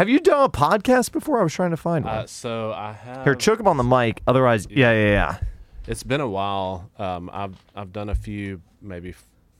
Have 0.00 0.08
you 0.08 0.18
done 0.18 0.42
a 0.42 0.48
podcast 0.48 1.12
before? 1.12 1.40
I 1.40 1.42
was 1.42 1.52
trying 1.52 1.72
to 1.72 1.76
find 1.76 2.06
one. 2.06 2.14
Uh, 2.14 2.26
so 2.26 2.72
I 2.72 2.94
have. 2.94 3.22
Here, 3.22 3.34
choke 3.34 3.60
him 3.60 3.68
on 3.68 3.76
the 3.76 3.84
mic. 3.84 4.22
Otherwise, 4.26 4.66
yeah, 4.70 4.92
yeah, 4.92 5.08
yeah. 5.10 5.38
It's 5.86 6.02
been 6.02 6.22
a 6.22 6.26
while. 6.26 6.90
Um, 6.98 7.28
I've 7.30 7.62
I've 7.76 7.92
done 7.92 8.08
a 8.08 8.14
few 8.14 8.62
maybe 8.80 9.14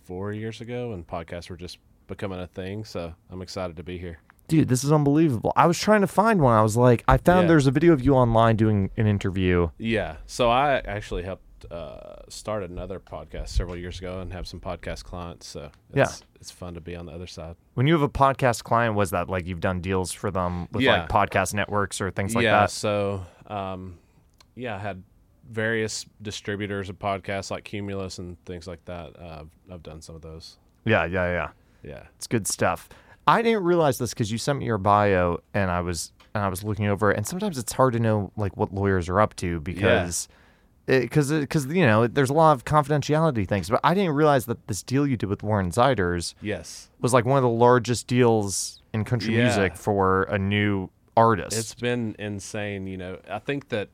four 0.05 0.33
years 0.33 0.63
ago, 0.63 0.95
and 0.95 1.07
podcasts 1.07 1.51
were 1.51 1.59
just 1.59 1.77
becoming 2.07 2.41
a 2.41 2.47
thing. 2.47 2.87
So 2.87 3.13
I'm 3.31 3.43
excited 3.43 3.77
to 3.77 3.83
be 3.83 3.99
here. 3.99 4.21
Dude, 4.49 4.69
this 4.69 4.83
is 4.83 4.91
unbelievable. 4.91 5.53
I 5.57 5.67
was 5.67 5.79
trying 5.79 6.01
to 6.01 6.07
find 6.07 6.41
one. 6.41 6.55
I 6.55 6.63
was 6.63 6.75
like, 6.75 7.05
I 7.07 7.19
found 7.19 7.43
Yeah. 7.43 7.49
there's 7.49 7.67
a 7.67 7.71
video 7.71 7.93
of 7.93 8.03
you 8.03 8.15
online 8.15 8.57
doing 8.57 8.89
an 8.97 9.07
interview. 9.07 9.69
Yeah. 9.77 10.17
So 10.25 10.49
I 10.49 10.77
actually 10.87 11.23
helped 11.23 11.43
uh, 11.71 12.23
start 12.29 12.63
another 12.63 13.01
podcast 13.01 13.49
several 13.49 13.77
years 13.77 13.99
ago 13.99 14.21
and 14.21 14.33
have 14.33 14.47
some 14.47 14.61
podcast 14.61 15.05
clients. 15.05 15.47
So 15.47 15.71
Yeah. 15.95 16.05
it's, 16.05 16.23
it's 16.41 16.51
fun 16.51 16.75
to 16.75 16.81
be 16.81 16.95
on 16.97 17.07
the 17.07 17.13
other 17.13 17.27
side. 17.27 17.57
When 17.75 17.87
you 17.87 17.93
have 17.95 18.03
a 18.03 18.09
podcast 18.09 18.65
client, 18.65 18.95
was 18.95 19.11
that 19.11 19.29
like 19.29 19.47
you've 19.47 19.61
done 19.61 19.81
deals 19.81 20.13
for 20.13 20.31
them 20.31 20.69
with 20.73 20.83
Yeah. 20.83 21.01
like 21.03 21.09
podcast 21.09 21.55
networks 21.55 22.01
or 22.01 22.11
things 22.11 22.35
like 22.35 22.45
yeah. 22.45 22.53
that? 22.53 22.61
Yeah. 22.63 22.67
So 22.67 23.27
um, 23.47 23.99
yeah, 24.55 24.77
I 24.77 24.79
had 24.79 25.03
various 25.51 26.07
distributors 26.23 26.89
of 26.89 26.99
podcasts 26.99 27.51
like 27.51 27.65
Cumulus 27.65 28.19
and 28.19 28.43
things 28.45 28.67
like 28.67 28.85
that. 28.85 29.19
Uh, 29.19 29.41
I've, 29.41 29.51
I've 29.73 29.83
done 29.83 30.01
some 30.01 30.15
of 30.15 30.23
those. 30.23 30.59
Yeah, 30.85 31.05
yeah, 31.07 31.31
yeah. 31.31 31.49
Yeah. 31.83 32.03
It's 32.17 32.27
good 32.27 32.47
stuff. 32.47 32.89
I 33.27 33.43
didn't 33.43 33.65
realize 33.65 33.99
this 33.99 34.11
because 34.15 34.31
you 34.33 34.39
sent 34.39 34.59
me 34.61 34.67
your 34.67 34.79
bio 34.79 35.39
and 35.55 35.71
I 35.71 35.81
was 35.81 36.13
and 36.35 36.45
I 36.45 36.49
was 36.49 36.63
looking 36.63 36.87
over 36.87 37.11
it. 37.11 37.17
And 37.17 37.27
sometimes 37.27 37.59
it's 37.59 37.73
hard 37.73 37.93
to 37.95 37.99
know 37.99 38.33
like 38.37 38.57
what 38.57 38.73
lawyers 38.73 39.09
are 39.09 39.21
up 39.21 39.35
to 39.37 39.61
because 39.61 40.29
because 41.01 41.31
because 41.31 41.67
you 41.67 41.87
know 41.87 42.07
there's 42.07 42.31
a 42.31 42.35
lot 42.35 42.53
of 42.53 42.65
confidentiality 42.65 43.47
things. 43.47 43.71
But 43.71 43.81
I 43.85 43.95
didn't 43.95 44.15
realize 44.15 44.47
that 44.47 44.67
this 44.67 44.83
deal 44.83 45.07
you 45.07 45.17
did 45.17 45.29
with 45.29 45.43
Warren 45.43 45.71
Zeiders 45.71 46.35
Yes. 46.43 46.91
was 47.01 47.13
like 47.13 47.25
one 47.25 47.37
of 47.39 47.43
the 47.43 47.49
largest 47.49 48.07
deals 48.07 48.83
in 48.93 49.05
country 49.05 49.37
Yeah. 49.37 49.45
music 49.45 49.77
for 49.77 50.25
a 50.25 50.39
new 50.39 50.91
artist. 51.17 51.57
It's 51.57 51.75
been 51.75 52.17
insane. 52.19 52.87
You 52.87 52.97
know, 52.97 53.19
I 53.31 53.39
think 53.39 53.69
that, 53.69 53.89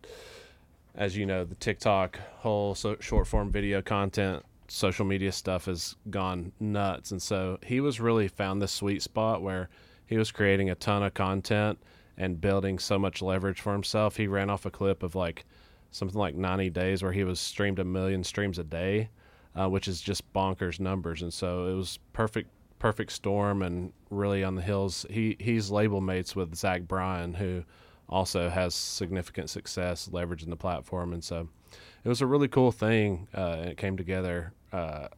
as 0.94 1.16
you 1.16 1.26
know, 1.26 1.44
the 1.44 1.54
TikTok 1.56 2.18
whole 2.38 2.74
so 2.74 2.96
short 3.00 3.26
form 3.26 3.50
video 3.50 3.82
content, 3.82 4.44
social 4.68 5.04
media 5.04 5.32
stuff 5.32 5.66
has 5.66 5.96
gone 6.10 6.52
nuts. 6.58 7.10
And 7.10 7.20
so 7.20 7.58
he 7.64 7.80
was 7.80 8.00
really 8.00 8.28
found 8.28 8.60
this 8.62 8.72
sweet 8.72 9.02
spot 9.02 9.42
where 9.42 9.68
he 10.06 10.16
was 10.18 10.30
creating 10.32 10.70
a 10.70 10.74
ton 10.74 11.02
of 11.02 11.14
content 11.14 11.78
and 12.16 12.40
building 12.40 12.78
so 12.78 12.98
much 12.98 13.20
leverage 13.20 13.60
for 13.60 13.72
himself. 13.72 14.16
He 14.16 14.26
ran 14.26 14.48
off 14.50 14.64
a 14.64 14.70
clip 14.70 15.02
of 15.02 15.14
like 15.14 15.44
something 15.96 16.18
like 16.18 16.34
90 16.34 16.70
days 16.70 17.02
where 17.02 17.12
he 17.12 17.24
was 17.24 17.40
streamed 17.40 17.78
a 17.78 17.84
million 17.84 18.22
streams 18.22 18.58
a 18.58 18.64
day, 18.64 19.08
uh, 19.54 19.68
which 19.68 19.88
is 19.88 20.00
just 20.00 20.30
bonkers 20.34 20.78
numbers. 20.78 21.22
And 21.22 21.32
so 21.32 21.68
it 21.68 21.74
was 21.74 21.98
perfect, 22.12 22.50
perfect 22.78 23.12
storm 23.12 23.62
and 23.62 23.92
really 24.10 24.44
on 24.44 24.54
the 24.56 24.62
hills. 24.62 25.06
He 25.08 25.36
he's 25.40 25.70
label 25.70 26.02
mates 26.02 26.36
with 26.36 26.54
Zach 26.54 26.82
Bryan, 26.82 27.32
who 27.34 27.64
also 28.10 28.50
has 28.50 28.74
significant 28.74 29.48
success 29.48 30.10
leveraging 30.12 30.50
the 30.50 30.56
platform. 30.56 31.14
And 31.14 31.24
so 31.24 31.48
it 32.04 32.08
was 32.08 32.20
a 32.20 32.26
really 32.26 32.48
cool 32.48 32.72
thing. 32.72 33.26
Uh, 33.34 33.56
and 33.58 33.70
it 33.70 33.78
came 33.78 33.96
together. 33.96 34.52
Uh, 34.72 35.08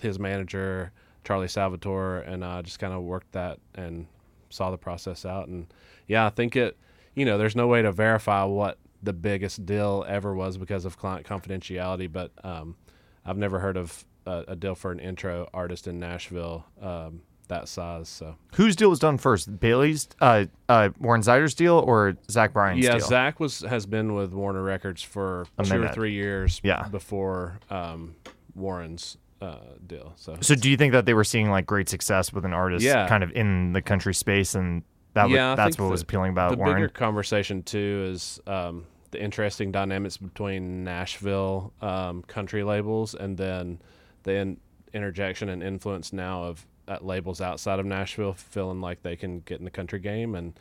his 0.00 0.18
manager, 0.18 0.90
Charlie 1.24 1.48
Salvatore, 1.48 2.20
and 2.20 2.42
I 2.42 2.62
just 2.62 2.78
kind 2.78 2.94
of 2.94 3.02
worked 3.02 3.32
that 3.32 3.58
and 3.74 4.06
saw 4.48 4.70
the 4.70 4.78
process 4.78 5.26
out. 5.26 5.48
And 5.48 5.66
yeah, 6.06 6.24
I 6.24 6.30
think 6.30 6.56
it, 6.56 6.78
you 7.14 7.26
know, 7.26 7.36
there's 7.36 7.54
no 7.54 7.66
way 7.66 7.82
to 7.82 7.92
verify 7.92 8.44
what 8.44 8.78
the 9.02 9.12
biggest 9.12 9.64
deal 9.66 10.04
ever 10.08 10.34
was 10.34 10.56
because 10.58 10.84
of 10.84 10.98
client 10.98 11.26
confidentiality, 11.26 12.10
but 12.10 12.32
um, 12.44 12.76
I've 13.24 13.38
never 13.38 13.58
heard 13.60 13.76
of 13.76 14.04
a, 14.26 14.44
a 14.48 14.56
deal 14.56 14.74
for 14.74 14.90
an 14.92 14.98
intro 15.00 15.48
artist 15.54 15.86
in 15.86 15.98
Nashville 15.98 16.64
um, 16.82 17.20
that 17.48 17.68
size. 17.68 18.08
So 18.08 18.36
Whose 18.56 18.76
deal 18.76 18.90
was 18.90 18.98
done 18.98 19.16
first? 19.18 19.58
Bailey's, 19.60 20.08
uh, 20.20 20.46
uh, 20.68 20.90
Warren 20.98 21.22
Zeiders 21.22 21.54
deal 21.56 21.76
or 21.86 22.16
Zach 22.30 22.52
Bryan's 22.52 22.84
yeah, 22.84 22.98
deal? 22.98 23.06
Zach 23.06 23.40
was 23.40 23.60
has 23.60 23.86
been 23.86 24.14
with 24.14 24.32
Warner 24.32 24.62
Records 24.62 25.02
for 25.02 25.46
A 25.58 25.64
two 25.64 25.82
or 25.82 25.88
three 25.88 26.12
years 26.12 26.60
Yeah. 26.62 26.88
before 26.88 27.58
um, 27.70 28.16
Warren's 28.54 29.16
uh, 29.40 29.56
deal. 29.86 30.12
So 30.16 30.36
So 30.40 30.54
do 30.54 30.68
you 30.70 30.76
think 30.76 30.92
that 30.92 31.06
they 31.06 31.14
were 31.14 31.24
seeing 31.24 31.48
like 31.50 31.64
great 31.64 31.88
success 31.88 32.32
with 32.32 32.44
an 32.44 32.52
artist 32.52 32.84
Yeah. 32.84 33.06
kind 33.08 33.22
of 33.22 33.30
in 33.32 33.72
the 33.72 33.80
country 33.80 34.12
space 34.12 34.54
and 34.54 34.82
that 35.18 35.30
Yeah, 35.30 35.50
was, 35.50 35.56
that's 35.56 35.78
what 35.78 35.90
was 35.90 36.02
appealing 36.02 36.30
about 36.30 36.50
Warner. 36.50 36.56
the 36.56 36.62
Warren? 36.62 36.82
bigger 36.82 36.88
conversation 36.88 37.62
too 37.62 38.08
is 38.12 38.40
um, 38.46 38.84
the 39.10 39.22
interesting 39.22 39.72
dynamics 39.72 40.16
between 40.16 40.84
Nashville 40.84 41.72
um, 41.82 42.22
country 42.22 42.62
labels 42.62 43.14
and 43.14 43.36
then 43.36 43.80
the 44.22 44.32
in- 44.34 44.60
interjection 44.94 45.48
and 45.48 45.62
influence 45.62 46.12
now 46.12 46.44
of 46.44 46.66
uh, 46.88 46.98
labels 47.00 47.40
outside 47.40 47.78
of 47.78 47.86
Nashville 47.86 48.32
feeling 48.34 48.80
like 48.80 49.02
they 49.02 49.16
can 49.16 49.40
get 49.40 49.58
in 49.58 49.64
the 49.64 49.70
country 49.70 49.98
game 49.98 50.34
and 50.34 50.58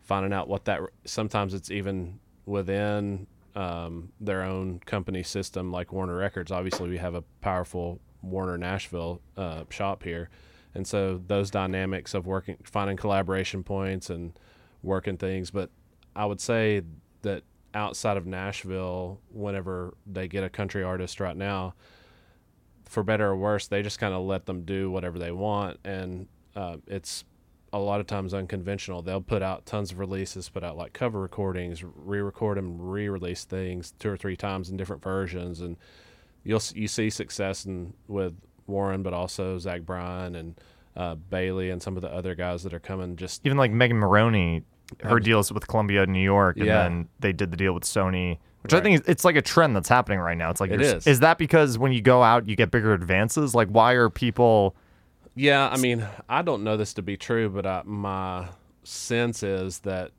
finding 0.00 0.32
out 0.32 0.48
what 0.48 0.64
that 0.66 0.80
sometimes 1.04 1.54
it's 1.54 1.70
even 1.70 2.18
within 2.44 3.26
um, 3.54 4.10
their 4.20 4.42
own 4.42 4.80
company 4.80 5.22
system 5.22 5.70
like 5.70 5.92
Warner 5.92 6.16
Records. 6.16 6.50
Obviously, 6.50 6.88
we 6.88 6.98
have 6.98 7.14
a 7.14 7.22
powerful 7.40 8.00
Warner 8.22 8.58
Nashville 8.58 9.20
uh, 9.36 9.64
shop 9.70 10.02
here, 10.02 10.28
and 10.74 10.86
so 10.86 11.20
those 11.26 11.50
dynamics 11.50 12.14
of 12.14 12.26
working, 12.26 12.56
finding 12.64 12.96
collaboration 12.96 13.62
points 13.62 14.10
and 14.10 14.32
working 14.82 15.16
things. 15.16 15.50
But 15.50 15.70
I 16.16 16.26
would 16.26 16.40
say 16.40 16.82
that 17.22 17.42
outside 17.74 18.16
of 18.16 18.26
Nashville, 18.26 19.20
whenever 19.30 19.94
they 20.06 20.28
get 20.28 20.44
a 20.44 20.50
country 20.50 20.82
artist 20.82 21.20
right 21.20 21.36
now, 21.36 21.74
for 22.84 23.02
better 23.02 23.28
or 23.28 23.36
worse, 23.36 23.68
they 23.68 23.82
just 23.82 23.98
kind 23.98 24.12
of 24.12 24.22
let 24.22 24.44
them 24.46 24.64
do 24.64 24.90
whatever 24.90 25.18
they 25.18 25.32
want, 25.32 25.78
and 25.84 26.28
uh, 26.54 26.76
it's 26.86 27.24
a 27.72 27.78
lot 27.78 28.00
of 28.00 28.06
times 28.06 28.34
unconventional. 28.34 29.00
They'll 29.00 29.22
put 29.22 29.42
out 29.42 29.64
tons 29.64 29.92
of 29.92 29.98
releases, 29.98 30.50
put 30.50 30.62
out 30.62 30.76
like 30.76 30.92
cover 30.92 31.18
recordings, 31.18 31.82
re-record 31.82 32.58
them, 32.58 32.78
re-release 32.78 33.46
things 33.46 33.94
two 33.98 34.10
or 34.10 34.16
three 34.18 34.36
times 34.36 34.68
in 34.68 34.76
different 34.76 35.02
versions, 35.02 35.62
and 35.62 35.78
you'll 36.44 36.60
you 36.74 36.86
see 36.86 37.08
success 37.08 37.64
in 37.64 37.94
with 38.08 38.34
Warren, 38.66 39.02
but 39.02 39.12
also 39.12 39.58
Zach 39.58 39.82
Bryan 39.82 40.34
and 40.34 40.60
uh, 40.96 41.14
Bailey 41.14 41.70
and 41.70 41.82
some 41.82 41.96
of 41.96 42.02
the 42.02 42.12
other 42.12 42.34
guys 42.34 42.62
that 42.64 42.74
are 42.74 42.80
coming. 42.80 43.16
Just 43.16 43.44
Even 43.46 43.58
like 43.58 43.70
Megan 43.70 43.98
Moroney, 43.98 44.62
her 45.00 45.16
Abs- 45.16 45.24
deals 45.24 45.52
with 45.52 45.66
Columbia 45.66 46.06
New 46.06 46.22
York, 46.22 46.56
and 46.56 46.66
Yeah. 46.66 46.82
then 46.82 47.08
they 47.20 47.32
did 47.32 47.50
the 47.50 47.56
deal 47.56 47.72
with 47.72 47.84
Sony, 47.84 48.38
which 48.62 48.74
I 48.74 48.80
think 48.80 49.00
is, 49.00 49.08
it's 49.08 49.24
like 49.24 49.36
a 49.36 49.42
trend 49.42 49.74
that's 49.74 49.88
happening 49.88 50.18
right 50.18 50.36
now. 50.36 50.50
It's 50.50 50.60
like 50.60 50.70
It 50.70 50.80
is. 50.82 51.06
Is 51.06 51.20
that 51.20 51.38
because 51.38 51.78
when 51.78 51.92
you 51.92 52.00
go 52.02 52.22
out, 52.22 52.46
you 52.48 52.56
get 52.56 52.70
bigger 52.70 52.92
advances? 52.92 53.54
Like, 53.54 53.68
why 53.68 53.92
are 53.92 54.10
people? 54.10 54.76
Yeah, 55.34 55.68
I 55.68 55.78
mean, 55.78 56.06
I 56.28 56.42
don't 56.42 56.62
know 56.62 56.76
this 56.76 56.92
to 56.94 57.02
be 57.02 57.16
true, 57.16 57.48
but 57.48 57.64
I, 57.64 57.82
my 57.86 58.48
sense 58.84 59.42
is 59.42 59.78
that 59.80 60.10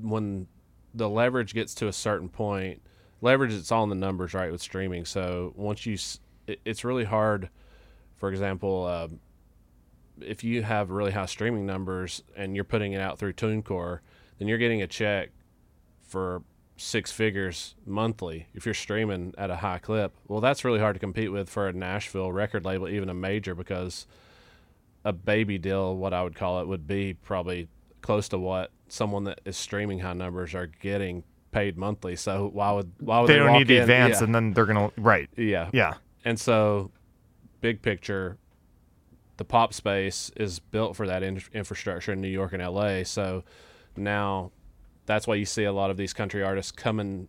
when 0.00 0.46
the 0.94 1.08
leverage 1.08 1.52
gets 1.52 1.74
to 1.76 1.88
a 1.88 1.92
certain 1.92 2.28
point, 2.28 2.80
leverage 3.20 3.52
it's 3.52 3.72
all 3.72 3.82
in 3.82 3.88
the 3.90 3.96
numbers, 3.96 4.34
right, 4.34 4.52
with 4.52 4.60
streaming. 4.62 5.04
So 5.04 5.52
once 5.56 5.84
you, 5.84 5.98
it, 6.46 6.60
it's 6.64 6.84
really 6.84 7.04
hard. 7.04 7.50
For 8.16 8.30
example, 8.30 8.84
uh, 8.86 9.08
if 10.20 10.42
you 10.42 10.62
have 10.62 10.90
really 10.90 11.12
high 11.12 11.26
streaming 11.26 11.66
numbers 11.66 12.22
and 12.36 12.54
you're 12.54 12.64
putting 12.64 12.92
it 12.92 13.00
out 13.00 13.18
through 13.18 13.34
TuneCore, 13.34 14.00
then 14.38 14.48
you're 14.48 14.58
getting 14.58 14.82
a 14.82 14.86
check 14.86 15.30
for 16.02 16.42
six 16.78 17.10
figures 17.10 17.74
monthly 17.86 18.46
if 18.54 18.64
you're 18.66 18.74
streaming 18.74 19.34
at 19.38 19.50
a 19.50 19.56
high 19.56 19.78
clip. 19.78 20.14
Well, 20.28 20.40
that's 20.40 20.64
really 20.64 20.78
hard 20.78 20.94
to 20.94 21.00
compete 21.00 21.32
with 21.32 21.48
for 21.50 21.68
a 21.68 21.72
Nashville 21.72 22.32
record 22.32 22.64
label, 22.64 22.88
even 22.88 23.08
a 23.08 23.14
major, 23.14 23.54
because 23.54 24.06
a 25.04 25.12
baby 25.12 25.58
deal, 25.58 25.96
what 25.96 26.12
I 26.12 26.22
would 26.22 26.34
call 26.34 26.60
it, 26.60 26.66
would 26.68 26.86
be 26.86 27.14
probably 27.14 27.68
close 28.02 28.28
to 28.30 28.38
what 28.38 28.70
someone 28.88 29.24
that 29.24 29.40
is 29.44 29.56
streaming 29.56 29.98
high 30.00 30.12
numbers 30.12 30.54
are 30.54 30.66
getting 30.66 31.24
paid 31.50 31.76
monthly. 31.76 32.16
So 32.16 32.50
why 32.52 32.72
would 32.72 32.92
why 33.00 33.20
would 33.20 33.28
They 33.28 33.34
they, 33.34 33.38
don't 33.38 33.52
need 33.52 33.68
the 33.68 33.78
advance, 33.78 34.18
Yeah. 34.20 34.24
and 34.24 34.34
then 34.34 34.52
they're 34.52 34.66
gonna 34.66 34.90
right. 34.96 35.28
yeah, 35.36 35.70
Yeah, 35.72 35.94
and 36.24 36.38
so, 36.38 36.90
big 37.60 37.82
picture, 37.82 38.38
the 39.36 39.44
pop 39.44 39.74
space 39.74 40.30
is 40.36 40.58
built 40.58 40.96
for 40.96 41.06
that 41.06 41.22
in- 41.22 41.42
infrastructure 41.52 42.12
in 42.12 42.20
New 42.20 42.28
York 42.28 42.52
and 42.52 42.62
LA. 42.62 43.02
So 43.04 43.44
now 43.96 44.50
that's 45.06 45.26
why 45.26 45.34
you 45.34 45.44
see 45.44 45.64
a 45.64 45.72
lot 45.72 45.90
of 45.90 45.96
these 45.96 46.12
country 46.12 46.42
artists 46.42 46.72
coming 46.72 47.28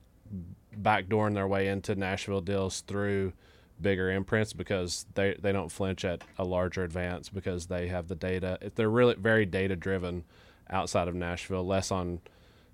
backdooring 0.81 1.33
their 1.33 1.47
way 1.47 1.67
into 1.67 1.95
Nashville 1.95 2.41
deals 2.41 2.81
through 2.81 3.33
bigger 3.81 4.11
imprints 4.11 4.53
because 4.53 5.05
they, 5.13 5.35
they 5.39 5.51
don't 5.51 5.71
flinch 5.71 6.03
at 6.03 6.23
a 6.37 6.43
larger 6.43 6.83
advance 6.83 7.29
because 7.29 7.67
they 7.67 7.87
have 7.87 8.07
the 8.07 8.15
data. 8.15 8.57
They're 8.75 8.89
really 8.89 9.15
very 9.15 9.45
data 9.45 9.75
driven 9.75 10.23
outside 10.69 11.07
of 11.07 11.15
Nashville, 11.15 11.65
less 11.65 11.91
on, 11.91 12.19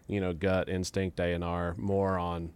you 0.07 0.19
know, 0.19 0.33
gut 0.33 0.69
instinct 0.69 1.19
A 1.19 1.33
and 1.33 1.43
R, 1.43 1.75
more 1.77 2.17
on 2.17 2.51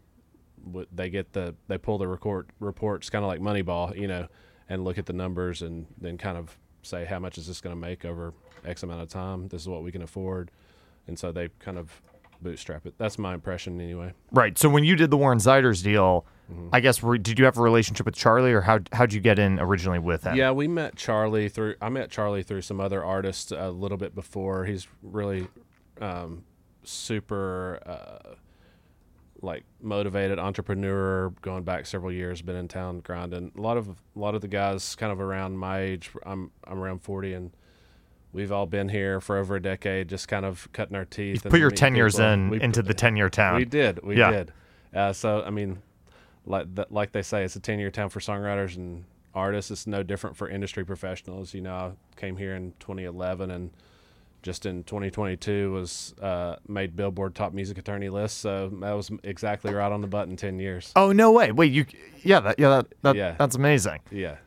what 0.63 0.87
they 0.91 1.09
get 1.09 1.33
the 1.33 1.55
they 1.67 1.77
pull 1.77 1.97
the 1.97 2.07
record 2.07 2.47
reports 2.59 3.09
kind 3.09 3.23
of 3.23 3.29
like 3.29 3.39
Moneyball, 3.39 3.97
you 3.97 4.07
know, 4.07 4.27
and 4.69 4.83
look 4.83 4.97
at 4.97 5.05
the 5.05 5.13
numbers 5.13 5.61
and 5.61 5.87
then 5.99 6.17
kind 6.17 6.37
of 6.37 6.57
say 6.81 7.05
how 7.05 7.19
much 7.19 7.37
is 7.37 7.47
this 7.47 7.61
going 7.61 7.75
to 7.75 7.79
make 7.79 8.05
over 8.05 8.33
X 8.65 8.83
amount 8.83 9.01
of 9.01 9.09
time. 9.09 9.47
This 9.47 9.61
is 9.61 9.67
what 9.69 9.83
we 9.83 9.91
can 9.91 10.01
afford, 10.01 10.51
and 11.07 11.17
so 11.17 11.31
they 11.31 11.49
kind 11.59 11.77
of 11.77 12.01
bootstrap 12.41 12.85
it. 12.85 12.93
That's 12.97 13.17
my 13.17 13.33
impression 13.33 13.81
anyway. 13.81 14.13
right. 14.31 14.57
So 14.57 14.69
when 14.69 14.83
you 14.83 14.95
did 14.95 15.09
the 15.09 15.17
Warren 15.17 15.39
Zeiders 15.39 15.83
deal, 15.83 16.25
Mm-hmm. 16.51 16.69
I 16.71 16.79
guess 16.79 16.99
did 16.99 17.37
you 17.37 17.43
have 17.43 17.57
a 17.57 17.61
relationship 17.61 18.05
with 18.05 18.15
Charlie, 18.15 18.53
or 18.53 18.61
how 18.61 18.79
how'd 18.93 19.11
you 19.11 19.19
get 19.19 19.37
in 19.37 19.59
originally 19.59 19.99
with 19.99 20.23
him? 20.23 20.37
Yeah, 20.37 20.51
we 20.51 20.67
met 20.69 20.95
Charlie 20.95 21.49
through. 21.49 21.75
I 21.81 21.89
met 21.89 22.09
Charlie 22.09 22.41
through 22.43 22.61
some 22.61 22.79
other 22.79 23.03
artists 23.03 23.51
a 23.51 23.69
little 23.69 23.97
bit 23.97 24.15
before. 24.15 24.63
He's 24.63 24.87
really 25.03 25.49
um, 25.99 26.45
super 26.83 27.81
uh, 27.85 28.35
like 29.41 29.63
motivated 29.81 30.39
entrepreneur 30.39 31.29
going 31.41 31.63
back 31.63 31.85
several 31.85 32.11
years 32.11 32.41
been 32.41 32.55
in 32.55 32.67
town 32.67 32.99
grinding. 32.99 33.51
A 33.57 33.61
lot 33.61 33.77
of 33.77 33.89
a 33.89 33.95
lot 34.15 34.35
of 34.35 34.41
the 34.41 34.47
guys 34.47 34.95
kind 34.95 35.11
of 35.11 35.19
around 35.19 35.57
my 35.57 35.79
age 35.79 36.11
i'm 36.25 36.51
i'm 36.65 36.79
around 36.79 37.01
40 37.01 37.33
and 37.33 37.51
we've 38.33 38.51
all 38.51 38.65
been 38.65 38.89
here 38.89 39.21
for 39.21 39.37
over 39.37 39.55
a 39.55 39.61
decade 39.61 40.07
just 40.07 40.27
kind 40.27 40.45
of 40.45 40.67
cutting 40.73 40.95
our 40.95 41.05
teeth 41.05 41.45
you 41.45 41.51
put 41.51 41.59
your 41.59 41.71
10 41.71 41.95
years 41.95 42.19
in 42.19 42.49
we 42.49 42.61
into 42.61 42.81
the 42.81 42.93
10 42.93 43.15
year 43.15 43.29
town. 43.29 43.57
We 43.57 43.65
did 43.65 44.03
we 44.03 44.17
yeah. 44.17 44.31
did. 44.31 44.53
Uh, 44.93 45.13
so 45.13 45.43
i 45.45 45.49
mean 45.49 45.81
like 46.45 46.73
the, 46.73 46.87
like 46.89 47.11
they 47.11 47.21
say 47.21 47.43
it's 47.43 47.55
a 47.55 47.59
10 47.59 47.79
year 47.79 47.91
town 47.91 48.09
for 48.09 48.19
songwriters 48.19 48.77
and 48.77 49.03
artists. 49.35 49.69
It's 49.69 49.85
no 49.85 50.01
different 50.01 50.37
for 50.37 50.49
industry 50.49 50.85
professionals. 50.85 51.53
You 51.53 51.61
know 51.61 51.75
i 51.75 51.91
came 52.19 52.37
here 52.37 52.55
in 52.55 52.73
2011 52.79 53.51
and 53.51 53.71
just 54.41 54.65
in 54.65 54.83
2022 54.83 55.71
was 55.71 56.13
uh, 56.21 56.55
made 56.67 56.95
Billboard 56.95 57.35
top 57.35 57.53
music 57.53 57.77
attorney 57.77 58.09
list. 58.09 58.37
So 58.39 58.69
that 58.81 58.93
was 58.93 59.11
exactly 59.23 59.73
right 59.73 59.91
on 59.91 60.01
the 60.01 60.07
button. 60.07 60.35
10 60.35 60.59
years. 60.59 60.91
Oh 60.95 61.11
no 61.11 61.31
way! 61.31 61.51
Wait, 61.51 61.71
you? 61.71 61.85
Yeah, 62.23 62.39
that, 62.41 62.59
yeah, 62.59 62.69
that, 62.69 62.87
that, 63.01 63.15
yeah. 63.15 63.35
That's 63.37 63.55
amazing. 63.55 63.99
Yeah. 64.11 64.37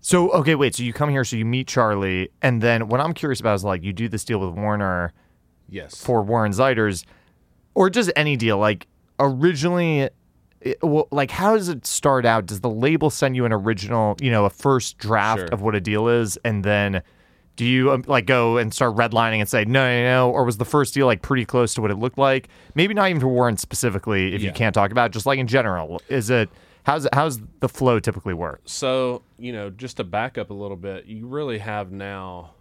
So 0.00 0.30
okay, 0.30 0.54
wait. 0.54 0.74
So 0.74 0.82
you 0.82 0.92
come 0.92 1.10
here, 1.10 1.24
so 1.24 1.36
you 1.36 1.44
meet 1.44 1.68
Charlie, 1.68 2.30
and 2.42 2.62
then 2.62 2.88
what 2.88 3.00
I'm 3.00 3.12
curious 3.12 3.40
about 3.40 3.54
is 3.54 3.64
like 3.64 3.82
you 3.82 3.92
do 3.92 4.08
this 4.08 4.24
deal 4.24 4.38
with 4.38 4.58
Warner. 4.58 5.12
Yes. 5.68 6.02
For 6.02 6.22
Warren 6.22 6.52
Zeiders, 6.52 7.04
or 7.74 7.90
just 7.90 8.10
any 8.16 8.36
deal. 8.36 8.58
Like 8.58 8.88
originally, 9.20 10.08
it, 10.60 10.78
well, 10.82 11.06
like 11.12 11.30
how 11.30 11.56
does 11.56 11.68
it 11.68 11.86
start 11.86 12.24
out? 12.24 12.46
Does 12.46 12.60
the 12.60 12.70
label 12.70 13.10
send 13.10 13.36
you 13.36 13.44
an 13.44 13.52
original, 13.52 14.16
you 14.20 14.30
know, 14.30 14.46
a 14.46 14.50
first 14.50 14.98
draft 14.98 15.40
sure. 15.40 15.48
of 15.48 15.62
what 15.62 15.74
a 15.74 15.80
deal 15.80 16.08
is, 16.08 16.36
and 16.44 16.64
then 16.64 17.02
do 17.60 17.66
you 17.66 17.92
um, 17.92 18.02
like 18.06 18.24
go 18.24 18.56
and 18.56 18.72
start 18.72 18.96
redlining 18.96 19.38
and 19.38 19.46
say 19.46 19.66
no, 19.66 19.84
no, 19.84 20.02
no, 20.02 20.30
or 20.30 20.44
was 20.44 20.56
the 20.56 20.64
first 20.64 20.94
deal 20.94 21.04
like 21.04 21.20
pretty 21.20 21.44
close 21.44 21.74
to 21.74 21.82
what 21.82 21.90
it 21.90 21.98
looked 21.98 22.16
like? 22.16 22.48
Maybe 22.74 22.94
not 22.94 23.10
even 23.10 23.20
for 23.20 23.28
Warren 23.28 23.58
specifically, 23.58 24.34
if 24.34 24.40
yeah. 24.40 24.48
you 24.48 24.54
can't 24.54 24.74
talk 24.74 24.90
about, 24.90 25.10
it, 25.10 25.12
just 25.12 25.26
like 25.26 25.38
in 25.38 25.46
general. 25.46 26.00
Is 26.08 26.30
it 26.30 26.48
how's 26.84 27.06
how's 27.12 27.38
the 27.58 27.68
flow 27.68 28.00
typically 28.00 28.32
work? 28.32 28.62
So 28.64 29.20
you 29.38 29.52
know, 29.52 29.68
just 29.68 29.98
to 29.98 30.04
back 30.04 30.38
up 30.38 30.48
a 30.48 30.54
little 30.54 30.78
bit, 30.78 31.04
you 31.04 31.26
really 31.26 31.58
have 31.58 31.92
now, 31.92 32.52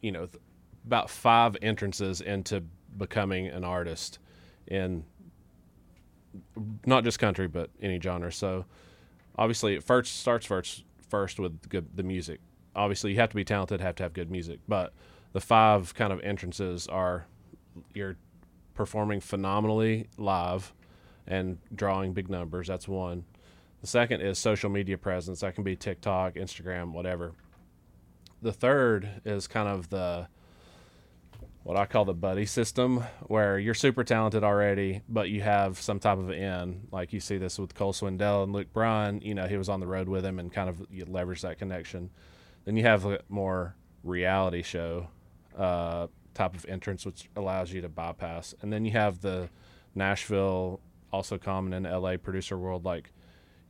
you 0.00 0.10
know, 0.10 0.26
th- 0.26 0.42
about 0.84 1.08
five 1.08 1.56
entrances 1.62 2.20
into 2.20 2.64
becoming 2.98 3.46
an 3.46 3.62
artist 3.62 4.18
in 4.66 5.04
not 6.84 7.04
just 7.04 7.20
country 7.20 7.46
but 7.46 7.70
any 7.80 8.00
genre. 8.00 8.32
So 8.32 8.64
obviously, 9.38 9.76
it 9.76 9.84
first 9.84 10.18
starts 10.18 10.44
first 10.44 10.82
first 11.08 11.38
with 11.38 11.56
the 11.94 12.02
music 12.02 12.40
obviously 12.80 13.12
you 13.12 13.16
have 13.18 13.28
to 13.30 13.36
be 13.36 13.44
talented, 13.44 13.80
have 13.80 13.94
to 13.96 14.02
have 14.02 14.12
good 14.12 14.30
music. 14.30 14.60
But 14.66 14.92
the 15.32 15.40
five 15.40 15.94
kind 15.94 16.12
of 16.12 16.20
entrances 16.20 16.86
are 16.88 17.26
you're 17.94 18.16
performing 18.74 19.20
phenomenally 19.20 20.08
live 20.16 20.72
and 21.26 21.58
drawing 21.74 22.12
big 22.12 22.30
numbers. 22.30 22.66
That's 22.68 22.88
one. 22.88 23.24
The 23.82 23.86
second 23.86 24.22
is 24.22 24.38
social 24.38 24.70
media 24.70 24.98
presence. 24.98 25.40
That 25.40 25.54
can 25.54 25.64
be 25.64 25.76
TikTok, 25.76 26.34
Instagram, 26.34 26.92
whatever. 26.92 27.32
The 28.42 28.52
third 28.52 29.20
is 29.24 29.46
kind 29.46 29.68
of 29.68 29.90
the 29.90 30.28
what 31.62 31.76
I 31.76 31.84
call 31.84 32.06
the 32.06 32.14
buddy 32.14 32.46
system, 32.46 33.04
where 33.26 33.58
you're 33.58 33.74
super 33.74 34.02
talented 34.02 34.42
already, 34.42 35.02
but 35.08 35.28
you 35.28 35.42
have 35.42 35.78
some 35.78 35.98
type 35.98 36.18
of 36.18 36.30
in. 36.30 36.88
Like 36.90 37.12
you 37.12 37.20
see 37.20 37.36
this 37.36 37.58
with 37.58 37.74
Cole 37.74 37.92
Swindell 37.92 38.44
and 38.44 38.52
Luke 38.52 38.72
Bryan. 38.72 39.20
You 39.20 39.34
know, 39.34 39.46
he 39.46 39.58
was 39.58 39.68
on 39.68 39.80
the 39.80 39.86
road 39.86 40.08
with 40.08 40.24
him 40.24 40.38
and 40.38 40.50
kind 40.50 40.70
of 40.70 40.82
leverage 41.08 41.42
that 41.42 41.58
connection. 41.58 42.10
Then 42.64 42.76
you 42.76 42.84
have 42.84 43.04
a 43.04 43.20
more 43.28 43.74
reality 44.02 44.62
show 44.62 45.08
uh, 45.56 46.08
type 46.34 46.54
of 46.54 46.64
entrance, 46.66 47.04
which 47.04 47.28
allows 47.36 47.72
you 47.72 47.80
to 47.80 47.88
bypass. 47.88 48.54
And 48.60 48.72
then 48.72 48.84
you 48.84 48.92
have 48.92 49.20
the 49.20 49.48
Nashville, 49.94 50.80
also 51.12 51.38
common 51.38 51.72
in 51.72 51.90
LA 51.90 52.16
producer 52.16 52.56
world, 52.56 52.84
like 52.84 53.12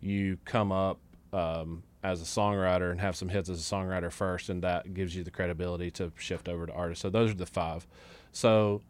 you 0.01 0.39
come 0.45 0.73
up 0.73 0.99
um, 1.33 1.83
as 2.03 2.21
a 2.21 2.25
songwriter 2.25 2.91
and 2.91 3.01
have 3.01 3.17
some 3.17 3.29
hits 3.29 3.49
as 3.49 3.61
a 3.61 3.75
songwriter 3.75 4.11
first, 4.11 4.49
and 4.49 4.63
that 4.63 4.95
gives 4.95 5.15
you 5.15 5.23
the 5.23 5.31
credibility 5.31 5.91
to 5.93 6.13
shift 6.17 6.49
over 6.49 6.67
to 6.67 6.73
artist. 6.73 7.03
So 7.03 7.11
those 7.11 7.31
are 7.31 7.35
the 7.35 7.47
five. 7.47 7.87
So 8.33 8.83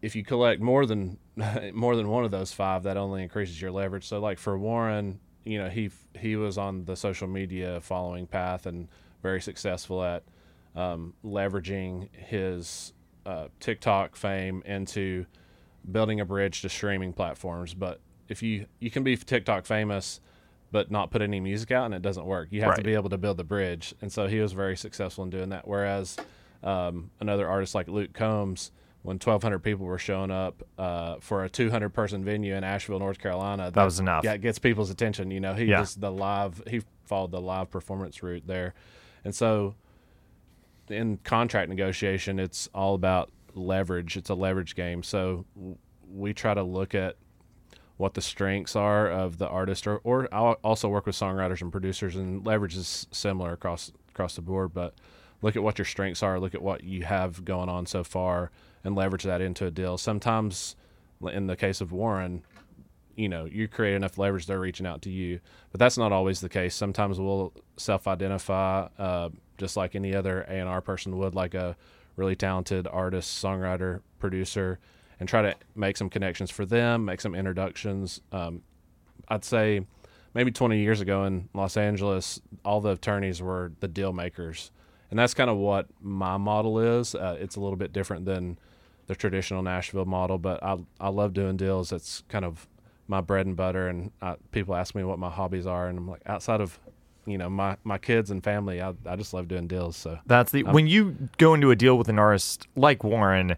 if 0.00 0.16
you 0.16 0.24
collect 0.24 0.60
more 0.60 0.86
than 0.86 1.18
more 1.72 1.96
than 1.96 2.08
one 2.08 2.24
of 2.24 2.30
those 2.30 2.52
five, 2.52 2.82
that 2.82 2.96
only 2.96 3.22
increases 3.22 3.60
your 3.60 3.70
leverage. 3.70 4.06
So 4.06 4.20
like 4.20 4.38
for 4.38 4.58
Warren, 4.58 5.20
you 5.44 5.58
know 5.58 5.68
he 5.68 5.90
he 6.18 6.36
was 6.36 6.58
on 6.58 6.84
the 6.84 6.96
social 6.96 7.28
media 7.28 7.80
following 7.80 8.26
path 8.26 8.66
and 8.66 8.88
very 9.22 9.40
successful 9.40 10.02
at 10.02 10.22
um, 10.74 11.14
leveraging 11.24 12.08
his 12.12 12.92
uh, 13.26 13.48
TikTok 13.60 14.16
fame 14.16 14.62
into 14.66 15.26
building 15.90 16.20
a 16.20 16.24
bridge 16.24 16.62
to 16.62 16.68
streaming 16.68 17.12
platforms. 17.12 17.74
But 17.74 18.00
if 18.28 18.42
you 18.42 18.66
you 18.78 18.90
can 18.90 19.02
be 19.04 19.16
TikTok 19.16 19.66
famous 19.66 20.20
but 20.72 20.90
not 20.90 21.10
put 21.10 21.20
any 21.20 21.38
music 21.38 21.70
out 21.70 21.84
and 21.84 21.94
it 21.94 22.00
doesn't 22.02 22.24
work. 22.24 22.48
You 22.50 22.62
have 22.62 22.70
right. 22.70 22.78
to 22.78 22.82
be 22.82 22.94
able 22.94 23.10
to 23.10 23.18
build 23.18 23.36
the 23.36 23.44
bridge. 23.44 23.94
And 24.00 24.10
so 24.10 24.26
he 24.26 24.40
was 24.40 24.54
very 24.54 24.76
successful 24.76 25.22
in 25.22 25.28
doing 25.28 25.50
that. 25.50 25.68
Whereas 25.68 26.16
um, 26.62 27.10
another 27.20 27.46
artist 27.46 27.74
like 27.74 27.88
Luke 27.88 28.14
Combs 28.14 28.72
when 29.02 29.16
1,200 29.16 29.58
people 29.58 29.84
were 29.84 29.98
showing 29.98 30.30
up 30.30 30.62
uh, 30.78 31.16
for 31.20 31.44
a 31.44 31.48
200 31.48 31.90
person 31.90 32.24
venue 32.24 32.54
in 32.54 32.62
Asheville, 32.62 33.00
North 33.00 33.18
Carolina. 33.18 33.64
That, 33.64 33.74
that 33.74 33.84
was 33.84 33.98
enough. 33.98 34.24
Yeah, 34.24 34.36
gets 34.36 34.58
people's 34.58 34.90
attention. 34.90 35.30
You 35.30 35.40
know, 35.40 35.54
he 35.54 35.64
yeah. 35.64 35.80
just 35.80 36.00
the 36.00 36.10
live. 36.10 36.62
He 36.68 36.82
followed 37.04 37.32
the 37.32 37.40
live 37.40 37.70
performance 37.70 38.22
route 38.22 38.46
there, 38.46 38.74
and 39.24 39.34
so 39.34 39.74
in 40.88 41.18
contract 41.18 41.68
negotiation, 41.68 42.38
it's 42.38 42.68
all 42.74 42.94
about 42.94 43.30
leverage. 43.54 44.16
It's 44.16 44.30
a 44.30 44.34
leverage 44.34 44.74
game. 44.74 45.02
So 45.02 45.46
we 46.08 46.32
try 46.32 46.54
to 46.54 46.62
look 46.62 46.94
at 46.94 47.16
what 47.96 48.14
the 48.14 48.22
strengths 48.22 48.76
are 48.76 49.10
of 49.10 49.38
the 49.38 49.48
artist, 49.48 49.86
or, 49.86 49.98
or 49.98 50.32
I 50.32 50.52
also 50.64 50.88
work 50.88 51.06
with 51.06 51.16
songwriters 51.16 51.60
and 51.60 51.70
producers, 51.70 52.16
and 52.16 52.44
leverage 52.46 52.76
is 52.76 53.06
similar 53.10 53.52
across 53.52 53.92
across 54.10 54.36
the 54.36 54.42
board. 54.42 54.72
But 54.72 54.94
look 55.40 55.56
at 55.56 55.62
what 55.62 55.78
your 55.78 55.86
strengths 55.86 56.22
are. 56.22 56.38
Look 56.38 56.54
at 56.54 56.62
what 56.62 56.84
you 56.84 57.02
have 57.02 57.44
going 57.44 57.68
on 57.68 57.86
so 57.86 58.04
far 58.04 58.52
and 58.84 58.94
leverage 58.94 59.24
that 59.24 59.40
into 59.40 59.66
a 59.66 59.70
deal. 59.70 59.98
Sometimes, 59.98 60.76
in 61.32 61.46
the 61.46 61.56
case 61.56 61.80
of 61.80 61.92
Warren, 61.92 62.42
you 63.16 63.28
know, 63.28 63.44
you 63.44 63.68
create 63.68 63.94
enough 63.94 64.18
leverage, 64.18 64.46
they're 64.46 64.58
reaching 64.58 64.86
out 64.86 65.02
to 65.02 65.10
you. 65.10 65.40
But 65.70 65.78
that's 65.78 65.98
not 65.98 66.12
always 66.12 66.40
the 66.40 66.48
case. 66.48 66.74
Sometimes 66.74 67.20
we'll 67.20 67.52
self-identify, 67.76 68.88
uh, 68.98 69.28
just 69.58 69.76
like 69.76 69.94
any 69.94 70.14
other 70.14 70.42
A 70.42 70.52
and 70.52 70.68
R 70.68 70.80
person 70.80 71.16
would, 71.18 71.34
like 71.34 71.54
a 71.54 71.76
really 72.16 72.36
talented 72.36 72.86
artist, 72.86 73.42
songwriter, 73.42 74.00
producer, 74.18 74.78
and 75.20 75.28
try 75.28 75.42
to 75.42 75.54
make 75.74 75.96
some 75.96 76.08
connections 76.10 76.50
for 76.50 76.66
them, 76.66 77.04
make 77.04 77.20
some 77.20 77.34
introductions. 77.34 78.20
Um, 78.32 78.62
I'd 79.28 79.44
say 79.44 79.86
maybe 80.34 80.50
20 80.50 80.78
years 80.78 81.00
ago 81.00 81.24
in 81.24 81.48
Los 81.54 81.76
Angeles, 81.76 82.40
all 82.64 82.80
the 82.80 82.90
attorneys 82.90 83.40
were 83.40 83.72
the 83.80 83.88
deal 83.88 84.12
makers, 84.12 84.70
and 85.10 85.18
that's 85.18 85.34
kind 85.34 85.50
of 85.50 85.56
what 85.56 85.86
my 86.00 86.36
model 86.38 86.78
is. 86.78 87.14
Uh, 87.14 87.36
it's 87.38 87.56
a 87.56 87.60
little 87.60 87.76
bit 87.76 87.92
different 87.92 88.24
than 88.24 88.58
the 89.06 89.14
traditional 89.14 89.62
Nashville 89.62 90.04
model, 90.04 90.38
but 90.38 90.62
I 90.62 90.78
I 91.00 91.08
love 91.08 91.32
doing 91.32 91.56
deals. 91.56 91.90
That's 91.90 92.22
kind 92.28 92.44
of 92.44 92.66
my 93.08 93.20
bread 93.20 93.46
and 93.46 93.56
butter. 93.56 93.88
And 93.88 94.10
I, 94.20 94.36
people 94.52 94.74
ask 94.74 94.94
me 94.94 95.04
what 95.04 95.18
my 95.18 95.30
hobbies 95.30 95.66
are, 95.66 95.88
and 95.88 95.98
I'm 95.98 96.08
like, 96.08 96.22
outside 96.26 96.60
of 96.60 96.78
you 97.26 97.38
know 97.38 97.48
my 97.48 97.76
my 97.84 97.98
kids 97.98 98.30
and 98.30 98.42
family, 98.42 98.80
I 98.80 98.94
I 99.06 99.16
just 99.16 99.34
love 99.34 99.48
doing 99.48 99.66
deals. 99.66 99.96
So 99.96 100.18
that's 100.26 100.52
the 100.52 100.64
when 100.64 100.86
you 100.86 101.16
go 101.38 101.54
into 101.54 101.70
a 101.70 101.76
deal 101.76 101.96
with 101.98 102.08
an 102.08 102.18
artist 102.18 102.66
like 102.76 103.04
Warren, 103.04 103.56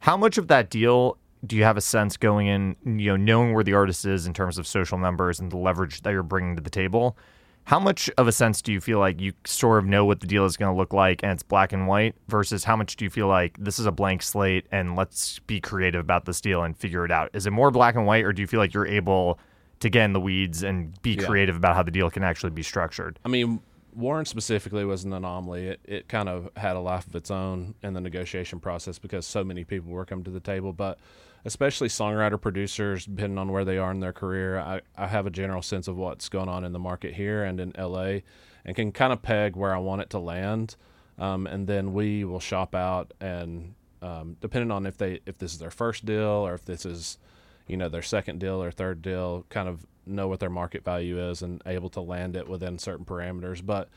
how 0.00 0.16
much 0.16 0.38
of 0.38 0.48
that 0.48 0.70
deal 0.70 1.18
do 1.46 1.56
you 1.56 1.64
have 1.64 1.76
a 1.76 1.80
sense 1.80 2.16
going 2.16 2.46
in, 2.46 2.76
you 2.84 3.10
know, 3.10 3.16
knowing 3.16 3.52
where 3.52 3.64
the 3.64 3.74
artist 3.74 4.06
is 4.06 4.26
in 4.26 4.32
terms 4.32 4.56
of 4.56 4.66
social 4.66 4.98
numbers 4.98 5.40
and 5.40 5.52
the 5.52 5.58
leverage 5.58 6.00
that 6.02 6.10
you're 6.10 6.22
bringing 6.22 6.56
to 6.56 6.62
the 6.62 6.70
table? 6.70 7.16
How 7.64 7.80
much 7.80 8.10
of 8.18 8.28
a 8.28 8.32
sense 8.32 8.60
do 8.60 8.72
you 8.72 8.80
feel 8.80 8.98
like 8.98 9.20
you 9.20 9.32
sort 9.44 9.78
of 9.78 9.86
know 9.86 10.04
what 10.04 10.20
the 10.20 10.26
deal 10.26 10.44
is 10.44 10.56
going 10.56 10.72
to 10.72 10.76
look 10.76 10.92
like 10.92 11.22
and 11.22 11.32
it's 11.32 11.42
black 11.42 11.72
and 11.72 11.88
white 11.88 12.14
versus 12.28 12.64
how 12.64 12.76
much 12.76 12.96
do 12.96 13.04
you 13.04 13.10
feel 13.10 13.26
like 13.26 13.56
this 13.58 13.78
is 13.78 13.86
a 13.86 13.92
blank 13.92 14.22
slate 14.22 14.66
and 14.70 14.96
let's 14.96 15.38
be 15.40 15.60
creative 15.60 16.00
about 16.00 16.26
this 16.26 16.42
deal 16.42 16.62
and 16.62 16.76
figure 16.76 17.06
it 17.06 17.10
out? 17.10 17.30
Is 17.32 17.46
it 17.46 17.52
more 17.52 17.70
black 17.70 17.94
and 17.94 18.06
white 18.06 18.24
or 18.24 18.32
do 18.34 18.42
you 18.42 18.46
feel 18.46 18.60
like 18.60 18.74
you're 18.74 18.86
able 18.86 19.38
to 19.80 19.88
get 19.88 20.04
in 20.04 20.12
the 20.12 20.20
weeds 20.20 20.62
and 20.62 21.00
be 21.02 21.12
yeah. 21.12 21.24
creative 21.24 21.56
about 21.56 21.74
how 21.74 21.82
the 21.82 21.90
deal 21.90 22.10
can 22.10 22.22
actually 22.22 22.50
be 22.50 22.62
structured? 22.62 23.18
I 23.24 23.28
mean, 23.28 23.60
Warren 23.94 24.26
specifically 24.26 24.84
was 24.84 25.04
an 25.04 25.12
anomaly. 25.12 25.68
It, 25.68 25.80
it 25.84 26.08
kind 26.08 26.28
of 26.28 26.50
had 26.56 26.76
a 26.76 26.80
life 26.80 27.06
of 27.06 27.14
its 27.14 27.30
own 27.30 27.74
in 27.82 27.94
the 27.94 28.00
negotiation 28.00 28.60
process 28.60 28.98
because 28.98 29.26
so 29.26 29.42
many 29.42 29.64
people 29.64 29.90
were 29.90 30.04
coming 30.04 30.24
to 30.24 30.30
the 30.30 30.40
table. 30.40 30.72
But 30.72 30.98
especially 31.44 31.88
songwriter 31.88 32.40
producers, 32.40 33.04
depending 33.04 33.38
on 33.38 33.52
where 33.52 33.64
they 33.64 33.78
are 33.78 33.90
in 33.90 34.00
their 34.00 34.12
career, 34.12 34.58
I, 34.58 34.80
I 34.96 35.06
have 35.06 35.26
a 35.26 35.30
general 35.30 35.62
sense 35.62 35.88
of 35.88 35.96
what's 35.96 36.28
going 36.28 36.48
on 36.48 36.64
in 36.64 36.72
the 36.72 36.78
market 36.78 37.14
here 37.14 37.44
and 37.44 37.60
in 37.60 37.72
LA 37.78 38.20
and 38.64 38.74
can 38.74 38.92
kind 38.92 39.12
of 39.12 39.22
peg 39.22 39.56
where 39.56 39.74
I 39.74 39.78
want 39.78 40.02
it 40.02 40.10
to 40.10 40.18
land. 40.18 40.76
Um, 41.18 41.46
and 41.46 41.66
then 41.66 41.92
we 41.92 42.24
will 42.24 42.40
shop 42.40 42.74
out 42.74 43.12
and 43.20 43.74
um, 44.04 44.36
depending 44.40 44.70
on 44.70 44.84
if 44.84 44.98
they 44.98 45.20
if 45.26 45.38
this 45.38 45.52
is 45.52 45.58
their 45.58 45.70
first 45.70 46.04
deal 46.04 46.22
or 46.22 46.54
if 46.54 46.64
this 46.64 46.84
is 46.84 47.18
you 47.66 47.76
know 47.76 47.88
their 47.88 48.02
second 48.02 48.38
deal 48.38 48.62
or 48.62 48.70
third 48.70 49.00
deal 49.00 49.46
kind 49.48 49.68
of 49.68 49.86
know 50.04 50.28
what 50.28 50.40
their 50.40 50.50
market 50.50 50.84
value 50.84 51.18
is 51.18 51.40
and 51.40 51.62
able 51.64 51.88
to 51.88 52.00
land 52.00 52.36
it 52.36 52.46
within 52.46 52.78
certain 52.78 53.06
parameters 53.06 53.64
but 53.64 53.88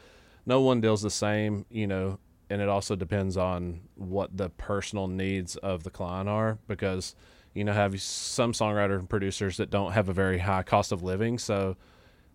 no 0.45 0.61
one 0.61 0.79
deal's 0.79 1.01
the 1.01 1.09
same 1.09 1.65
you 1.69 1.85
know 1.85 2.17
and 2.49 2.61
it 2.61 2.69
also 2.69 2.95
depends 2.95 3.35
on 3.35 3.81
what 3.95 4.37
the 4.37 4.49
personal 4.51 5.07
needs 5.07 5.57
of 5.57 5.83
the 5.83 5.89
client 5.89 6.29
are 6.29 6.57
because 6.67 7.13
you 7.57 7.63
know 7.63 7.73
have 7.73 7.99
some 8.01 8.53
songwriters 8.53 8.99
and 8.99 9.09
producers 9.09 9.57
that 9.57 9.69
don't 9.69 9.91
have 9.93 10.09
a 10.09 10.13
very 10.13 10.37
high 10.37 10.63
cost 10.63 10.91
of 10.91 11.03
living 11.03 11.37
so 11.37 11.75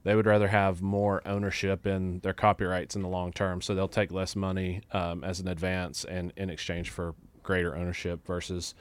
they 0.05 0.15
would 0.15 0.27
rather 0.27 0.49
have 0.49 0.83
more 0.83 1.23
ownership 1.27 1.87
in 1.87 2.21
their 2.21 2.33
copyrights 2.33 2.97
in 2.97 3.03
the 3.03 3.09
long 3.09 3.33
term. 3.33 3.61
So 3.61 3.75
they'll 3.75 3.89
take 3.89 4.11
less 4.11 4.35
money 4.35 4.83
um, 4.93 5.23
as 5.23 5.41
an 5.41 5.49
advance 5.49 6.05
and 6.05 6.33
in 6.37 6.51
exchange 6.51 6.91
for 6.91 7.15
greater 7.43 7.77
ownership 7.77 8.27
versus 8.27 8.75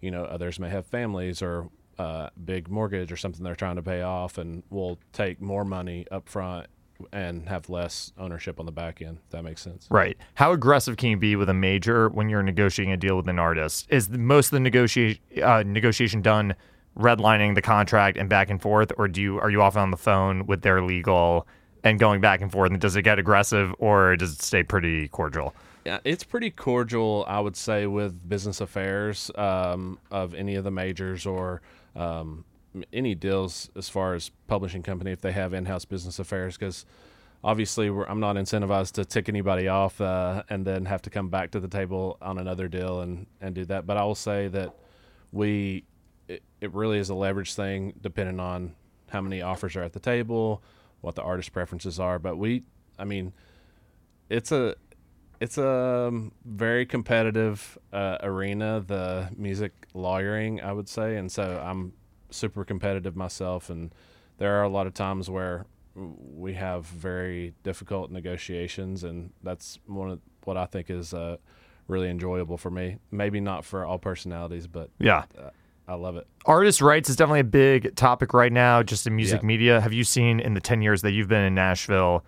you 0.00 0.10
know 0.10 0.24
others 0.24 0.58
may 0.58 0.68
have 0.68 0.86
families 0.86 1.42
or 1.42 1.68
uh, 1.98 2.30
big 2.44 2.68
mortgage 2.68 3.10
or 3.10 3.16
something 3.16 3.42
they're 3.42 3.56
trying 3.56 3.76
to 3.76 3.82
pay 3.82 4.02
off 4.02 4.38
and 4.38 4.62
will 4.70 4.98
take 5.12 5.40
more 5.40 5.64
money 5.64 6.06
up 6.12 6.28
front 6.28 6.68
and 7.12 7.48
have 7.48 7.68
less 7.68 8.12
ownership 8.18 8.58
on 8.58 8.66
the 8.66 8.72
back 8.72 9.00
end. 9.02 9.18
If 9.24 9.30
that 9.30 9.42
makes 9.42 9.62
sense. 9.62 9.86
Right. 9.90 10.16
How 10.34 10.52
aggressive 10.52 10.96
can 10.96 11.10
you 11.10 11.16
be 11.16 11.36
with 11.36 11.48
a 11.48 11.54
major 11.54 12.08
when 12.08 12.28
you're 12.28 12.42
negotiating 12.42 12.92
a 12.92 12.96
deal 12.96 13.16
with 13.16 13.28
an 13.28 13.38
artist? 13.38 13.86
Is 13.90 14.08
most 14.10 14.48
of 14.48 14.50
the 14.52 14.60
negotiation 14.60 15.20
uh, 15.42 15.62
negotiation 15.64 16.22
done 16.22 16.54
redlining 16.98 17.54
the 17.54 17.62
contract 17.62 18.16
and 18.16 18.28
back 18.28 18.50
and 18.50 18.60
forth, 18.60 18.92
or 18.98 19.08
do 19.08 19.22
you 19.22 19.38
are 19.38 19.50
you 19.50 19.62
often 19.62 19.82
on 19.82 19.90
the 19.90 19.96
phone 19.96 20.46
with 20.46 20.62
their 20.62 20.82
legal 20.82 21.46
and 21.84 21.98
going 21.98 22.20
back 22.20 22.40
and 22.40 22.50
forth? 22.50 22.70
And 22.70 22.80
does 22.80 22.96
it 22.96 23.02
get 23.02 23.18
aggressive, 23.18 23.74
or 23.78 24.16
does 24.16 24.32
it 24.32 24.42
stay 24.42 24.62
pretty 24.62 25.08
cordial? 25.08 25.54
Yeah, 25.84 26.00
it's 26.04 26.24
pretty 26.24 26.50
cordial, 26.50 27.24
I 27.28 27.40
would 27.40 27.56
say, 27.56 27.86
with 27.86 28.28
business 28.28 28.60
affairs 28.60 29.30
um, 29.36 29.98
of 30.10 30.34
any 30.34 30.56
of 30.56 30.64
the 30.64 30.70
majors 30.70 31.24
or 31.24 31.62
um, 31.96 32.44
any 32.92 33.14
deals 33.14 33.70
as 33.76 33.88
far 33.88 34.14
as 34.14 34.30
publishing 34.46 34.82
company 34.82 35.10
if 35.10 35.20
they 35.20 35.32
have 35.32 35.52
in-house 35.52 35.84
business 35.84 36.18
affairs 36.18 36.56
because 36.56 36.84
obviously 37.42 37.88
I'm 37.88 38.20
not 38.20 38.36
incentivized 38.36 38.92
to 38.92 39.04
tick 39.04 39.28
anybody 39.28 39.68
off 39.68 40.00
uh, 40.00 40.42
and 40.48 40.64
then 40.64 40.84
have 40.86 41.02
to 41.02 41.10
come 41.10 41.28
back 41.28 41.52
to 41.52 41.60
the 41.60 41.68
table 41.68 42.18
on 42.20 42.38
another 42.38 42.68
deal 42.68 43.00
and, 43.00 43.26
and 43.40 43.54
do 43.54 43.64
that. 43.66 43.86
But 43.86 43.96
I 43.96 44.04
will 44.04 44.14
say 44.14 44.48
that 44.48 44.74
we 45.32 45.84
it, 46.26 46.42
it 46.60 46.74
really 46.74 46.98
is 46.98 47.08
a 47.08 47.14
leverage 47.14 47.54
thing 47.54 47.94
depending 48.00 48.40
on 48.40 48.74
how 49.10 49.20
many 49.20 49.40
offers 49.40 49.76
are 49.76 49.82
at 49.82 49.92
the 49.92 50.00
table, 50.00 50.62
what 51.00 51.14
the 51.14 51.22
artist 51.22 51.52
preferences 51.52 51.98
are. 51.98 52.18
But 52.18 52.36
we, 52.36 52.64
I 52.98 53.04
mean, 53.04 53.32
it's 54.28 54.52
a 54.52 54.74
it's 55.40 55.56
a 55.56 56.08
um, 56.08 56.32
very 56.44 56.84
competitive 56.84 57.78
uh, 57.92 58.18
arena, 58.22 58.82
the 58.84 59.28
music 59.36 59.72
lawyering, 59.94 60.60
I 60.60 60.72
would 60.72 60.88
say, 60.88 61.16
and 61.16 61.30
so 61.30 61.62
I'm 61.64 61.92
super 62.30 62.64
competitive 62.64 63.16
myself, 63.16 63.70
and 63.70 63.94
there 64.38 64.58
are 64.58 64.62
a 64.62 64.68
lot 64.68 64.86
of 64.86 64.94
times 64.94 65.28
where 65.28 65.66
we 65.94 66.54
have 66.54 66.86
very 66.86 67.54
difficult 67.62 68.10
negotiations, 68.10 69.04
and 69.04 69.32
that's 69.42 69.78
one 69.86 70.10
of 70.10 70.20
what 70.44 70.56
I 70.56 70.66
think 70.66 70.90
is 70.90 71.12
uh, 71.12 71.36
really 71.88 72.08
enjoyable 72.08 72.56
for 72.56 72.70
me. 72.70 72.98
Maybe 73.10 73.40
not 73.40 73.64
for 73.64 73.84
all 73.84 73.98
personalities, 73.98 74.66
but 74.66 74.90
yeah. 74.98 75.24
Uh, 75.36 75.50
I 75.88 75.94
love 75.94 76.16
it. 76.16 76.26
Artist 76.44 76.82
rights 76.82 77.08
is 77.08 77.16
definitely 77.16 77.40
a 77.40 77.44
big 77.44 77.96
topic 77.96 78.34
right 78.34 78.52
now, 78.52 78.82
just 78.82 79.06
in 79.06 79.16
music 79.16 79.40
yeah. 79.40 79.46
media. 79.46 79.80
Have 79.80 79.94
you 79.94 80.04
seen 80.04 80.38
in 80.38 80.52
the 80.52 80.60
10 80.60 80.82
years 80.82 81.00
that 81.00 81.12
you've 81.12 81.28
been 81.28 81.44
in 81.44 81.54
Nashville, 81.54 82.24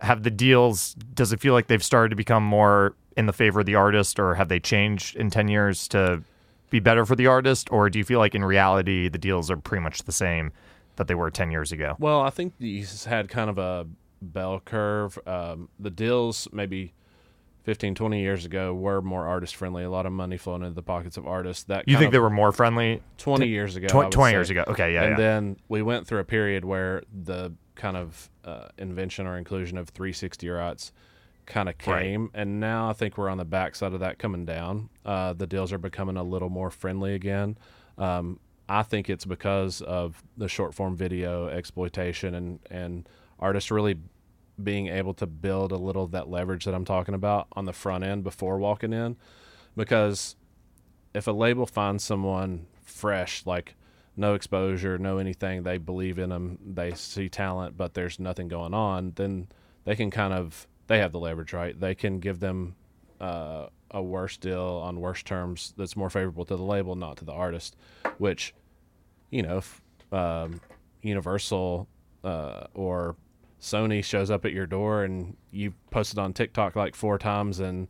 have 0.00 0.22
the 0.22 0.30
deals, 0.30 0.94
does 1.12 1.32
it 1.32 1.40
feel 1.40 1.52
like 1.52 1.66
they've 1.66 1.82
started 1.82 2.10
to 2.10 2.16
become 2.16 2.44
more 2.44 2.94
in 3.16 3.26
the 3.26 3.32
favor 3.32 3.60
of 3.60 3.66
the 3.66 3.74
artist, 3.74 4.20
or 4.20 4.36
have 4.36 4.48
they 4.48 4.60
changed 4.60 5.16
in 5.16 5.28
10 5.28 5.48
years 5.48 5.88
to 5.88 6.22
be 6.70 6.80
better 6.80 7.04
for 7.04 7.16
the 7.16 7.26
artist, 7.26 7.70
or 7.70 7.90
do 7.90 7.98
you 7.98 8.04
feel 8.04 8.18
like 8.18 8.34
in 8.34 8.44
reality 8.44 9.08
the 9.08 9.18
deals 9.18 9.50
are 9.50 9.56
pretty 9.56 9.82
much 9.82 10.04
the 10.04 10.12
same 10.12 10.52
that 10.96 11.08
they 11.08 11.14
were 11.14 11.30
10 11.30 11.50
years 11.50 11.72
ago? 11.72 11.96
Well, 11.98 12.20
I 12.20 12.30
think 12.30 12.54
these 12.58 13.04
had 13.04 13.28
kind 13.28 13.50
of 13.50 13.58
a 13.58 13.86
bell 14.22 14.60
curve. 14.60 15.18
Um, 15.26 15.68
the 15.78 15.90
deals 15.90 16.48
maybe 16.52 16.94
15, 17.64 17.94
20 17.94 18.20
years 18.20 18.44
ago 18.44 18.72
were 18.72 19.02
more 19.02 19.26
artist 19.26 19.56
friendly. 19.56 19.82
A 19.84 19.90
lot 19.90 20.06
of 20.06 20.12
money 20.12 20.36
flowing 20.36 20.62
into 20.62 20.74
the 20.74 20.82
pockets 20.82 21.16
of 21.16 21.26
artists. 21.26 21.64
That 21.64 21.88
you 21.88 21.98
think 21.98 22.12
they 22.12 22.18
were 22.18 22.30
more 22.30 22.52
friendly 22.52 23.02
20 23.18 23.46
years 23.48 23.76
ago? 23.76 23.88
20, 23.88 24.10
20 24.10 24.32
years 24.32 24.50
ago. 24.50 24.64
Okay, 24.68 24.94
yeah. 24.94 25.02
And 25.02 25.10
yeah. 25.12 25.16
then 25.16 25.56
we 25.68 25.82
went 25.82 26.06
through 26.06 26.20
a 26.20 26.24
period 26.24 26.64
where 26.64 27.02
the 27.24 27.52
kind 27.74 27.96
of 27.96 28.30
uh, 28.44 28.68
invention 28.78 29.26
or 29.26 29.36
inclusion 29.36 29.76
of 29.76 29.88
360 29.88 30.48
rights– 30.48 30.92
kind 31.50 31.68
of 31.68 31.76
came, 31.76 32.22
right. 32.22 32.30
and 32.34 32.60
now 32.60 32.88
I 32.88 32.94
think 32.94 33.18
we're 33.18 33.28
on 33.28 33.38
the 33.38 33.44
backside 33.44 33.92
of 33.92 34.00
that 34.00 34.18
coming 34.18 34.46
down. 34.46 34.88
Uh, 35.04 35.34
the 35.34 35.46
deals 35.46 35.72
are 35.72 35.78
becoming 35.78 36.16
a 36.16 36.22
little 36.22 36.48
more 36.48 36.70
friendly 36.70 37.14
again. 37.14 37.58
Um, 37.98 38.40
I 38.68 38.82
think 38.82 39.10
it's 39.10 39.26
because 39.26 39.82
of 39.82 40.22
the 40.36 40.48
short 40.48 40.74
form 40.74 40.96
video 40.96 41.48
exploitation 41.48 42.34
and 42.34 42.60
and 42.70 43.08
artists 43.38 43.70
really 43.70 43.96
being 44.62 44.88
able 44.88 45.14
to 45.14 45.26
build 45.26 45.72
a 45.72 45.76
little 45.76 46.04
of 46.04 46.10
that 46.12 46.28
leverage 46.28 46.64
that 46.66 46.74
I'm 46.74 46.84
talking 46.84 47.14
about 47.14 47.48
on 47.52 47.64
the 47.64 47.72
front 47.72 48.04
end 48.04 48.24
before 48.24 48.58
walking 48.58 48.92
in, 48.92 49.16
because 49.76 50.36
if 51.14 51.26
a 51.26 51.32
label 51.32 51.66
finds 51.66 52.04
someone 52.04 52.66
fresh 52.84 53.44
like 53.46 53.74
no 54.16 54.34
exposure, 54.34 54.98
no 54.98 55.18
anything, 55.18 55.62
they 55.62 55.78
believe 55.78 56.18
in 56.18 56.30
them, 56.30 56.58
they 56.64 56.92
see 56.92 57.28
talent, 57.28 57.76
but 57.76 57.94
there's 57.94 58.18
nothing 58.20 58.48
going 58.48 58.74
on, 58.74 59.12
then 59.16 59.48
they 59.84 59.96
can 59.96 60.10
kind 60.10 60.34
of 60.34 60.66
they 60.90 60.98
have 60.98 61.12
the 61.12 61.20
leverage, 61.20 61.52
right? 61.52 61.78
They 61.78 61.94
can 61.94 62.18
give 62.18 62.40
them 62.40 62.74
uh, 63.20 63.66
a 63.92 64.02
worse 64.02 64.36
deal 64.36 64.82
on 64.82 65.00
worse 65.00 65.22
terms 65.22 65.72
that's 65.76 65.96
more 65.96 66.10
favorable 66.10 66.44
to 66.46 66.56
the 66.56 66.64
label, 66.64 66.96
not 66.96 67.16
to 67.18 67.24
the 67.24 67.32
artist. 67.32 67.76
Which, 68.18 68.52
you 69.30 69.42
know, 69.42 69.58
if, 69.58 69.80
um, 70.10 70.60
Universal 71.02 71.86
uh, 72.24 72.64
or 72.74 73.14
Sony 73.60 74.02
shows 74.02 74.32
up 74.32 74.44
at 74.44 74.52
your 74.52 74.66
door 74.66 75.04
and 75.04 75.36
you 75.52 75.74
posted 75.92 76.18
on 76.18 76.32
TikTok 76.32 76.74
like 76.74 76.96
four 76.96 77.18
times 77.18 77.60
and 77.60 77.86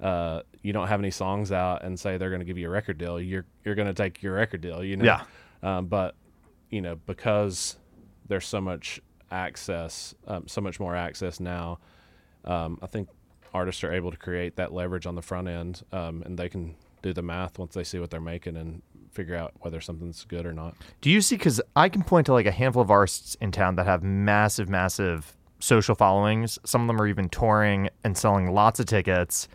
uh, 0.00 0.42
you 0.62 0.72
don't 0.72 0.88
have 0.88 0.98
any 0.98 1.12
songs 1.12 1.52
out 1.52 1.84
and 1.84 1.98
say 1.98 2.16
they're 2.16 2.30
going 2.30 2.40
to 2.40 2.44
give 2.44 2.58
you 2.58 2.66
a 2.66 2.70
record 2.70 2.98
deal, 2.98 3.20
you're 3.20 3.46
you're 3.64 3.76
going 3.76 3.86
to 3.86 3.94
take 3.94 4.20
your 4.20 4.34
record 4.34 4.62
deal, 4.62 4.82
you 4.82 4.96
know. 4.96 5.04
Yeah. 5.04 5.22
Um, 5.62 5.86
but 5.86 6.16
you 6.70 6.80
know 6.80 6.96
because 7.06 7.76
there's 8.26 8.46
so 8.48 8.60
much 8.60 9.00
access, 9.30 10.16
um, 10.26 10.48
so 10.48 10.60
much 10.60 10.80
more 10.80 10.96
access 10.96 11.38
now 11.38 11.78
um, 12.44 12.78
I 12.82 12.86
think 12.86 13.08
artists 13.54 13.84
are 13.84 13.92
able 13.92 14.10
to 14.10 14.16
create 14.16 14.56
that 14.56 14.72
leverage 14.72 15.06
on 15.06 15.14
the 15.14 15.22
front 15.22 15.48
end, 15.48 15.82
um, 15.92 16.22
and 16.24 16.38
they 16.38 16.48
can 16.48 16.74
do 17.02 17.12
the 17.12 17.22
math 17.22 17.58
once 17.58 17.74
they 17.74 17.84
see 17.84 17.98
what 17.98 18.10
they're 18.10 18.20
making 18.20 18.56
and 18.56 18.82
figure 19.12 19.34
out 19.34 19.52
whether 19.60 19.80
something's 19.80 20.24
good 20.24 20.46
or 20.46 20.52
not. 20.52 20.74
Do 21.00 21.10
you 21.10 21.20
see? 21.20 21.36
Because 21.36 21.60
I 21.76 21.88
can 21.88 22.02
point 22.02 22.26
to 22.26 22.32
like 22.32 22.46
a 22.46 22.52
handful 22.52 22.82
of 22.82 22.90
artists 22.90 23.36
in 23.40 23.52
town 23.52 23.76
that 23.76 23.86
have 23.86 24.02
massive, 24.02 24.68
massive 24.68 25.36
social 25.58 25.94
followings. 25.94 26.58
Some 26.64 26.82
of 26.82 26.86
them 26.86 27.00
are 27.00 27.06
even 27.06 27.28
touring 27.28 27.90
and 28.04 28.16
selling 28.16 28.52
lots 28.52 28.80
of 28.80 28.86
tickets, 28.86 29.48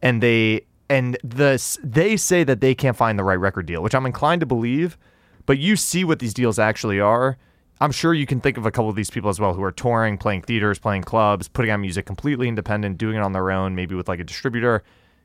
and 0.00 0.22
they 0.22 0.66
and 0.88 1.16
the 1.22 1.78
they 1.82 2.16
say 2.16 2.44
that 2.44 2.60
they 2.60 2.74
can't 2.74 2.96
find 2.96 3.18
the 3.18 3.24
right 3.24 3.38
record 3.38 3.66
deal, 3.66 3.82
which 3.82 3.94
I'm 3.94 4.06
inclined 4.06 4.40
to 4.40 4.46
believe. 4.46 4.96
But 5.44 5.58
you 5.58 5.74
see 5.74 6.04
what 6.04 6.20
these 6.20 6.34
deals 6.34 6.58
actually 6.58 7.00
are, 7.00 7.36
I'm 7.82 7.90
sure 7.90 8.14
you 8.14 8.26
can 8.26 8.40
think 8.40 8.58
of 8.58 8.64
a 8.64 8.70
couple 8.70 8.88
of 8.88 8.94
these 8.94 9.10
people 9.10 9.28
as 9.28 9.40
well 9.40 9.54
who 9.54 9.62
are 9.64 9.72
touring, 9.72 10.16
playing 10.16 10.42
theaters, 10.42 10.78
playing 10.78 11.02
clubs, 11.02 11.48
putting 11.48 11.72
out 11.72 11.78
music 11.78 12.06
completely 12.06 12.46
independent, 12.46 12.96
doing 12.96 13.16
it 13.16 13.22
on 13.22 13.32
their 13.32 13.50
own, 13.50 13.74
maybe 13.74 13.96
with 13.96 14.06
like 14.06 14.20
a 14.20 14.24
distributor. 14.24 14.84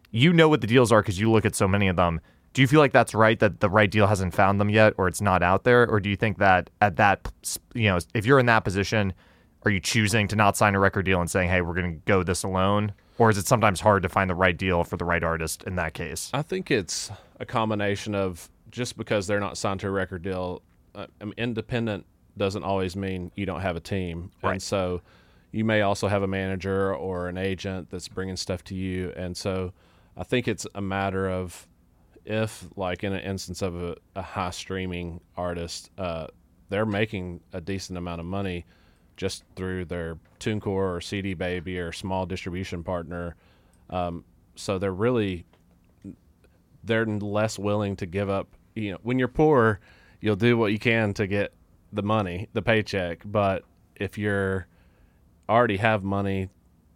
You 0.09 0.33
know 0.33 0.49
what 0.49 0.61
the 0.61 0.67
deals 0.67 0.91
are 0.91 1.03
because 1.03 1.19
you 1.19 1.29
look 1.29 1.45
at 1.45 1.53
so 1.53 1.67
many 1.67 1.87
of 1.87 1.97
them. 1.97 2.19
Do 2.53 2.63
you 2.63 2.67
feel 2.67 2.79
like 2.79 2.93
that's 2.93 3.13
right 3.13 3.37
that 3.41 3.59
the 3.59 3.69
right 3.69 3.91
deal 3.91 4.07
hasn't 4.07 4.33
found 4.33 4.59
them 4.59 4.71
yet 4.71 4.95
or 4.97 5.07
it's 5.07 5.21
not 5.21 5.43
out 5.43 5.65
there 5.65 5.87
or 5.87 5.99
do 5.99 6.09
you 6.09 6.15
think 6.15 6.39
that 6.39 6.71
at 6.81 6.95
that 6.95 7.31
you 7.75 7.89
know 7.89 7.99
if 8.15 8.25
you're 8.25 8.39
in 8.39 8.47
that 8.47 8.63
position 8.63 9.13
are 9.63 9.69
you 9.69 9.79
choosing 9.79 10.27
to 10.29 10.35
not 10.35 10.57
sign 10.57 10.73
a 10.73 10.79
record 10.79 11.05
deal 11.05 11.21
and 11.21 11.29
saying 11.29 11.51
hey 11.51 11.61
we're 11.61 11.75
going 11.75 11.93
to 11.93 12.01
go 12.05 12.23
this 12.23 12.41
alone 12.41 12.91
or 13.19 13.29
is 13.29 13.37
it 13.37 13.45
sometimes 13.45 13.81
hard 13.81 14.01
to 14.01 14.09
find 14.09 14.27
the 14.27 14.35
right 14.35 14.57
deal 14.57 14.83
for 14.83 14.97
the 14.97 15.05
right 15.05 15.23
artist 15.23 15.61
in 15.63 15.75
that 15.75 15.93
case? 15.93 16.31
I 16.33 16.41
think 16.41 16.71
it's 16.71 17.11
a 17.39 17.45
combination 17.45 18.15
of 18.15 18.49
just 18.71 18.97
because 18.97 19.27
they're 19.27 19.39
not 19.39 19.57
signed 19.57 19.81
to 19.81 19.87
a 19.87 19.91
record 19.91 20.23
deal, 20.23 20.63
uh, 20.95 21.05
I'm 21.21 21.33
independent 21.37 22.07
doesn't 22.37 22.63
always 22.63 22.95
mean 22.95 23.31
you 23.35 23.45
don't 23.45 23.61
have 23.61 23.75
a 23.75 23.79
team. 23.79 24.31
Right. 24.41 24.53
And 24.53 24.61
so 24.61 25.01
you 25.51 25.63
may 25.63 25.81
also 25.81 26.07
have 26.07 26.23
a 26.23 26.27
manager 26.27 26.93
or 26.93 27.27
an 27.27 27.37
agent 27.37 27.89
that's 27.89 28.07
bringing 28.07 28.35
stuff 28.35 28.63
to 28.65 28.75
you. 28.75 29.13
And 29.15 29.35
so 29.35 29.73
I 30.15 30.23
think 30.23 30.47
it's 30.47 30.67
a 30.75 30.81
matter 30.81 31.29
of 31.29 31.67
if, 32.25 32.67
like 32.75 33.03
in 33.03 33.13
an 33.13 33.21
instance 33.21 33.61
of 33.61 33.81
a, 33.81 33.95
a 34.15 34.21
high 34.21 34.49
streaming 34.49 35.21
artist, 35.35 35.89
uh, 35.97 36.27
they're 36.69 36.85
making 36.85 37.39
a 37.53 37.61
decent 37.61 37.97
amount 37.97 38.19
of 38.19 38.25
money 38.25 38.65
just 39.15 39.43
through 39.55 39.85
their 39.85 40.17
TuneCore 40.39 40.67
or 40.67 41.01
CD 41.01 41.33
Baby 41.33 41.79
or 41.79 41.91
small 41.91 42.25
distribution 42.25 42.83
partner. 42.83 43.35
Um, 43.89 44.25
so 44.55 44.77
they're 44.77 44.91
really 44.93 45.45
they're 46.83 47.05
less 47.05 47.59
willing 47.59 47.95
to 47.97 48.05
give 48.05 48.29
up. 48.29 48.47
You 48.75 48.93
know, 48.93 48.99
when 49.03 49.19
you're 49.19 49.27
poor, 49.27 49.79
you'll 50.21 50.35
do 50.35 50.57
what 50.57 50.71
you 50.71 50.79
can 50.79 51.13
to 51.15 51.27
get 51.27 51.53
the 51.91 52.03
money, 52.03 52.49
the 52.53 52.61
paycheck. 52.61 53.21
But 53.25 53.63
if 53.95 54.17
you're 54.17 54.67
already 55.49 55.77
have 55.77 56.03
money, 56.03 56.49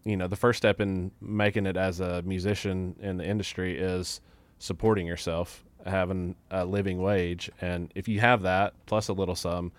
you 0.03 0.17
know, 0.17 0.27
the 0.27 0.35
first 0.35 0.57
step 0.57 0.81
in 0.81 1.11
making 1.21 1.65
it 1.65 1.77
as 1.77 1.99
a 1.99 2.21
musician 2.23 2.95
in 2.99 3.17
the 3.17 3.25
industry 3.25 3.77
is 3.77 4.21
supporting 4.59 5.07
yourself, 5.07 5.63
having 5.85 6.35
a 6.49 6.65
living 6.65 7.01
wage. 7.01 7.49
And 7.61 7.91
if 7.95 8.07
you 8.07 8.19
have 8.19 8.41
that 8.43 8.73
plus 8.85 9.07
a 9.07 9.13
little 9.13 9.35
sum, 9.35 9.71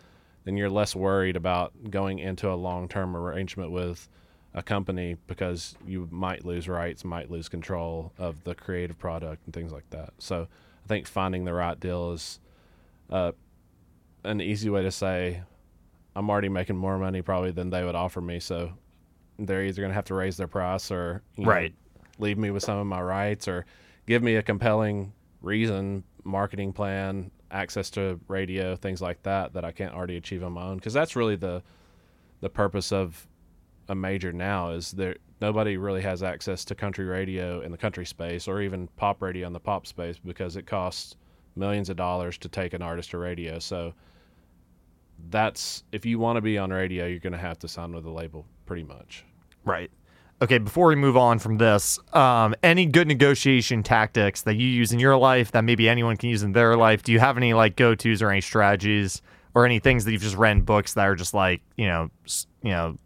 then 0.45 0.57
you're 0.57 0.71
less 0.71 0.95
worried 0.95 1.37
about 1.37 1.73
going 1.91 2.19
into 2.19 2.51
a 2.51 2.55
long 2.55 2.89
term 2.89 3.17
arrangement 3.17 3.71
with 3.71 4.09
a 4.55 4.63
company 4.63 5.17
because 5.27 5.77
you 5.87 6.09
might 6.11 6.45
lose 6.45 6.69
rights, 6.69 7.05
might 7.05 7.31
lose 7.31 7.49
control 7.49 8.13
of 8.19 8.43
the 8.45 8.55
creative 8.55 8.99
product 8.99 9.43
and 9.47 9.55
things 9.55 9.73
like 9.73 9.89
that. 9.91 10.13
So 10.19 10.47
I 10.85 10.89
think 10.89 11.07
finding 11.07 11.45
the 11.45 11.55
right 11.55 11.79
deal 11.79 12.13
is 12.13 12.41
uh, 13.09 13.33
an 14.25 14.41
easy 14.41 14.71
way 14.71 14.83
to 14.83 14.91
say 14.91 15.43
I'm 16.15 16.29
already 16.31 16.49
making 16.49 16.77
more 16.77 16.99
money 16.99 17.23
probably 17.23 17.51
than 17.53 17.71
they 17.71 17.85
would 17.85 17.95
offer 17.95 18.21
me. 18.21 18.39
So 18.41 18.73
they're 19.39 19.65
either 19.65 19.81
going 19.81 19.91
to 19.91 19.95
have 19.95 20.05
to 20.07 20.15
raise 20.15 20.37
their 20.37 20.47
price 20.49 20.91
or 20.91 21.23
you 21.37 21.45
know, 21.45 21.51
Right. 21.51 21.75
leave 22.19 22.39
me 22.39 22.51
with 22.51 22.63
some 22.63 22.79
of 22.79 22.87
my 22.87 23.01
rights 23.01 23.49
or 23.49 23.65
give 24.07 24.23
me 24.23 24.37
a 24.37 24.43
compelling 24.43 25.13
reason, 25.41 26.05
marketing 26.25 26.73
plan, 26.73 27.31
access 27.51 27.91
to 27.91 28.21
radio, 28.29 28.77
things 28.77 29.01
like 29.01 29.23
that 29.25 29.55
that 29.55 29.65
I 29.65 29.73
can't 29.73 29.95
already 29.95 30.17
achieve 30.17 30.43
on 30.45 30.53
my 30.53 30.63
own. 30.63 30.77
Because 30.77 30.93
that's 30.93 31.17
really 31.17 31.37
the 31.37 31.63
the 32.41 32.51
purpose 32.51 32.93
of 32.93 33.27
a 33.89 33.95
major 33.95 34.33
now 34.33 34.71
is 34.71 34.93
there 34.93 35.17
nobody 35.41 35.77
really 35.77 36.03
has 36.03 36.23
access 36.23 36.65
to 36.65 36.75
country 36.75 37.05
radio 37.05 37.61
in 37.61 37.71
the 37.73 37.79
country 37.79 38.05
space 38.07 38.47
or 38.49 38.61
even 38.61 38.87
pop 38.97 39.21
radio 39.23 39.47
in 39.47 39.53
the 39.53 39.61
pop 39.61 39.87
space 39.87 40.19
because 40.19 40.57
it 40.57 40.67
costs 40.67 41.17
millions 41.57 41.89
of 41.91 41.97
dollars 41.97 42.39
to 42.39 42.49
take 42.49 42.75
an 42.75 42.83
artist 42.83 43.11
to 43.11 43.19
radio. 43.19 43.59
So 43.59 43.93
that's 45.31 45.85
if 45.93 46.05
you 46.07 46.19
want 46.19 46.37
to 46.37 46.41
be 46.41 46.59
on 46.59 46.71
radio, 46.71 47.07
you're 47.07 47.19
going 47.19 47.33
to 47.33 47.39
have 47.39 47.59
to 47.61 47.69
sign 47.69 47.95
with 47.95 48.05
a 48.07 48.11
label 48.11 48.47
pretty 48.67 48.85
much. 48.85 49.25
Right. 49.65 49.91
Okay, 50.41 50.59
before 50.59 50.89
we 50.89 50.97
move 50.97 51.17
on 51.17 51.39
from 51.39 51.59
this, 51.59 52.01
um, 52.13 52.55
any 52.65 52.85
good 52.85 53.07
negotiation 53.07 53.85
tactics 53.85 54.43
that 54.43 54.55
you 54.57 54.67
use 54.67 54.93
in 54.93 54.99
your 54.99 55.17
life 55.17 55.53
that 55.53 55.63
maybe 55.63 55.89
anyone 55.89 56.17
can 56.17 56.31
use 56.31 56.43
in 56.43 56.51
their 56.53 56.77
life? 56.77 57.05
Do 57.05 57.13
you 57.13 57.21
have 57.21 57.37
any 57.37 57.55
like 57.55 57.77
go 57.77 57.95
tos 57.95 58.21
or 58.23 58.31
any 58.31 58.41
strategies 58.41 59.23
or 59.55 59.65
any 59.67 59.79
things 59.79 60.05
that 60.05 60.11
you've 60.13 60.23
just 60.23 60.37
read 60.37 60.57
in 60.57 60.63
books 60.63 60.95
that 60.95 61.05
are 61.07 61.15
just 61.15 61.33
like 61.33 61.61
you 61.77 61.87
know, 61.87 62.11
you 62.63 62.71
know, 62.71 62.99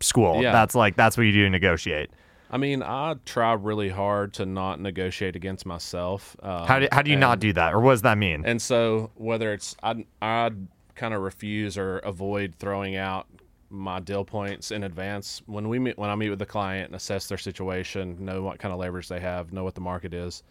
school? 0.00 0.40
Yeah. 0.42 0.52
That's 0.52 0.74
like 0.74 0.96
that's 0.96 1.18
what 1.18 1.24
you 1.24 1.32
do 1.32 1.44
to 1.44 1.50
negotiate. 1.50 2.10
I 2.50 2.56
mean, 2.56 2.82
I 2.82 3.16
try 3.26 3.52
really 3.52 3.90
hard 3.90 4.32
to 4.34 4.46
not 4.46 4.80
negotiate 4.80 5.36
against 5.36 5.66
myself. 5.66 6.34
Um, 6.42 6.66
How 6.66 6.78
do 6.78 6.88
how 6.90 7.02
do 7.02 7.10
you 7.10 7.16
and- 7.16 7.20
not 7.20 7.38
do 7.40 7.52
that, 7.52 7.74
or 7.74 7.80
what 7.80 7.90
does 7.92 8.02
that 8.02 8.16
mean? 8.16 8.44
And 8.46 8.62
so 8.62 9.10
whether 9.16 9.52
it's 9.52 9.76
I 9.82 10.06
I 10.22 10.52
kind 10.98 11.14
of 11.14 11.22
refuse 11.22 11.78
or 11.78 11.98
avoid 12.00 12.54
throwing 12.58 12.96
out 12.96 13.26
my 13.70 14.00
deal 14.00 14.24
points 14.24 14.70
in 14.70 14.82
advance 14.82 15.42
when 15.46 15.68
we 15.68 15.78
meet 15.78 15.98
when 15.98 16.10
I 16.10 16.14
meet 16.14 16.30
with 16.30 16.38
the 16.38 16.46
client 16.46 16.86
and 16.86 16.96
assess 16.96 17.26
their 17.28 17.38
situation, 17.38 18.24
know 18.24 18.42
what 18.42 18.58
kind 18.58 18.72
of 18.72 18.80
leverage 18.80 19.08
they 19.08 19.20
have, 19.20 19.52
know 19.52 19.64
what 19.64 19.74
the 19.74 19.80
market 19.80 20.12
is. 20.12 20.42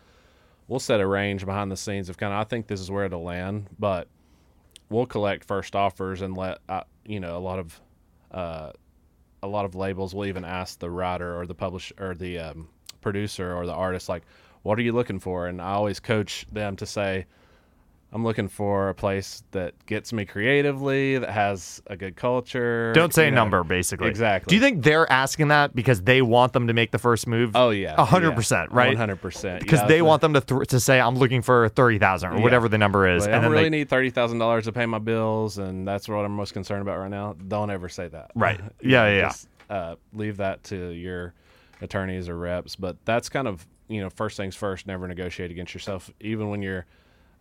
We'll 0.68 0.80
set 0.80 1.00
a 1.00 1.08
range 1.08 1.46
behind 1.46 1.72
the 1.72 1.78
scenes 1.78 2.10
of 2.10 2.18
kind 2.18 2.34
of 2.34 2.40
I 2.40 2.44
think 2.44 2.68
this 2.68 2.80
is 2.80 2.90
where 2.90 3.06
it'll 3.06 3.24
land, 3.24 3.68
but 3.78 4.08
we'll 4.90 5.06
collect 5.06 5.44
first 5.44 5.76
offers 5.76 6.22
and 6.22 6.36
let 6.38 6.60
uh, 6.70 6.84
you 7.06 7.20
know 7.20 7.38
a 7.38 7.40
lot 7.40 7.60
of 7.60 7.82
uh, 8.32 8.72
a 9.44 9.48
lot 9.48 9.66
of 9.66 9.76
labels 9.76 10.16
will 10.16 10.26
even 10.26 10.46
ask 10.46 10.80
the 10.80 10.90
writer 10.90 11.38
or 11.40 11.46
the 11.46 11.56
publisher 11.56 11.96
or 12.00 12.16
the 12.16 12.40
um, 12.40 12.70
producer 13.02 13.54
or 13.56 13.66
the 13.66 13.74
artist 13.74 14.10
like 14.10 14.24
what 14.64 14.78
are 14.78 14.82
you 14.82 14.92
looking 14.92 15.20
for 15.20 15.48
and 15.48 15.62
i 15.62 15.72
always 15.72 16.00
coach 16.00 16.46
them 16.52 16.76
to 16.76 16.86
say 16.86 17.26
i'm 18.14 18.24
looking 18.24 18.48
for 18.48 18.90
a 18.90 18.96
place 18.96 19.44
that 19.52 19.74
gets 19.86 20.14
me 20.14 20.24
creatively 20.26 21.18
that 21.18 21.30
has 21.30 21.82
a 21.88 21.96
good 21.98 22.16
culture 22.16 22.94
Don't 22.94 23.14
say 23.14 23.26
you 23.26 23.32
know. 23.32 23.36
number, 23.44 23.64
basically. 23.64 24.08
Exactly. 24.10 24.50
Do 24.50 24.56
you 24.56 24.62
think 24.62 24.84
they're 24.84 25.12
asking 25.12 25.50
that 25.50 25.76
because 25.76 26.02
they 26.02 26.22
want 26.22 26.54
them 26.54 26.68
to 26.68 26.74
make 26.74 26.92
the 26.92 27.00
first 27.00 27.28
move? 27.28 27.52
oh 27.56 27.70
yeah 27.72 27.96
A 27.98 28.06
hundred 28.06 28.34
percent, 28.36 28.72
right? 28.72 28.96
100% 28.98 29.60
because 29.60 29.82
Yeah, 29.82 29.88
they 29.88 29.98
the- 29.98 30.06
want 30.06 30.22
them 30.22 30.34
to 30.34 30.42
th- 30.42 30.68
to 30.70 30.80
say 30.80 31.00
I'm 31.00 31.16
looking 31.18 31.42
for 31.42 31.68
thirty 31.70 32.00
thousand 32.00 32.32
or 32.32 32.38
Yeah. 32.38 32.44
whatever 32.44 32.70
the 32.70 32.78
number 32.78 33.08
is, 33.08 33.26
and 33.28 33.36
I 33.36 33.48
really 33.48 33.64
they, 33.64 33.70
need 33.70 33.90
thirty 33.90 34.10
thousand 34.10 34.40
dollars 34.40 34.64
to 34.66 34.72
pay 34.72 34.86
my 34.86 35.00
bills, 35.00 35.58
and 35.58 35.86
that's 35.88 36.08
what 36.08 36.18
I'm 36.26 36.32
most 36.36 36.54
concerned 36.54 36.82
about 36.82 37.00
right 37.00 37.12
now. 37.12 37.34
Don't 37.48 37.70
ever 37.70 37.90
say 37.90 38.08
that. 38.08 38.32
Right. 38.36 38.60
Yeah, 38.82 39.08
yeah, 39.10 39.16
yeah. 39.18 39.22
just, 39.30 39.48
uh, 39.70 39.96
leave 40.14 40.38
that 40.38 40.64
to 40.66 40.90
your 40.92 41.34
attorneys 41.82 42.30
or 42.30 42.38
reps. 42.38 42.76
But 42.76 42.98
that's 43.06 43.28
kind 43.30 43.48
of 43.48 43.68
you 43.90 44.02
know 44.02 44.10
first 44.10 44.38
things 44.38 44.56
first. 44.56 44.88
Never 44.88 45.08
negotiate 45.08 45.52
against 45.52 45.74
yourself, 45.74 46.10
even 46.22 46.50
when 46.50 46.62
you're 46.62 46.86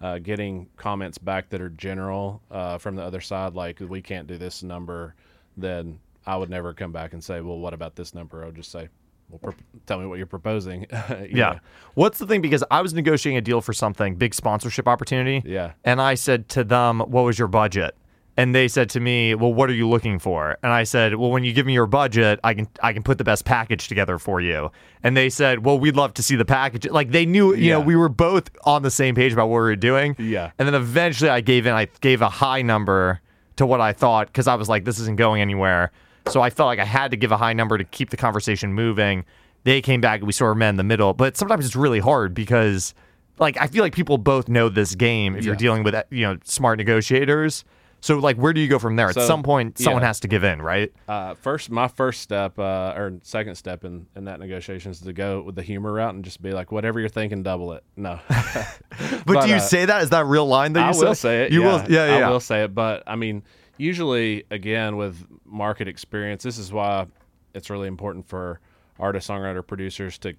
uh, 0.00 0.18
getting 0.18 0.68
comments 0.76 1.18
back 1.18 1.48
that 1.50 1.60
are 1.60 1.70
general 1.70 2.42
uh, 2.50 2.78
from 2.78 2.96
the 2.96 3.02
other 3.02 3.20
side, 3.20 3.54
like 3.54 3.80
we 3.80 4.02
can't 4.02 4.26
do 4.26 4.36
this 4.38 4.62
number. 4.62 5.14
Then 5.56 5.98
I 6.26 6.36
would 6.36 6.50
never 6.50 6.74
come 6.74 6.92
back 6.92 7.12
and 7.12 7.22
say, 7.24 7.40
well, 7.40 7.58
what 7.58 7.72
about 7.72 7.96
this 7.96 8.14
number? 8.14 8.42
I 8.42 8.46
would 8.46 8.56
just 8.56 8.70
say, 8.70 8.88
well, 9.30 9.38
pro- 9.38 9.54
tell 9.86 9.98
me 9.98 10.06
what 10.06 10.18
you're 10.18 10.26
proposing. 10.26 10.86
You 11.10 11.28
yeah. 11.32 11.52
know? 11.52 11.58
What's 11.94 12.18
the 12.18 12.26
thing? 12.26 12.40
Because 12.42 12.62
I 12.70 12.82
was 12.82 12.92
negotiating 12.94 13.38
a 13.38 13.40
deal 13.40 13.60
for 13.60 13.72
something 13.72 14.16
big 14.16 14.34
sponsorship 14.34 14.86
opportunity, 14.86 15.42
Yeah. 15.44 15.72
and 15.84 16.00
I 16.00 16.14
said 16.14 16.48
to 16.50 16.64
them, 16.64 17.00
"What 17.00 17.22
was 17.24 17.38
your 17.38 17.48
budget?" 17.48 17.96
And 18.38 18.54
they 18.54 18.68
said 18.68 18.90
to 18.90 19.00
me, 19.00 19.34
"Well, 19.34 19.54
what 19.54 19.70
are 19.70 19.74
you 19.74 19.88
looking 19.88 20.18
for?" 20.18 20.58
And 20.62 20.70
I 20.72 20.84
said, 20.84 21.14
"Well, 21.14 21.30
when 21.30 21.42
you 21.42 21.52
give 21.54 21.64
me 21.64 21.72
your 21.72 21.86
budget, 21.86 22.38
I 22.44 22.52
can 22.54 22.68
I 22.82 22.92
can 22.92 23.02
put 23.02 23.16
the 23.18 23.24
best 23.24 23.44
package 23.44 23.88
together 23.88 24.18
for 24.18 24.40
you." 24.40 24.70
And 25.02 25.16
they 25.16 25.30
said, 25.30 25.64
"Well, 25.64 25.78
we'd 25.78 25.96
love 25.96 26.12
to 26.14 26.22
see 26.22 26.36
the 26.36 26.44
package." 26.44 26.86
Like 26.88 27.12
they 27.12 27.24
knew, 27.24 27.54
you 27.54 27.70
know, 27.70 27.80
we 27.80 27.96
were 27.96 28.10
both 28.10 28.50
on 28.64 28.82
the 28.82 28.90
same 28.90 29.14
page 29.14 29.32
about 29.32 29.48
what 29.48 29.56
we 29.56 29.60
were 29.60 29.76
doing. 29.76 30.16
Yeah. 30.18 30.50
And 30.58 30.68
then 30.68 30.74
eventually, 30.74 31.30
I 31.30 31.40
gave 31.40 31.66
in. 31.66 31.72
I 31.72 31.88
gave 32.00 32.20
a 32.20 32.28
high 32.28 32.60
number 32.62 33.20
to 33.56 33.64
what 33.64 33.80
I 33.80 33.92
thought 33.94 34.26
because 34.26 34.46
I 34.46 34.54
was 34.54 34.68
like, 34.68 34.84
"This 34.84 34.98
isn't 34.98 35.16
going 35.16 35.40
anywhere." 35.40 35.90
So 36.28 36.42
I 36.42 36.50
felt 36.50 36.66
like 36.66 36.78
I 36.78 36.84
had 36.84 37.12
to 37.12 37.16
give 37.16 37.32
a 37.32 37.36
high 37.36 37.52
number 37.52 37.78
to 37.78 37.84
keep 37.84 38.10
the 38.10 38.16
conversation 38.16 38.74
moving. 38.74 39.24
They 39.64 39.80
came 39.80 40.00
back 40.00 40.20
and 40.20 40.26
we 40.26 40.32
sort 40.32 40.52
of 40.52 40.58
met 40.58 40.70
in 40.70 40.76
the 40.76 40.84
middle. 40.84 41.14
But 41.14 41.36
sometimes 41.36 41.64
it's 41.64 41.76
really 41.76 42.00
hard 42.00 42.34
because, 42.34 42.94
like, 43.38 43.56
I 43.58 43.66
feel 43.66 43.82
like 43.82 43.94
people 43.94 44.18
both 44.18 44.48
know 44.48 44.68
this 44.68 44.94
game 44.94 45.36
if 45.36 45.44
you're 45.44 45.56
dealing 45.56 45.84
with 45.84 45.94
you 46.10 46.22
know 46.22 46.36
smart 46.44 46.78
negotiators. 46.78 47.64
So 48.06 48.18
like, 48.18 48.36
where 48.36 48.52
do 48.52 48.60
you 48.60 48.68
go 48.68 48.78
from 48.78 48.94
there? 48.94 49.08
At 49.08 49.16
So, 49.16 49.26
some 49.26 49.42
point, 49.42 49.78
someone 49.78 50.02
yeah. 50.02 50.06
has 50.06 50.20
to 50.20 50.28
give 50.28 50.44
in, 50.44 50.62
right? 50.62 50.92
Uh, 51.08 51.34
first, 51.34 51.72
my 51.72 51.88
first 51.88 52.20
step 52.20 52.56
uh, 52.56 52.94
or 52.96 53.18
second 53.24 53.56
step 53.56 53.84
in, 53.84 54.06
in 54.14 54.26
that 54.26 54.38
negotiation 54.38 54.92
is 54.92 55.00
to 55.00 55.12
go 55.12 55.42
with 55.42 55.56
the 55.56 55.62
humor 55.62 55.92
route 55.92 56.14
and 56.14 56.24
just 56.24 56.40
be 56.40 56.52
like, 56.52 56.70
whatever 56.70 57.00
you're 57.00 57.08
thinking, 57.08 57.42
double 57.42 57.72
it. 57.72 57.82
No, 57.96 58.20
But, 58.28 59.24
But, 59.26 59.42
do 59.42 59.48
you 59.48 59.56
uh, 59.56 59.58
say 59.58 59.86
that? 59.86 60.04
Is 60.04 60.10
that 60.10 60.20
a 60.20 60.24
real 60.24 60.46
line 60.46 60.74
that 60.74 60.82
you 60.82 60.86
I 60.86 60.92
say? 60.92 61.04
will 61.04 61.14
say 61.16 61.42
it. 61.46 61.52
You 61.52 61.62
yeah. 61.62 61.82
will. 61.82 61.90
Yeah, 61.90 62.18
yeah. 62.18 62.28
I 62.28 62.30
will 62.30 62.38
say 62.38 62.62
it. 62.62 62.76
But 62.76 63.02
I 63.08 63.16
mean, 63.16 63.42
usually, 63.76 64.44
again, 64.52 64.96
with 64.96 65.26
market 65.44 65.88
experience, 65.88 66.44
this 66.44 66.58
is 66.58 66.72
why 66.72 67.06
it's 67.54 67.70
really 67.70 67.88
important 67.88 68.28
for 68.28 68.60
artist, 69.00 69.28
songwriter, 69.28 69.66
producers 69.66 70.16
to 70.18 70.36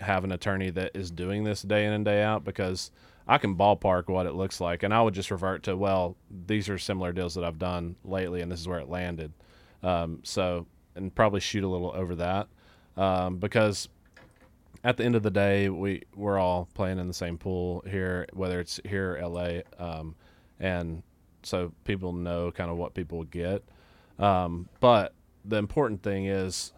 have 0.00 0.24
an 0.24 0.32
attorney 0.32 0.70
that 0.70 0.92
is 0.94 1.10
doing 1.10 1.44
this 1.44 1.62
day 1.62 1.84
in 1.86 1.92
and 1.92 2.04
day 2.04 2.22
out 2.22 2.44
because 2.44 2.90
I 3.28 3.38
can 3.38 3.56
ballpark 3.56 4.08
what 4.08 4.26
it 4.26 4.32
looks 4.32 4.60
like, 4.60 4.82
and 4.82 4.92
I 4.92 5.02
would 5.02 5.14
just 5.14 5.30
revert 5.30 5.62
to, 5.64 5.76
well, 5.76 6.16
these 6.46 6.68
are 6.68 6.78
similar 6.78 7.12
deals 7.12 7.34
that 7.34 7.44
I've 7.44 7.58
done 7.58 7.96
lately, 8.04 8.40
and 8.40 8.50
this 8.50 8.60
is 8.60 8.68
where 8.68 8.80
it 8.80 8.88
landed. 8.88 9.32
Um, 9.82 10.20
so, 10.24 10.66
and 10.96 11.14
probably 11.14 11.40
shoot 11.40 11.62
a 11.62 11.68
little 11.68 11.92
over 11.94 12.16
that 12.16 12.48
um, 12.96 13.38
because 13.38 13.88
at 14.82 14.96
the 14.96 15.04
end 15.04 15.14
of 15.14 15.22
the 15.22 15.30
day, 15.30 15.68
we 15.68 16.02
we're 16.14 16.38
all 16.38 16.68
playing 16.74 16.98
in 16.98 17.06
the 17.06 17.14
same 17.14 17.38
pool 17.38 17.84
here, 17.88 18.26
whether 18.32 18.60
it's 18.60 18.80
here 18.84 19.16
or 19.16 19.28
LA, 19.28 19.60
um, 19.78 20.14
and 20.58 21.02
so 21.42 21.72
people 21.84 22.12
know 22.12 22.50
kind 22.50 22.70
of 22.70 22.76
what 22.76 22.94
people 22.94 23.24
get. 23.24 23.62
Um, 24.18 24.68
but 24.80 25.14
the 25.44 25.56
important 25.56 26.02
thing 26.02 26.26
is, 26.26 26.72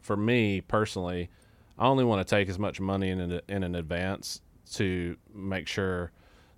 for 0.00 0.16
me 0.16 0.60
personally, 0.60 1.30
I 1.78 1.86
only 1.86 2.04
want 2.04 2.26
to 2.26 2.34
take 2.34 2.48
as 2.48 2.58
much 2.58 2.80
money 2.80 3.10
in 3.10 3.20
an, 3.20 3.40
in 3.48 3.62
an 3.62 3.74
advance 3.74 4.40
to 4.72 5.16
make 5.34 5.68
sure 5.68 6.10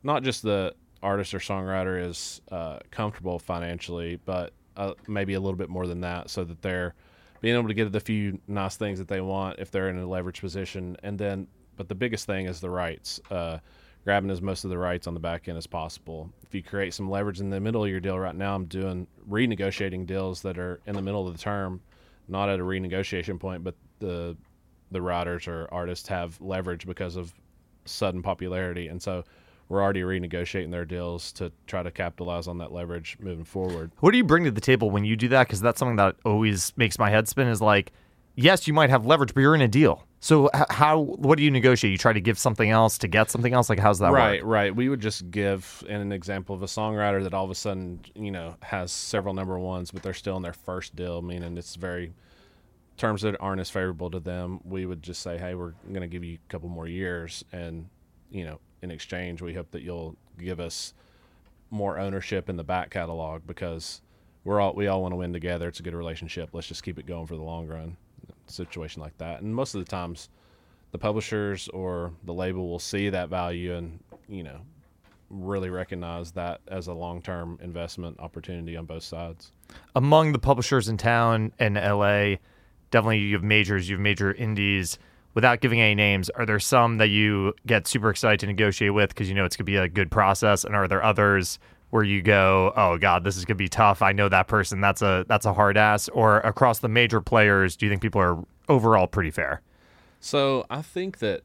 not 0.03 0.23
just 0.23 0.43
the 0.43 0.75
artist 1.03 1.35
or 1.35 1.39
songwriter 1.39 2.05
is 2.05 2.41
uh, 2.51 2.79
comfortable 2.91 3.39
financially, 3.39 4.21
but 4.25 4.53
uh, 4.77 4.95
maybe 5.07 5.35
a 5.35 5.41
little 5.41 5.57
bit 5.57 5.69
more 5.69 5.87
than 5.87 6.01
that, 6.03 6.31
so 6.31 6.45
that 6.45 6.63
they're 6.63 6.95
being 7.41 7.57
able 7.57 7.69
to 7.69 7.75
get 7.75 7.91
the 7.93 8.01
few 8.01 8.39
nice 8.47 8.77
things 8.77 8.99
that 8.99 9.09
they 9.09 9.21
want 9.21 9.59
if 9.59 9.71
they're 9.71 9.89
in 9.89 9.99
a 9.99 10.07
leverage 10.07 10.41
position, 10.41 10.97
and 11.03 11.19
then, 11.19 11.47
but 11.77 11.89
the 11.89 11.95
biggest 11.95 12.27
thing 12.27 12.47
is 12.47 12.61
the 12.61 12.71
rights. 12.71 13.21
Uh, 13.31 13.59
grabbing 14.05 14.31
as 14.31 14.41
most 14.41 14.65
of 14.65 14.71
the 14.71 14.79
rights 14.79 15.07
on 15.07 15.13
the 15.13 15.21
back 15.21 15.49
end 15.49 15.59
as 15.59 15.67
possible. 15.67 16.31
If 16.43 16.55
you 16.55 16.63
create 16.63 16.95
some 16.95 17.11
leverage 17.11 17.41
in 17.41 17.51
the 17.51 17.61
middle 17.61 17.85
of 17.85 17.91
your 17.91 18.01
deal, 18.01 18.19
right 18.19 18.35
now 18.35 18.55
I'm 18.55 18.65
doing 18.65 19.07
renegotiating 19.29 20.07
deals 20.07 20.41
that 20.43 20.59
are 20.59 20.81
in 20.87 20.95
the 20.95 21.03
middle 21.03 21.27
of 21.27 21.37
the 21.37 21.39
term, 21.39 21.83
not 22.27 22.49
at 22.49 22.59
a 22.59 22.63
renegotiation 22.63 23.39
point, 23.39 23.65
but 23.65 23.75
the 23.99 24.37
the 24.91 25.03
writers 25.03 25.47
or 25.47 25.69
artists 25.71 26.09
have 26.09 26.41
leverage 26.41 26.87
because 26.87 27.17
of 27.17 27.35
sudden 27.85 28.23
popularity, 28.23 28.89
and 28.89 29.01
so 29.03 29.25
we're 29.69 29.83
already 29.83 30.01
renegotiating 30.01 30.71
their 30.71 30.85
deals 30.85 31.31
to 31.33 31.53
try 31.67 31.83
to 31.83 31.91
capitalize 31.91 32.49
on 32.49 32.59
that 32.59 32.73
leverage 32.73 33.19
moving 33.21 33.45
forward. 33.45 33.91
What 34.01 34.13
do 34.13 34.17
you 34.17 34.25
bring 34.25 34.45
to 34.45 34.51
the 34.51 34.61
table 34.61 34.91
when 34.91 35.05
you 35.05 35.17
do 35.17 35.29
that? 35.29 35.47
Because 35.47 35.61
that's 35.61 35.79
something 35.79 35.97
that 35.97 36.17
always 36.25 36.73
makes 36.77 36.99
my 36.99 37.11
head 37.11 37.29
spin. 37.29 37.49
Is 37.49 37.61
like, 37.61 37.93
yes, 38.35 38.67
you 38.67 38.73
might 38.73 38.91
have 38.91 39.05
leverage, 39.05 39.35
but 39.35 39.41
you're 39.41 39.55
in 39.55 39.61
a 39.61 39.69
deal. 39.69 40.05
So 40.21 40.49
h- 40.55 40.65
how? 40.71 41.01
What 41.01 41.37
do 41.37 41.45
you 41.45 41.51
negotiate? 41.51 41.93
You 41.93 41.99
try 41.99 42.13
to 42.13 42.21
give 42.21 42.39
something 42.39 42.71
else 42.71 42.97
to 42.99 43.09
get 43.09 43.31
something 43.31 43.53
else. 43.53 43.69
Like, 43.69 43.79
how's 43.79 43.99
that 43.99 44.11
right, 44.11 44.43
work? 44.43 44.51
right. 44.51 44.75
We 44.75 44.89
would 44.89 45.01
just 45.01 45.31
give 45.31 45.85
in 45.87 46.01
an 46.01 46.13
example 46.13 46.55
of 46.55 46.63
a 46.63 46.67
songwriter 46.67 47.23
that 47.23 47.35
all 47.35 47.45
of 47.45 47.51
a 47.51 47.55
sudden, 47.55 48.01
you 48.15 48.31
know, 48.31 48.57
has 48.63 48.91
several 48.91 49.35
number 49.35 49.59
ones, 49.59 49.91
but 49.91 50.03
they're 50.03 50.15
still 50.15 50.37
in 50.37 50.43
their 50.43 50.55
first 50.55 50.97
deal, 50.97 51.21
meaning 51.21 51.59
it's 51.59 51.77
very 51.77 52.15
terms 52.99 53.23
that 53.23 53.37
aren't 53.41 53.61
as 53.61 53.71
favorable 53.71 54.11
to 54.11 54.21
them. 54.21 54.61
We 54.65 54.87
would 54.87 55.03
just 55.03 55.23
say, 55.23 55.39
hey, 55.39 55.55
we're 55.55 55.73
going 55.89 56.03
to 56.03 56.09
give 56.09 56.25
you 56.25 56.35
a 56.35 56.53
couple 56.53 56.69
more 56.69 56.87
years, 56.87 57.45
and 57.53 57.89
you 58.31 58.45
know, 58.45 58.61
in 58.83 58.91
exchange, 58.91 59.41
we 59.41 59.55
hope 59.55 59.71
that 59.71 59.83
you'll 59.83 60.17
give 60.39 60.61
us 60.61 60.95
more 61.71 61.99
ownership 61.99 62.49
in 62.49 62.57
the 62.57 62.65
back 62.65 62.91
catalog 62.91 63.47
because 63.47 64.01
we're 64.45 64.61
all 64.61 64.73
we 64.75 64.87
all 64.87 65.03
want 65.03 65.13
to 65.13 65.17
win 65.17 65.33
together. 65.33 65.69
It's 65.69 65.81
a 65.81 65.83
good 65.83 65.95
relationship. 65.95 66.51
Let's 66.53 66.67
just 66.67 66.83
keep 66.83 66.99
it 66.99 67.07
going 67.07 67.27
for 67.27 67.37
the 67.37 67.43
long 67.43 67.67
run. 67.67 67.97
situation 68.47 69.03
like 69.03 69.17
that. 69.19 69.43
And 69.43 69.55
most 69.55 69.75
of 69.75 69.85
the 69.85 69.91
times, 69.91 70.29
the 70.93 70.99
publishers 70.99 71.69
or 71.69 72.13
the 72.25 72.33
label 72.33 72.69
will 72.69 72.79
see 72.79 73.11
that 73.11 73.29
value 73.29 73.75
and 73.75 74.01
you 74.29 74.43
know 74.43 74.61
really 75.31 75.69
recognize 75.69 76.31
that 76.33 76.61
as 76.69 76.87
a 76.87 76.93
long 76.93 77.21
term 77.21 77.59
investment 77.63 78.19
opportunity 78.19 78.77
on 78.77 78.87
both 78.87 79.03
sides. 79.03 79.53
Among 79.95 80.33
the 80.33 80.39
publishers 80.39 80.89
in 80.89 80.97
town 80.97 81.53
in 81.59 81.75
LA, 81.75 82.37
definitely 82.91 83.19
you 83.19 83.35
have 83.35 83.45
majors, 83.45 83.89
you 83.89 83.97
have 83.97 84.03
major 84.03 84.33
indies. 84.33 84.99
Without 85.35 85.61
giving 85.61 85.81
any 85.81 85.95
names, 85.95 86.31
are 86.31 86.45
there 86.45 86.59
some 86.59 86.97
that 86.99 87.09
you 87.09 87.55
get 87.67 87.87
super 87.87 88.11
excited 88.11 88.41
to 88.41 88.47
negotiate 88.47 88.93
with 88.93 89.11
because 89.11 89.29
you 89.29 89.35
know 89.35 89.45
it's 89.45 89.57
going 89.57 89.67
to 89.67 89.71
be 89.71 89.77
a 89.77 89.89
good 89.89 90.11
process, 90.11 90.65
and 90.65 90.75
are 90.75 90.89
there 90.89 91.03
others 91.03 91.59
where 91.91 92.03
you 92.03 92.23
go, 92.23 92.73
"Oh 92.77 92.99
God, 92.99 93.25
this 93.25 93.37
is 93.37 93.45
going 93.45 93.57
to 93.57 93.63
be 93.63 93.69
tough. 93.69 94.03
I 94.03 94.13
know 94.13 94.29
that 94.29 94.49
person. 94.49 94.81
That's 94.81 95.03
a 95.03 95.25
that's 95.29 95.47
a 95.47 95.53
hard 95.53 95.77
ass." 95.77 96.09
Or 96.09 96.39
across 96.41 96.81
the 96.81 96.89
major 96.89 97.21
players, 97.21 97.77
do 97.77 97.87
you 97.87 97.91
think 97.91 98.03
people 98.03 98.21
are 98.21 98.39
overall 98.69 99.07
pretty 99.07 99.31
fair? 99.31 99.63
So 100.21 100.67
I 100.71 100.83
think 100.83 101.19
that 101.19 101.43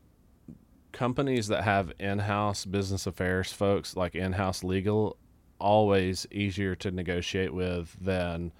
companies 0.92 1.48
that 1.48 1.64
have 1.64 1.92
in-house 2.00 2.66
business 2.66 3.06
affairs 3.06 3.52
folks, 3.52 3.96
like 3.96 4.16
in-house 4.16 4.64
legal, 4.64 5.18
always 5.60 6.26
easier 6.32 6.76
to 6.76 6.92
negotiate 6.92 7.54
with 7.54 7.96
than 8.00 8.52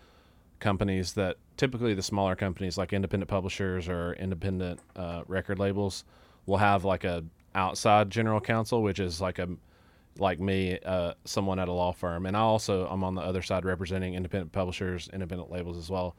companies 0.64 1.14
that 1.14 1.36
typically 1.58 1.94
the 1.94 2.02
smaller 2.02 2.36
companies 2.36 2.78
like 2.78 2.94
independent 2.94 3.30
publishers 3.30 3.88
or 3.90 4.14
independent 4.14 4.80
uh, 4.96 5.22
record 5.28 5.60
labels 5.60 6.06
will 6.46 6.58
have 6.58 6.86
like 6.86 7.04
a 7.04 7.24
outside 7.54 8.10
general 8.10 8.40
counsel, 8.42 8.82
which 8.82 9.00
is 9.00 9.22
like 9.22 9.38
a 9.38 9.48
like 10.20 10.40
me, 10.40 10.80
uh, 10.86 11.14
someone 11.26 11.60
at 11.60 11.68
a 11.68 11.72
law 11.72 11.92
firm, 11.92 12.26
and 12.26 12.38
I 12.38 12.40
also 12.40 12.88
I'm 12.88 13.04
on 13.04 13.16
the 13.16 13.22
other 13.22 13.42
side 13.42 13.66
representing 13.66 14.14
independent 14.14 14.52
publishers, 14.52 15.10
independent 15.12 15.52
labels 15.52 15.78
as 15.78 15.90
well. 15.90 16.16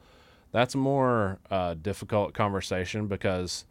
That's 0.51 0.75
a 0.75 0.77
more 0.77 1.39
uh, 1.49 1.73
difficult 1.73 2.33
conversation 2.33 3.07
because 3.07 3.65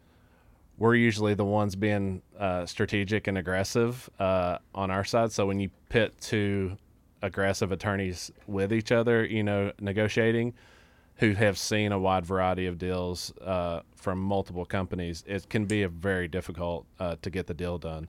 we're 0.77 0.95
usually 0.95 1.35
the 1.35 1.45
ones 1.45 1.75
being 1.75 2.21
uh, 2.37 2.65
strategic 2.65 3.27
and 3.27 3.37
aggressive 3.37 4.09
uh, 4.19 4.57
on 4.73 4.91
our 4.91 5.05
side. 5.05 5.31
So 5.31 5.45
when 5.45 5.59
you 5.59 5.69
pit 5.89 6.13
two 6.19 6.77
aggressive 7.25 7.71
attorneys 7.71 8.31
with 8.47 8.71
each 8.71 8.91
other, 8.91 9.25
you 9.25 9.43
know, 9.43 9.71
negotiating, 9.79 10.53
who 11.17 11.33
have 11.33 11.57
seen 11.57 11.91
a 11.91 11.99
wide 11.99 12.25
variety 12.25 12.65
of 12.67 12.77
deals 12.77 13.33
uh, 13.39 13.81
from 13.95 14.19
multiple 14.19 14.65
companies, 14.65 15.23
it 15.27 15.49
can 15.49 15.65
be 15.65 15.83
a 15.83 15.89
very 15.89 16.27
difficult 16.27 16.85
uh, 16.99 17.15
to 17.21 17.29
get 17.29 17.47
the 17.47 17.53
deal 17.53 17.77
done. 17.77 18.07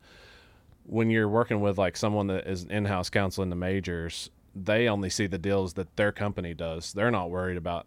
When 0.85 1.11
you're 1.11 1.29
working 1.29 1.61
with 1.61 1.79
like 1.79 1.97
someone 1.97 2.27
that 2.29 2.47
is 2.47 2.65
in-house 2.65 3.11
counsel 3.11 3.43
in 3.43 3.51
the 3.51 3.57
majors, 3.57 4.31
they 4.55 4.89
only 4.89 5.11
see 5.11 5.27
the 5.27 5.39
deals 5.39 5.75
that 5.75 5.95
their 5.97 6.13
company 6.13 6.55
does. 6.55 6.93
They're 6.93 7.11
not 7.11 7.31
worried 7.31 7.57
about 7.57 7.87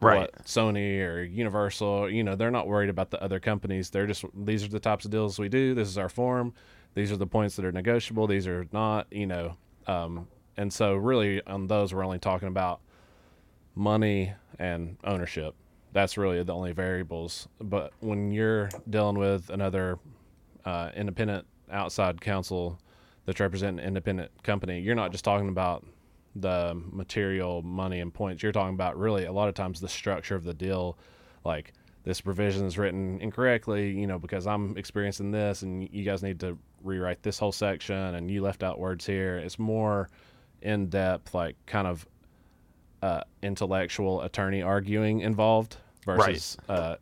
Right. 0.00 0.20
what 0.20 0.44
Sony 0.46 1.06
or 1.06 1.22
Universal, 1.22 2.08
you 2.08 2.24
know, 2.24 2.34
they're 2.34 2.50
not 2.50 2.66
worried 2.66 2.88
about 2.88 3.10
the 3.10 3.22
other 3.22 3.38
companies. 3.38 3.90
They're 3.90 4.06
just 4.06 4.24
these 4.34 4.64
are 4.64 4.68
the 4.68 4.80
types 4.80 5.04
of 5.04 5.10
deals 5.10 5.38
we 5.38 5.50
do. 5.50 5.74
This 5.74 5.88
is 5.88 5.98
our 5.98 6.08
form. 6.08 6.54
These 6.94 7.12
are 7.12 7.18
the 7.18 7.26
points 7.26 7.56
that 7.56 7.66
are 7.66 7.72
negotiable. 7.72 8.26
These 8.26 8.46
are 8.46 8.66
not, 8.72 9.06
you 9.10 9.26
know. 9.26 9.56
Um, 9.86 10.26
and 10.56 10.72
so 10.72 10.94
really 10.94 11.44
on 11.46 11.66
those 11.66 11.94
we're 11.94 12.04
only 12.04 12.18
talking 12.18 12.48
about 12.48 12.80
money 13.74 14.32
and 14.58 14.96
ownership. 15.04 15.54
That's 15.92 16.16
really 16.16 16.42
the 16.42 16.54
only 16.54 16.72
variables. 16.72 17.48
But 17.60 17.92
when 18.00 18.30
you're 18.30 18.68
dealing 18.88 19.18
with 19.18 19.50
another 19.50 19.98
uh, 20.64 20.90
independent 20.94 21.46
outside 21.70 22.20
counsel 22.20 22.78
that's 23.26 23.40
representing 23.40 23.80
an 23.80 23.86
independent 23.86 24.30
company, 24.42 24.80
you're 24.80 24.94
not 24.94 25.12
just 25.12 25.24
talking 25.24 25.48
about 25.48 25.84
the 26.36 26.80
material 26.92 27.62
money 27.62 28.00
and 28.00 28.14
points. 28.14 28.42
You're 28.42 28.52
talking 28.52 28.74
about 28.74 28.98
really 28.98 29.24
a 29.24 29.32
lot 29.32 29.48
of 29.48 29.54
times 29.54 29.80
the 29.80 29.88
structure 29.88 30.36
of 30.36 30.44
the 30.44 30.54
deal, 30.54 30.96
like 31.44 31.72
this 32.04 32.20
provision 32.20 32.66
is 32.66 32.78
written 32.78 33.20
incorrectly, 33.20 33.90
you 33.90 34.06
know, 34.06 34.18
because 34.18 34.46
I'm 34.46 34.76
experiencing 34.76 35.32
this 35.32 35.62
and 35.62 35.88
you 35.92 36.04
guys 36.04 36.22
need 36.22 36.38
to 36.40 36.56
rewrite 36.82 37.22
this 37.22 37.38
whole 37.38 37.52
section 37.52 37.96
and 38.14 38.30
you 38.30 38.42
left 38.42 38.62
out 38.62 38.78
words 38.78 39.04
here. 39.04 39.38
It's 39.38 39.58
more 39.58 40.08
in 40.62 40.88
depth, 40.88 41.34
like 41.34 41.56
kind 41.66 41.86
of 41.86 42.06
uh, 43.02 43.22
intellectual 43.42 44.22
attorney 44.22 44.62
arguing 44.62 45.20
involved 45.20 45.76
versus, 46.04 46.56
uh, 46.68 46.96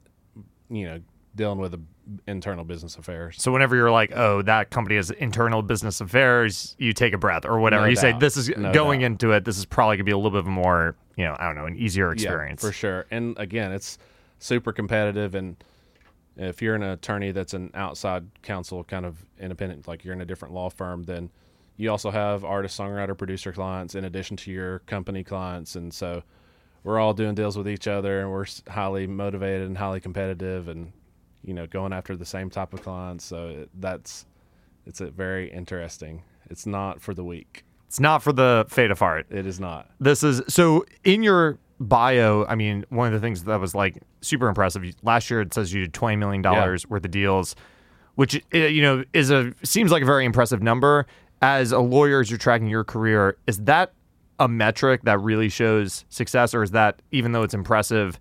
you 0.70 0.84
know, 0.86 1.00
dealing 1.34 1.58
with 1.58 1.72
the 1.72 1.80
internal 2.26 2.64
business 2.64 2.96
affairs. 2.96 3.36
So 3.38 3.52
whenever 3.52 3.76
you're 3.76 3.90
like, 3.90 4.12
"Oh, 4.16 4.42
that 4.42 4.70
company 4.70 4.96
has 4.96 5.10
internal 5.10 5.60
business 5.62 6.00
affairs," 6.00 6.74
you 6.78 6.92
take 6.92 7.12
a 7.12 7.18
breath 7.18 7.44
or 7.44 7.58
whatever. 7.60 7.82
No 7.84 7.90
you 7.90 7.96
say, 7.96 8.12
"This 8.18 8.36
is 8.36 8.48
No 8.56 8.72
going 8.72 9.00
doubt. 9.00 9.06
into 9.06 9.32
it. 9.32 9.44
This 9.44 9.58
is 9.58 9.66
probably 9.66 9.96
gonna 9.96 10.04
be 10.04 10.12
a 10.12 10.16
little 10.16 10.30
bit 10.30 10.40
of 10.40 10.46
a 10.46 10.50
more, 10.50 10.96
you 11.16 11.24
know, 11.24 11.36
I 11.38 11.46
don't 11.46 11.56
know, 11.56 11.66
an 11.66 11.76
easier 11.76 12.12
experience." 12.12 12.62
Yeah, 12.62 12.68
for 12.68 12.72
sure. 12.72 13.06
And 13.10 13.36
again, 13.38 13.72
it's 13.72 13.98
super 14.38 14.72
competitive. 14.72 15.34
And 15.34 15.56
if 16.36 16.62
you're 16.62 16.74
an 16.76 16.82
attorney 16.82 17.32
that's 17.32 17.52
an 17.54 17.70
outside 17.74 18.24
counsel, 18.42 18.84
kind 18.84 19.04
of 19.04 19.26
independent, 19.38 19.86
like 19.86 20.04
you're 20.04 20.14
in 20.14 20.20
a 20.20 20.26
different 20.26 20.54
law 20.54 20.70
firm, 20.70 21.02
then 21.02 21.30
you 21.78 21.90
also 21.90 22.10
have 22.10 22.44
artist, 22.44 22.78
songwriter, 22.78 23.16
producer 23.16 23.52
clients 23.52 23.94
in 23.94 24.04
addition 24.04 24.36
to 24.36 24.50
your 24.50 24.80
company 24.80 25.24
clients. 25.24 25.76
And 25.76 25.94
so 25.94 26.22
we're 26.84 26.98
all 26.98 27.14
doing 27.14 27.34
deals 27.34 27.56
with 27.56 27.68
each 27.68 27.86
other 27.86 28.20
and 28.20 28.30
we're 28.30 28.46
highly 28.68 29.06
motivated 29.06 29.66
and 29.66 29.78
highly 29.78 30.00
competitive 30.00 30.68
and, 30.68 30.92
you 31.42 31.54
know, 31.54 31.66
going 31.66 31.92
after 31.92 32.16
the 32.16 32.26
same 32.26 32.50
type 32.50 32.74
of 32.74 32.82
clients. 32.82 33.24
So 33.24 33.48
it, 33.48 33.70
that's, 33.78 34.26
it's 34.86 35.00
a 35.00 35.10
very 35.10 35.50
interesting. 35.52 36.24
It's 36.50 36.66
not 36.66 37.00
for 37.00 37.14
the 37.14 37.24
weak. 37.24 37.64
It's 37.86 38.00
not 38.00 38.22
for 38.22 38.32
the 38.32 38.66
faint 38.68 38.90
of 38.90 38.98
heart. 38.98 39.26
It 39.30 39.46
is 39.46 39.60
not. 39.60 39.88
This 40.00 40.22
is 40.22 40.42
so 40.48 40.84
in 41.04 41.22
your 41.22 41.58
bio. 41.80 42.44
I 42.46 42.54
mean, 42.54 42.84
one 42.90 43.06
of 43.06 43.12
the 43.18 43.24
things 43.24 43.44
that 43.44 43.60
was 43.60 43.74
like 43.74 44.02
super 44.20 44.48
impressive. 44.48 44.84
Last 45.02 45.30
year, 45.30 45.40
it 45.40 45.54
says 45.54 45.72
you 45.72 45.82
did 45.84 45.94
twenty 45.94 46.16
million 46.16 46.42
dollars 46.42 46.86
worth 46.86 47.04
of 47.04 47.10
deals, 47.10 47.56
which 48.16 48.42
uh, 48.52 48.58
you 48.58 48.82
know 48.82 49.04
is 49.14 49.30
a 49.30 49.54
seems 49.62 49.90
like 49.90 50.02
a 50.02 50.06
very 50.06 50.26
impressive 50.26 50.62
number. 50.62 51.06
As 51.40 51.72
a 51.72 51.78
lawyer, 51.78 52.20
as 52.20 52.30
you're 52.30 52.38
tracking 52.38 52.68
your 52.68 52.84
career, 52.84 53.36
is 53.46 53.58
that 53.60 53.92
a 54.40 54.48
metric 54.48 55.02
that 55.04 55.20
really 55.20 55.48
shows 55.48 56.04
success, 56.08 56.54
or 56.54 56.62
is 56.62 56.72
that 56.72 57.00
even 57.12 57.32
though 57.32 57.42
it's 57.42 57.54
impressive, 57.54 58.18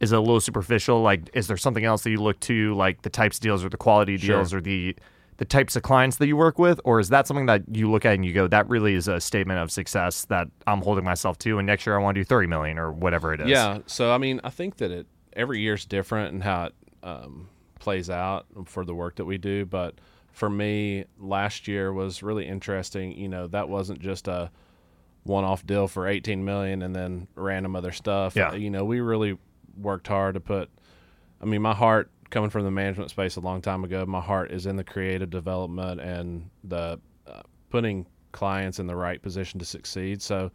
is 0.00 0.12
it 0.12 0.16
a 0.16 0.20
little 0.20 0.40
superficial? 0.40 1.02
Like, 1.02 1.28
is 1.34 1.46
there 1.46 1.56
something 1.56 1.84
else 1.84 2.02
that 2.02 2.10
you 2.10 2.20
look 2.20 2.40
to, 2.40 2.74
like 2.74 3.02
the 3.02 3.10
types 3.10 3.36
of 3.38 3.42
deals 3.42 3.64
or 3.64 3.68
the 3.68 3.76
quality 3.76 4.16
Sure. 4.16 4.36
deals 4.36 4.52
or 4.54 4.60
the 4.60 4.96
the 5.38 5.44
types 5.46 5.74
of 5.74 5.82
clients 5.82 6.18
that 6.18 6.26
you 6.26 6.36
work 6.36 6.58
with, 6.58 6.78
or 6.84 7.00
is 7.00 7.08
that 7.08 7.26
something 7.26 7.46
that 7.46 7.62
you 7.72 7.90
look 7.90 8.04
at 8.04 8.12
and 8.12 8.26
you 8.26 8.32
go, 8.34 8.46
that 8.46 8.68
really 8.68 8.92
is 8.92 9.08
a 9.08 9.18
statement 9.18 9.58
of 9.58 9.70
success 9.70 10.26
that 10.26 10.46
I'm 10.66 10.82
holding 10.82 11.02
myself 11.02 11.38
to, 11.38 11.56
and 11.56 11.66
next 11.66 11.86
year 11.86 11.98
I 11.98 12.02
want 12.02 12.16
to 12.16 12.20
do 12.20 12.24
30 12.26 12.46
million 12.46 12.78
or 12.78 12.92
whatever 12.92 13.32
it 13.32 13.40
is. 13.40 13.48
Yeah. 13.48 13.78
So 13.86 14.12
I 14.12 14.18
mean, 14.18 14.42
I 14.44 14.50
think 14.50 14.76
that 14.76 14.90
it 14.90 15.06
every 15.32 15.60
year's 15.60 15.86
different 15.86 16.34
and 16.34 16.42
how 16.42 16.64
it 16.64 16.74
um, 17.02 17.48
plays 17.78 18.10
out 18.10 18.44
for 18.66 18.84
the 18.84 18.94
work 18.94 19.16
that 19.16 19.24
we 19.24 19.38
do. 19.38 19.64
But 19.64 19.94
for 20.40 20.48
me, 20.48 21.04
last 21.18 21.68
year 21.68 21.92
was 21.92 22.22
really 22.22 22.48
interesting. 22.48 23.12
You 23.12 23.28
know, 23.28 23.46
that 23.48 23.68
wasn't 23.68 24.00
just 24.00 24.26
a 24.26 24.50
one-off 25.24 25.66
deal 25.66 25.86
for 25.86 26.08
18 26.08 26.42
million 26.42 26.80
and 26.80 26.96
then 26.96 27.28
random 27.34 27.76
other 27.76 27.92
stuff. 27.92 28.34
Yeah. 28.34 28.54
You 28.54 28.70
know, 28.70 28.86
we 28.86 29.00
really 29.00 29.36
worked 29.76 30.08
hard 30.08 30.32
to 30.36 30.40
put. 30.40 30.70
I 31.42 31.44
mean, 31.44 31.60
my 31.60 31.74
heart 31.74 32.10
coming 32.30 32.48
from 32.48 32.64
the 32.64 32.70
management 32.70 33.10
space 33.10 33.36
a 33.36 33.40
long 33.40 33.60
time 33.60 33.84
ago, 33.84 34.06
my 34.06 34.22
heart 34.22 34.50
is 34.50 34.64
in 34.64 34.76
the 34.76 34.84
creative 34.84 35.28
development 35.28 36.00
and 36.00 36.48
the 36.64 36.98
uh, 37.26 37.42
putting 37.68 38.06
clients 38.32 38.78
in 38.78 38.86
the 38.86 38.96
right 38.96 39.20
position 39.20 39.60
to 39.60 39.66
succeed. 39.66 40.22
So 40.22 40.50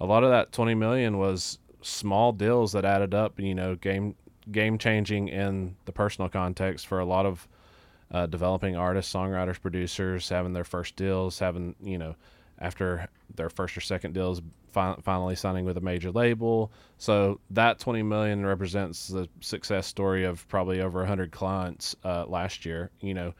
a 0.00 0.04
lot 0.04 0.22
of 0.22 0.28
that 0.28 0.52
20 0.52 0.74
million 0.74 1.16
was 1.16 1.58
small 1.80 2.32
deals 2.32 2.72
that 2.72 2.84
added 2.84 3.14
up, 3.14 3.40
you 3.40 3.54
know, 3.54 3.74
game 3.74 4.16
game 4.52 4.76
changing 4.76 5.28
in 5.28 5.76
the 5.86 5.92
personal 5.92 6.28
context 6.28 6.86
for 6.86 6.98
a 6.98 7.06
lot 7.06 7.24
of 7.24 7.48
uh, 8.10 8.26
developing 8.26 8.76
artists, 8.76 9.12
songwriters, 9.12 9.60
producers, 9.60 10.28
having 10.28 10.52
their 10.52 10.64
first 10.64 10.96
deals, 10.96 11.38
having, 11.38 11.74
you 11.82 11.98
know, 11.98 12.14
after 12.58 13.08
their 13.36 13.48
first 13.48 13.76
or 13.76 13.80
second 13.80 14.12
deals 14.12 14.42
fi- 14.68 14.96
finally 15.02 15.34
signing 15.34 15.64
with 15.64 15.76
a 15.76 15.80
major 15.80 16.10
label. 16.10 16.72
So 16.98 17.40
that 17.50 17.78
20 17.78 18.02
million 18.02 18.44
represents 18.44 19.08
the 19.08 19.28
success 19.40 19.86
story 19.86 20.24
of 20.24 20.46
probably 20.48 20.80
over 20.80 21.00
100 21.00 21.30
clients 21.32 21.96
uh, 22.04 22.26
last 22.26 22.64
year. 22.66 22.90
You 23.00 23.14
know, 23.14 23.34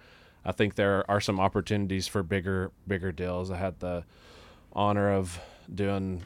I 0.44 0.52
think 0.52 0.74
there 0.74 1.08
are 1.10 1.20
some 1.20 1.40
opportunities 1.40 2.06
for 2.06 2.22
bigger 2.22 2.70
bigger 2.86 3.12
deals. 3.12 3.50
I 3.50 3.56
had 3.56 3.78
the 3.80 4.04
honor 4.72 5.12
of 5.12 5.38
doing 5.74 6.22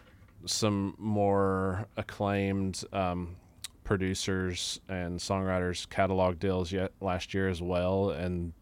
some 0.46 0.94
more 0.98 1.86
acclaimed 1.96 2.84
um, 2.92 3.36
producers 3.84 4.80
and 4.88 5.18
songwriters 5.18 5.88
catalog 5.88 6.38
deals 6.38 6.72
yet 6.72 6.92
last 7.00 7.34
year 7.34 7.48
as 7.48 7.62
well, 7.62 8.10
and 8.10 8.52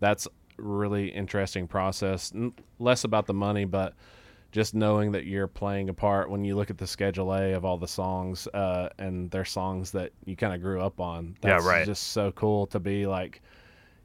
that's 0.00 0.28
really 0.58 1.08
interesting 1.08 1.66
process. 1.66 2.32
N- 2.34 2.52
Less 2.78 3.04
about 3.04 3.26
the 3.26 3.34
money, 3.34 3.64
but 3.64 3.94
just 4.52 4.74
knowing 4.74 5.12
that 5.12 5.26
you're 5.26 5.46
playing 5.48 5.88
a 5.88 5.94
part 5.94 6.30
when 6.30 6.44
you 6.44 6.56
look 6.56 6.70
at 6.70 6.78
the 6.78 6.86
schedule 6.86 7.34
A 7.34 7.52
of 7.52 7.64
all 7.64 7.76
the 7.76 7.88
songs 7.88 8.46
uh, 8.54 8.88
and 8.98 9.30
they're 9.30 9.44
songs 9.44 9.90
that 9.90 10.12
you 10.24 10.36
kind 10.36 10.54
of 10.54 10.62
grew 10.62 10.80
up 10.80 11.00
on. 11.00 11.36
Yeah, 11.42 11.54
That's 11.54 11.64
right. 11.66 11.86
Just 11.86 12.08
so 12.12 12.32
cool 12.32 12.66
to 12.68 12.78
be 12.80 13.06
like, 13.06 13.42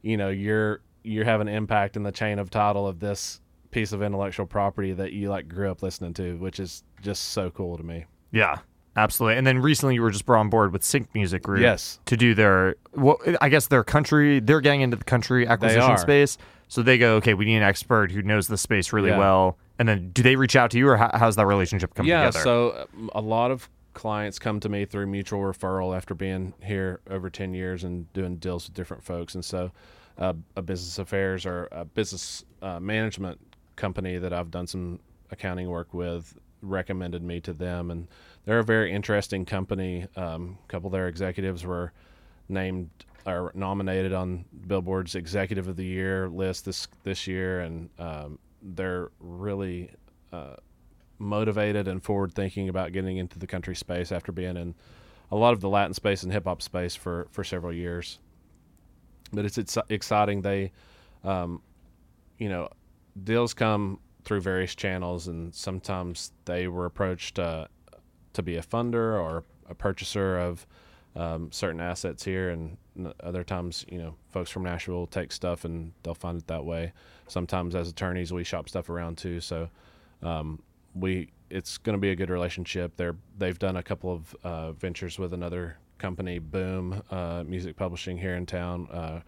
you 0.01 0.17
know, 0.17 0.29
you're 0.29 0.81
you're 1.03 1.25
having 1.25 1.47
an 1.47 1.53
impact 1.55 1.95
in 1.95 2.03
the 2.03 2.11
chain 2.11 2.37
of 2.37 2.49
title 2.49 2.87
of 2.87 2.99
this 2.99 3.39
piece 3.71 3.91
of 3.93 4.03
intellectual 4.03 4.45
property 4.45 4.91
that 4.93 5.13
you 5.13 5.29
like 5.29 5.47
grew 5.47 5.71
up 5.71 5.81
listening 5.81 6.13
to, 6.13 6.37
which 6.37 6.59
is 6.59 6.83
just 7.01 7.29
so 7.29 7.49
cool 7.49 7.77
to 7.77 7.83
me. 7.83 8.05
Yeah. 8.31 8.57
Absolutely. 8.95 9.37
And 9.37 9.47
then 9.47 9.59
recently 9.59 9.95
you 9.95 10.01
were 10.01 10.11
just 10.11 10.25
brought 10.25 10.41
on 10.41 10.49
board 10.49 10.73
with 10.73 10.83
Sync 10.83 11.07
Music 11.13 11.43
Group. 11.43 11.61
Yes. 11.61 11.99
To 12.07 12.17
do 12.17 12.33
their, 12.33 12.75
well, 12.93 13.17
I 13.39 13.49
guess 13.49 13.67
their 13.67 13.83
country, 13.83 14.39
they're 14.39 14.61
getting 14.61 14.81
into 14.81 14.97
the 14.97 15.03
country 15.03 15.47
acquisition 15.47 15.97
space. 15.97 16.37
So 16.67 16.81
they 16.81 16.97
go, 16.97 17.15
okay, 17.15 17.33
we 17.33 17.45
need 17.45 17.57
an 17.57 17.63
expert 17.63 18.11
who 18.11 18.21
knows 18.21 18.47
the 18.47 18.57
space 18.57 18.93
really 18.93 19.09
Yeah. 19.09 19.17
well. 19.17 19.57
And 19.79 19.87
then 19.87 20.11
do 20.11 20.21
they 20.23 20.35
reach 20.35 20.55
out 20.55 20.71
to 20.71 20.77
you 20.77 20.87
or 20.89 20.97
how, 20.97 21.09
how's 21.13 21.35
that 21.37 21.45
relationship 21.45 21.93
come 21.95 22.05
together? 22.05 22.23
yeah, 22.23 22.31
together? 22.31 22.43
so 22.43 22.87
um, 22.97 23.09
a 23.15 23.21
lot 23.21 23.51
of 23.51 23.69
clients 23.93 24.39
come 24.39 24.59
to 24.59 24.69
me 24.69 24.85
through 24.85 25.07
mutual 25.07 25.41
referral 25.41 25.95
after 25.95 26.13
being 26.13 26.53
here 26.61 26.99
over 27.09 27.29
10 27.29 27.53
years 27.53 27.83
and 27.83 28.11
doing 28.13 28.37
deals 28.37 28.67
with 28.67 28.73
different 28.73 29.03
folks. 29.03 29.35
And 29.35 29.43
so 29.43 29.71
uh, 30.17 30.33
a 30.55 30.61
business 30.61 30.99
affairs 30.99 31.45
or 31.45 31.67
a 31.71 31.83
business 31.85 32.45
uh, 32.61 32.79
management 32.79 33.39
company 33.75 34.17
that 34.17 34.31
I've 34.33 34.51
done 34.51 34.67
some 34.67 34.99
accounting 35.31 35.69
work 35.69 35.93
with 35.93 36.37
recommended 36.61 37.23
me 37.23 37.41
to 37.41 37.53
them. 37.53 37.89
And 37.91 38.07
they're 38.45 38.59
a 38.59 38.63
very 38.63 38.91
interesting 38.91 39.45
company. 39.45 40.07
Um, 40.15 40.57
a 40.63 40.67
couple 40.67 40.87
of 40.87 40.93
their 40.93 41.07
executives 41.07 41.65
were 41.65 41.91
named 42.49 42.89
or 43.25 43.51
nominated 43.53 44.13
on 44.13 44.45
Billboard's 44.67 45.15
Executive 45.15 45.67
of 45.67 45.75
the 45.75 45.85
Year 45.85 46.27
list 46.27 46.65
this 46.65 46.87
this 47.03 47.27
year, 47.27 47.61
and 47.61 47.89
um, 47.99 48.39
they're 48.61 49.11
really 49.19 49.91
uh, 50.33 50.55
motivated 51.19 51.87
and 51.87 52.03
forward 52.03 52.33
thinking 52.33 52.67
about 52.67 52.91
getting 52.91 53.17
into 53.17 53.37
the 53.37 53.47
country 53.47 53.75
space 53.75 54.11
after 54.11 54.31
being 54.31 54.57
in 54.57 54.73
a 55.31 55.35
lot 55.35 55.53
of 55.53 55.61
the 55.61 55.69
Latin 55.69 55.93
space 55.93 56.23
and 56.23 56.31
hip 56.31 56.45
hop 56.45 56.61
space 56.61 56.95
for 56.95 57.27
for 57.31 57.43
several 57.43 57.73
years. 57.73 58.19
But 59.31 59.45
it's 59.45 59.57
it's 59.57 59.77
exciting. 59.89 60.41
They, 60.41 60.71
um, 61.23 61.61
you 62.37 62.49
know, 62.49 62.69
deals 63.23 63.53
come 63.53 63.99
through 64.23 64.41
various 64.41 64.75
channels, 64.75 65.27
and 65.27 65.53
sometimes 65.53 66.31
they 66.45 66.67
were 66.67 66.85
approached 66.85 67.39
uh, 67.39 67.67
to 68.33 68.43
be 68.43 68.55
a 68.57 68.63
funder 68.63 69.19
or 69.19 69.43
a 69.69 69.75
purchaser 69.75 70.37
of 70.37 70.65
um, 71.15 71.51
certain 71.51 71.81
assets 71.81 72.23
here, 72.23 72.49
and 72.49 72.77
other 73.21 73.43
times, 73.43 73.85
you 73.89 73.97
know, 73.97 74.15
folks 74.31 74.49
from 74.49 74.63
Nashville 74.63 75.07
take 75.07 75.31
stuff 75.31 75.65
and 75.65 75.91
they'll 76.03 76.13
find 76.13 76.37
it 76.37 76.47
that 76.47 76.65
way. 76.65 76.93
Sometimes, 77.27 77.75
as 77.75 77.89
attorneys, 77.89 78.31
we 78.31 78.43
shop 78.43 78.69
stuff 78.69 78.89
around 78.89 79.17
too. 79.17 79.39
So, 79.39 79.69
um, 80.21 80.61
we 80.93 81.31
it's 81.49 81.77
going 81.77 81.95
to 81.95 81.99
be 81.99 82.11
a 82.11 82.15
good 82.15 82.29
relationship. 82.29 82.95
They're 82.95 83.15
they've 83.37 83.59
done 83.59 83.77
a 83.77 83.83
couple 83.83 84.13
of 84.13 84.35
uh, 84.43 84.71
ventures 84.73 85.19
with 85.19 85.33
another 85.33 85.77
company, 85.97 86.39
Boom 86.39 87.01
uh, 87.11 87.43
Music 87.45 87.75
Publishing 87.75 88.17
here 88.17 88.35
in 88.35 88.45
town, 88.45 88.87
uh, 88.91 89.21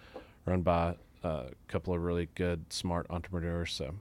run 0.45 0.61
by 0.61 0.95
a 1.23 1.45
couple 1.67 1.93
of 1.93 2.01
really 2.01 2.29
good, 2.35 2.71
smart 2.71 3.07
entrepreneurs. 3.09 3.73
So, 3.73 3.93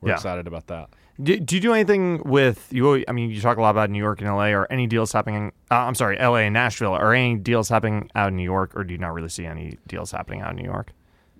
we're 0.00 0.10
Yeah. 0.10 0.14
excited 0.14 0.46
about 0.46 0.66
that. 0.68 0.90
do, 1.22 1.38
do 1.40 1.54
you 1.54 1.60
do 1.60 1.72
anything 1.72 2.22
with 2.24 2.68
you? 2.72 3.02
I 3.08 3.12
mean, 3.12 3.30
you 3.30 3.40
talk 3.40 3.56
a 3.56 3.60
lot 3.62 3.70
about 3.70 3.88
New 3.90 3.98
York 3.98 4.20
and 4.20 4.28
LA 4.28 4.48
or 4.52 4.66
any 4.70 4.86
deals 4.86 5.12
happening. 5.12 5.52
Uh, 5.70 5.76
I'm 5.76 5.94
sorry, 5.94 6.18
LA 6.18 6.40
and 6.40 6.52
Nashville. 6.54 6.92
Are 6.92 7.14
any 7.14 7.36
deals 7.36 7.68
happening 7.70 8.10
out 8.14 8.28
in 8.28 8.36
New 8.36 8.42
York 8.42 8.72
or 8.76 8.84
do 8.84 8.92
you 8.92 8.98
not 8.98 9.14
really 9.14 9.30
see 9.30 9.46
any 9.46 9.78
deals 9.86 10.10
happening 10.12 10.42
out 10.42 10.50
in 10.50 10.56
New 10.56 10.64
York? 10.64 10.92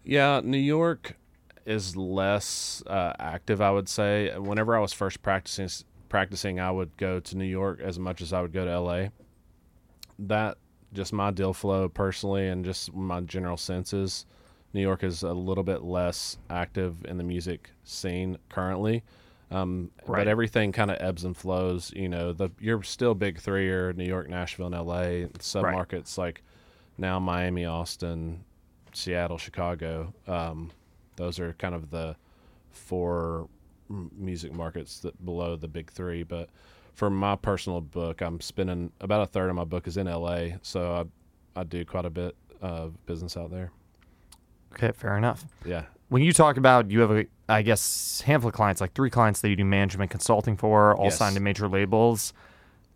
Yeah, 0.05 0.41
New 0.43 0.57
York 0.57 1.17
is 1.67 1.97
less 1.97 2.83
uh, 2.87 3.13
active, 3.19 3.61
I 3.61 3.71
would 3.71 3.89
say. 3.89 4.33
Whenever 4.39 4.75
I 4.77 4.79
was 4.81 4.93
first 4.93 5.21
practicing, 5.23 5.69
practicing, 6.09 6.59
I 6.61 6.71
would 6.71 6.97
go 6.97 7.19
to 7.21 7.37
New 7.37 7.45
York 7.45 7.81
as 7.81 7.99
much 7.99 8.23
as 8.23 8.33
I 8.33 8.41
would 8.41 8.53
go 8.53 8.65
to 8.65 8.81
LA. 8.81 9.09
That 10.19 10.57
just 10.93 11.13
my 11.13 11.31
deal 11.33 11.53
flow 11.53 11.89
personally, 11.89 12.49
and 12.49 12.65
just 12.65 12.95
my 12.95 13.21
general 13.21 13.57
senses. 13.57 14.25
New 14.77 14.83
York 14.83 15.03
is 15.03 15.23
a 15.23 15.33
little 15.33 15.65
bit 15.65 15.83
less 15.83 16.37
active 16.51 17.03
in 17.07 17.17
the 17.17 17.25
music 17.25 17.71
scene 17.83 18.37
currently. 18.51 19.03
Um, 19.51 19.91
Right. 20.07 20.21
But 20.21 20.29
everything 20.29 20.71
kind 20.71 20.91
of 20.91 20.99
ebbs 21.01 21.25
and 21.25 21.35
flows. 21.37 21.93
You 21.97 22.09
know, 22.11 22.33
the 22.33 22.51
you're 22.61 22.83
still 22.83 23.15
big 23.15 23.39
three 23.39 23.71
are 23.71 23.93
New 23.95 24.05
York, 24.05 24.29
Nashville, 24.29 24.67
and 24.67 24.75
L.A. 24.75 25.29
Submarkets 25.39 26.19
like 26.19 26.43
now 26.99 27.19
Miami, 27.19 27.65
Austin, 27.65 28.45
Seattle, 28.93 29.39
Chicago. 29.39 30.13
Um, 30.27 30.71
those 31.17 31.41
are 31.41 31.55
kind 31.55 31.75
of 31.75 31.91
the 31.91 32.17
four 32.71 33.49
music 33.89 34.53
markets 34.53 35.01
that 35.01 35.25
below 35.25 35.57
the 35.57 35.69
big 35.69 35.91
three. 35.91 36.23
But 36.23 36.51
for 36.93 37.09
my 37.09 37.35
personal 37.37 37.81
book, 37.81 38.21
I'm 38.21 38.41
spending 38.41 38.93
about 39.01 39.23
a 39.23 39.27
third 39.27 39.49
of 39.49 39.57
my 39.57 39.65
book 39.65 39.87
is 39.87 39.97
in 39.97 40.07
LA, 40.07 40.59
so 40.61 41.09
I 41.57 41.61
I 41.61 41.65
do 41.65 41.85
quite 41.87 42.05
a 42.05 42.11
bit 42.11 42.37
of 42.61 43.07
business 43.07 43.37
out 43.39 43.51
there. 43.51 43.71
Okay, 44.77 44.93
fair 44.93 45.17
enough. 45.17 45.45
Yeah. 45.65 45.83
when 46.09 46.23
you 46.23 46.33
talk 46.33 46.57
about 46.57 46.91
you 46.91 47.01
have 47.01 47.11
a 47.11 47.27
I 47.49 47.63
guess 47.63 48.21
handful 48.27 48.49
of 48.49 48.55
clients, 48.55 48.81
like 48.81 48.93
three 48.95 49.11
clients 49.11 49.41
that 49.41 49.49
you 49.49 49.57
do 49.57 49.65
management 49.65 50.11
consulting 50.11 50.57
for, 50.57 50.95
all 50.97 51.05
Yes. 51.07 51.19
signed 51.19 51.35
to 51.37 51.41
major 51.41 51.69
labels. 51.69 52.33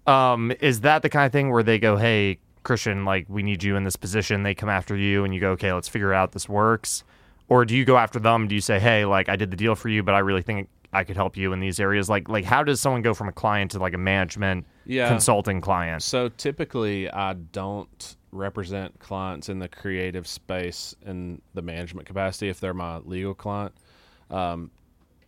Um, 0.06 0.52
is 0.60 0.80
that 0.80 1.02
the 1.02 1.08
kind 1.08 1.26
of 1.26 1.32
thing 1.32 1.50
where 1.50 1.62
they 1.62 1.78
go, 1.78 1.96
Hey, 1.96 2.38
Christian, 2.62 3.04
like 3.04 3.26
we 3.28 3.42
need 3.42 3.62
you 3.62 3.76
in 3.76 3.84
this 3.84 3.96
position, 3.96 4.42
they 4.42 4.54
come 4.54 4.68
after 4.68 4.96
you 4.96 5.24
and 5.24 5.32
you 5.34 5.40
go, 5.40 5.50
Okay, 5.52 5.72
let's 5.72 5.88
figure 5.88 6.12
out 6.12 6.32
this 6.32 6.48
works? 6.48 7.04
Or 7.48 7.64
do 7.64 7.76
you 7.76 7.84
go 7.84 7.96
after 7.96 8.18
them? 8.18 8.48
Do 8.48 8.54
you 8.54 8.60
say, 8.60 8.78
Hey, 8.80 9.04
like 9.04 9.28
I 9.28 9.36
did 9.36 9.50
the 9.50 9.56
deal 9.56 9.74
for 9.74 9.88
you, 9.88 10.02
but 10.02 10.14
I 10.14 10.18
really 10.20 10.42
think 10.42 10.68
I 10.92 11.04
could 11.04 11.16
help 11.16 11.36
you 11.36 11.52
in 11.52 11.60
these 11.60 11.78
areas? 11.78 12.08
Like 12.08 12.28
like 12.28 12.44
how 12.44 12.62
does 12.64 12.80
someone 12.80 13.02
go 13.02 13.14
from 13.14 13.28
a 13.28 13.32
client 13.32 13.70
to 13.72 13.78
like 13.78 13.94
a 13.94 13.98
management 13.98 14.66
Yeah. 14.86 15.08
consulting 15.08 15.60
client? 15.60 16.02
So 16.02 16.28
typically, 16.28 17.10
I 17.10 17.34
don't 17.34 18.16
represent 18.32 18.98
clients 19.00 19.48
in 19.48 19.58
the 19.58 19.68
creative 19.68 20.26
space 20.26 20.94
in 21.06 21.40
the 21.54 21.62
management 21.62 22.06
capacity 22.06 22.48
if 22.48 22.60
they're 22.60 22.74
my 22.74 22.98
legal 22.98 23.34
client. 23.34 23.72
Um, 24.30 24.70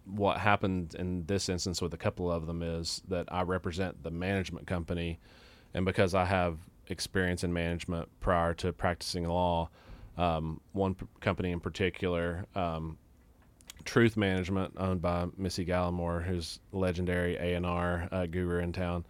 what 0.05 0.39
happened 0.39 0.95
in 0.97 1.25
this 1.27 1.49
instance 1.49 1.81
with 1.81 1.95
a 1.95 1.97
couple 1.97 2.31
of 2.31 2.47
them 2.47 2.63
is 2.63 3.03
that 3.09 3.27
I 3.33 3.43
represent 3.43 4.03
the 4.03 4.11
management 4.11 4.67
company, 4.67 5.21
and 5.75 5.85
because 5.85 6.13
I 6.15 6.25
have 6.25 6.59
experience 6.89 7.45
in 7.45 7.53
management 7.53 8.09
prior 8.21 8.53
to 8.55 8.73
practicing 8.73 9.29
law, 9.29 9.69
um, 10.17 10.61
one 10.73 10.95
p- 10.95 11.07
company 11.21 11.53
in 11.53 11.61
particular, 11.61 12.47
um, 12.57 12.99
Truth 13.85 14.17
Management, 14.17 14.75
owned 14.77 15.03
by 15.03 15.27
Missi 15.37 15.65
Gallimore, 15.65 16.25
who's 16.25 16.61
legendary 16.73 17.37
A 17.37 17.55
and 17.55 17.67
R 17.67 18.09
uh, 18.13 18.27
guru 18.27 18.59
in 18.61 18.73
town. 18.73 19.05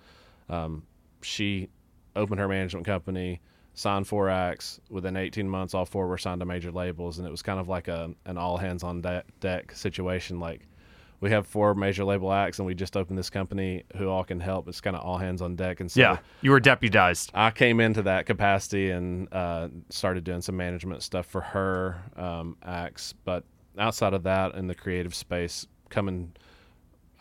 Um, 0.48 0.82
she 1.22 1.68
opened 2.16 2.40
her 2.40 2.48
management 2.48 2.86
company, 2.86 3.40
signed 3.74 4.06
four 4.06 4.28
acts. 4.28 4.80
Within 4.90 5.16
18 5.16 5.48
months, 5.48 5.74
all 5.74 5.84
four 5.84 6.06
were 6.06 6.18
signed 6.18 6.40
to 6.40 6.46
major 6.46 6.70
labels, 6.70 7.18
and 7.18 7.26
it 7.26 7.30
was 7.30 7.42
kind 7.42 7.58
of 7.58 7.68
like 7.68 7.88
a 7.88 8.14
an 8.26 8.38
all 8.38 8.56
hands 8.56 8.82
on 8.82 9.00
deck, 9.00 9.26
deck 9.40 9.72
situation. 9.72 10.40
Like 10.40 10.66
we 11.20 11.30
have 11.30 11.46
four 11.46 11.74
major 11.74 12.04
label 12.04 12.32
acts, 12.32 12.58
and 12.58 12.66
we 12.66 12.74
just 12.74 12.96
opened 12.96 13.16
this 13.16 13.30
company 13.30 13.84
who 13.96 14.08
all 14.08 14.24
can 14.24 14.40
help. 14.40 14.68
It's 14.68 14.80
kind 14.80 14.96
of 14.96 15.02
all 15.02 15.18
hands 15.18 15.40
on 15.40 15.54
deck, 15.54 15.80
and 15.80 15.90
so 15.90 16.00
yeah. 16.00 16.18
You 16.40 16.50
were 16.50 16.60
deputized. 16.60 17.30
I 17.32 17.52
came 17.52 17.78
into 17.78 18.02
that 18.02 18.26
capacity 18.26 18.90
and 18.90 19.32
uh, 19.32 19.68
started 19.88 20.24
doing 20.24 20.42
some 20.42 20.56
management 20.56 21.02
stuff 21.02 21.26
for 21.26 21.40
her 21.40 22.02
um, 22.16 22.56
acts. 22.62 23.14
But 23.24 23.44
outside 23.78 24.14
of 24.14 24.22
that, 24.24 24.54
in 24.54 24.66
the 24.66 24.74
creative 24.74 25.14
space, 25.14 25.66
coming, 25.90 26.32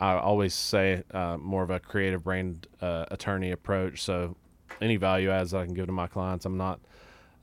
I 0.00 0.14
always 0.14 0.54
say 0.54 1.02
uh, 1.12 1.36
more 1.38 1.62
of 1.62 1.70
a 1.70 1.80
creative 1.80 2.24
brain 2.24 2.60
uh, 2.80 3.06
attorney 3.10 3.50
approach. 3.50 4.02
So 4.02 4.36
any 4.80 4.96
value 4.96 5.30
adds 5.30 5.52
that 5.52 5.58
I 5.58 5.64
can 5.64 5.74
give 5.74 5.86
to 5.86 5.92
my 5.92 6.06
clients, 6.06 6.44
I'm 6.44 6.56
not 6.56 6.80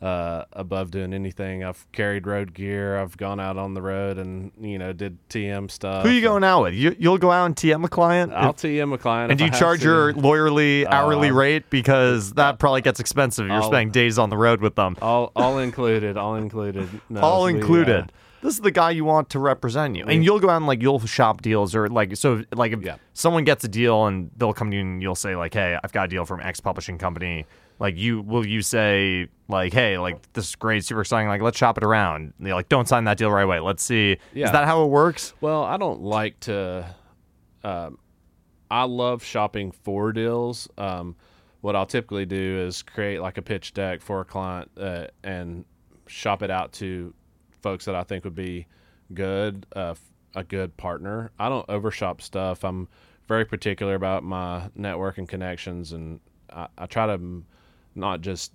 uh, 0.02 0.46
above 0.54 0.92
doing 0.92 1.14
anything. 1.14 1.64
I've 1.64 1.86
carried 1.92 2.26
road 2.26 2.54
gear. 2.54 2.98
I've 2.98 3.18
gone 3.18 3.40
out 3.40 3.58
on 3.58 3.74
the 3.74 3.82
road 3.82 4.18
and 4.18 4.52
you 4.60 4.78
know 4.80 4.94
did 4.94 5.18
TM 5.30 5.70
stuff. 5.70 6.04
Who 6.04 6.10
are 6.10 6.14
you 6.14 6.22
going 6.22 6.44
out 6.46 6.64
with? 6.64 6.74
You, 6.74 6.96
you'll 6.98 7.18
go 7.18 7.32
out 7.32 7.46
and 7.48 7.56
TM 7.56 7.84
a 7.84 7.90
client? 7.90 8.32
I'll 8.34 8.54
TM 8.54 8.94
a 8.94 8.98
client. 8.98 9.32
and 9.32 9.38
do 9.38 9.44
you 9.46 9.52
charge 9.52 9.82
to. 9.82 9.86
your 9.88 10.14
lawyerly 10.14 10.86
hourly 10.86 11.30
Uh, 11.32 11.34
rate 11.34 11.70
because 11.70 12.32
that 12.34 12.60
probably 12.60 12.82
gets 12.82 13.02
expensive. 13.02 13.48
You're 13.48 13.58
I'll- 13.58 13.64
spending 13.68 13.92
days 13.92 14.18
on 14.18 14.30
the 14.30 14.38
road 14.38 14.62
with 14.62 14.76
them. 14.76 14.96
all 15.02 15.34
all 15.36 15.58
included? 15.60 16.16
All 16.16 16.36
included. 16.36 16.88
No, 17.10 17.20
all 17.20 17.44
we, 17.44 17.52
uh, 17.54 17.56
included. 17.58 18.12
This 18.42 18.54
is 18.56 18.62
the 18.62 18.72
guy 18.72 18.92
you 18.92 19.06
want 19.06 19.30
to 19.32 19.40
represent 19.40 19.96
you, 19.96 20.06
and 20.06 20.24
you'll 20.24 20.40
go 20.40 20.50
out 20.50 20.58
and 20.58 20.68
like 20.68 20.82
you'll 20.82 21.00
shop 21.00 21.42
deals 21.42 21.76
or 21.76 21.88
like 21.90 22.16
so 22.16 22.44
like 22.54 22.72
if 22.74 22.82
Yeah. 22.82 22.96
someone 23.14 23.44
gets 23.44 23.64
a 23.64 23.68
deal 23.68 24.06
and 24.06 24.32
they'll 24.38 24.54
come 24.54 24.72
to 24.72 24.78
you 24.78 24.82
and 24.84 25.02
you'll 25.02 25.16
say 25.16 25.36
like, 25.36 25.54
hey, 25.54 25.78
I've 25.84 25.92
got 25.92 26.06
a 26.06 26.08
deal 26.08 26.26
from 26.26 26.40
X 26.42 26.60
publishing 26.60 26.98
company. 26.98 27.46
Like 27.80 27.96
you 27.98 28.22
will 28.22 28.46
you 28.46 28.62
say 28.62 29.28
like, 29.48 29.74
hey, 29.74 29.98
like 29.98 30.32
this 30.34 30.50
is 30.50 30.56
great, 30.56 30.84
super 30.84 31.02
exciting. 31.02 31.28
Like 31.30 31.42
let's 31.42 31.58
shop 31.58 31.78
it 31.78 31.84
around. 31.84 32.34
And 32.38 32.48
they're 32.48 32.54
like, 32.54 32.70
don't 32.70 32.88
sign 32.88 33.06
that 33.06 33.18
deal 33.18 33.32
right 33.32 33.44
away. 33.44 33.60
Let's 33.60 33.84
see. 33.84 34.18
Is 34.34 34.52
that 34.52 34.66
how 34.66 34.84
it 34.84 34.88
works? 34.88 35.34
Well, 35.42 35.64
I 35.64 35.78
don't 35.78 36.02
like 36.02 36.40
to. 36.42 36.94
Um, 37.64 37.98
I 38.72 38.84
love 38.84 39.24
shopping 39.24 39.72
for 39.72 40.12
deals. 40.12 40.68
Um, 40.78 41.16
what 41.62 41.76
I'll 41.76 41.86
typically 41.86 42.26
do 42.26 42.60
is 42.68 42.84
create 42.84 43.20
like 43.22 43.38
a 43.38 43.42
pitch 43.42 43.74
deck 43.74 44.02
for 44.02 44.22
a 44.22 44.26
client 44.26 44.70
uh, 44.78 45.08
and 45.24 45.66
shop 46.08 46.42
it 46.44 46.52
out 46.52 46.72
to 46.74 47.14
folks 47.62 47.86
that 47.86 47.96
I 47.96 48.04
think 48.04 48.24
would 48.24 48.36
be 48.36 48.68
good, 49.14 49.66
uh, 49.76 49.96
a 50.36 50.44
good 50.44 50.76
partner. 50.78 51.32
I 51.40 51.50
don't 51.50 51.68
overshop 51.70 52.22
stuff. 52.22 52.64
I'm 52.64 52.88
very 53.28 53.46
particular 53.46 53.96
about 53.96 54.24
my 54.24 54.70
network 54.76 55.18
and 55.18 55.28
connections, 55.28 55.94
and 55.94 56.20
I, 56.52 56.68
I 56.78 56.86
try 56.86 57.06
to 57.08 57.44
not 57.96 58.22
just 58.22 58.54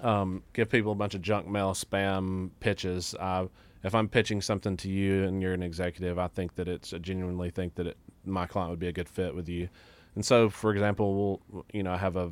um, 0.00 0.42
give 0.52 0.68
people 0.68 0.92
a 0.92 0.94
bunch 0.94 1.14
of 1.14 1.22
junk 1.22 1.46
mail 1.46 1.72
spam 1.72 2.50
pitches. 2.60 3.14
I, 3.20 3.48
if 3.84 3.94
I'm 3.94 4.08
pitching 4.08 4.40
something 4.40 4.76
to 4.78 4.88
you 4.88 5.24
and 5.24 5.40
you're 5.40 5.54
an 5.54 5.62
executive, 5.62 6.18
I 6.18 6.28
think 6.28 6.54
that 6.56 6.68
it's 6.68 6.92
I 6.92 6.98
genuinely 6.98 7.50
think 7.50 7.74
that 7.76 7.86
it, 7.86 7.96
my 8.24 8.46
client 8.46 8.70
would 8.70 8.80
be 8.80 8.88
a 8.88 8.92
good 8.92 9.08
fit 9.08 9.34
with 9.34 9.48
you. 9.48 9.68
And 10.14 10.24
so, 10.24 10.48
for 10.48 10.72
example, 10.72 11.40
we'll 11.50 11.64
you 11.72 11.82
know 11.82 11.92
I 11.92 11.98
have 11.98 12.16
a 12.16 12.30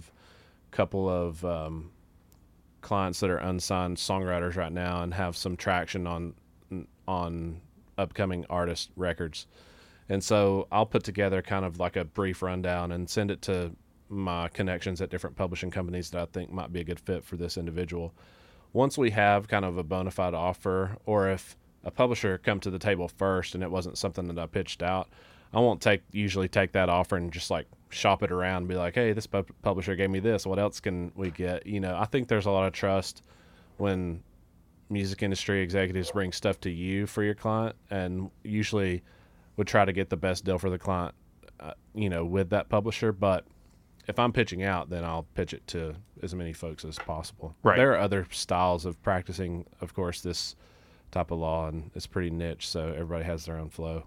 couple 0.71 1.09
of 1.09 1.45
um, 1.45 1.91
clients 2.87 3.19
that 3.19 3.31
are 3.31 3.39
unsigned 3.39 3.97
songwriters 3.97 4.55
right 4.55 4.73
now 4.73 5.03
and 5.03 5.13
have 5.13 5.37
some 5.37 5.57
traction 5.57 6.07
on 6.07 6.35
on 7.09 7.61
upcoming 7.99 8.47
artist 8.49 8.91
records. 8.95 9.49
And 10.09 10.23
so 10.23 10.69
I'll 10.71 10.87
put 10.87 11.03
together 11.03 11.43
kind 11.43 11.65
of 11.65 11.81
like 11.81 11.97
a 11.97 12.05
brief 12.05 12.43
rundown 12.43 12.93
and 12.93 13.11
send 13.11 13.33
it 13.33 13.43
to 13.43 13.73
my 14.09 14.47
connections 14.49 15.01
at 15.01 15.11
different 15.11 15.35
publishing 15.35 15.71
companies 15.71 16.11
that 16.11 16.21
I 16.21 16.27
think 16.27 16.53
might 16.53 16.73
be 16.73 16.81
a 16.81 16.85
good 16.85 17.01
fit 17.01 17.25
for 17.25 17.37
this 17.37 17.57
individual. 17.57 18.15
Once 18.73 18.97
we 18.97 19.11
have 19.11 19.49
kind 19.49 19.65
of 19.65 19.79
a 19.79 19.83
bona 19.83 20.13
fide 20.13 20.35
offer, 20.35 20.97
or 21.07 21.29
if 21.29 21.57
a 21.83 21.91
publisher 21.91 22.39
come 22.39 22.61
to 22.61 22.71
the 22.71 22.79
table 22.79 23.09
first 23.09 23.57
and 23.57 23.65
it 23.65 23.71
wasn't 23.71 23.99
something 23.99 24.29
that 24.29 24.39
I 24.39 24.47
pitched 24.47 24.81
out, 24.81 25.09
I 25.53 25.59
won't 25.59 25.81
take 25.81 26.03
usually 26.13 26.49
take 26.49 26.71
that 26.73 26.89
offer 26.89 27.17
and 27.17 27.33
just 27.33 27.51
like 27.51 27.67
shop 27.91 28.23
it 28.23 28.33
around 28.33 28.59
and 28.59 28.69
be 28.69 28.75
like, 28.75 28.95
hey, 28.95 29.13
this 29.13 29.27
pu- 29.27 29.47
publisher 29.63 29.95
gave 29.95 30.11
me 30.11 30.19
this. 30.21 30.47
What 30.47 30.59
else 30.59 30.81
can 30.81 31.13
we 31.15 31.31
get? 31.31 31.67
You 31.67 31.81
know, 31.81 31.97
I 31.97 32.05
think 32.05 32.29
there's 32.29 32.47
a 32.47 32.51
lot 32.51 32.67
of 32.67 32.73
trust 32.73 33.23
when 33.77 34.23
music 34.89 35.23
industry 35.23 35.61
executives 35.63 36.11
bring 36.11 36.33
stuff 36.33 36.61
to 36.61 36.71
you 36.71 37.07
for 37.07 37.23
your 37.23 37.35
client, 37.35 37.77
and 37.91 38.31
usually 38.45 39.03
would 39.57 39.67
try 39.67 39.85
to 39.85 39.93
get 39.93 40.11
the 40.11 40.17
best 40.17 40.45
deal 40.45 40.59
for 40.59 40.71
the 40.71 40.79
client, 40.79 41.15
uh, 41.61 41.73
you 41.95 42.09
know, 42.09 42.25
with 42.25 42.51
that 42.51 42.69
publisher. 42.69 43.13
But 43.13 43.45
if 44.07 44.19
I'm 44.19 44.33
pitching 44.33 44.63
out, 44.63 44.91
then 44.91 45.05
I'll 45.05 45.27
pitch 45.35 45.53
it 45.53 45.67
to 45.69 45.95
as 46.23 46.35
many 46.35 46.53
folks 46.53 46.85
as 46.85 46.99
possible. 46.99 47.57
Right. 47.63 47.77
There 47.77 47.93
are 47.93 47.99
other 47.99 48.27
styles 48.31 48.85
of 48.85 49.03
practicing, 49.03 49.65
of 49.81 49.95
course, 49.95 50.21
this 50.21 50.55
type 51.11 51.31
of 51.31 51.39
law, 51.39 51.69
and 51.69 51.91
it's 51.95 52.07
pretty 52.07 52.31
niche, 52.31 52.69
so 52.69 52.89
everybody 52.89 53.25
has 53.25 53.47
their 53.47 53.59
own 53.59 53.71
flow. 53.71 54.05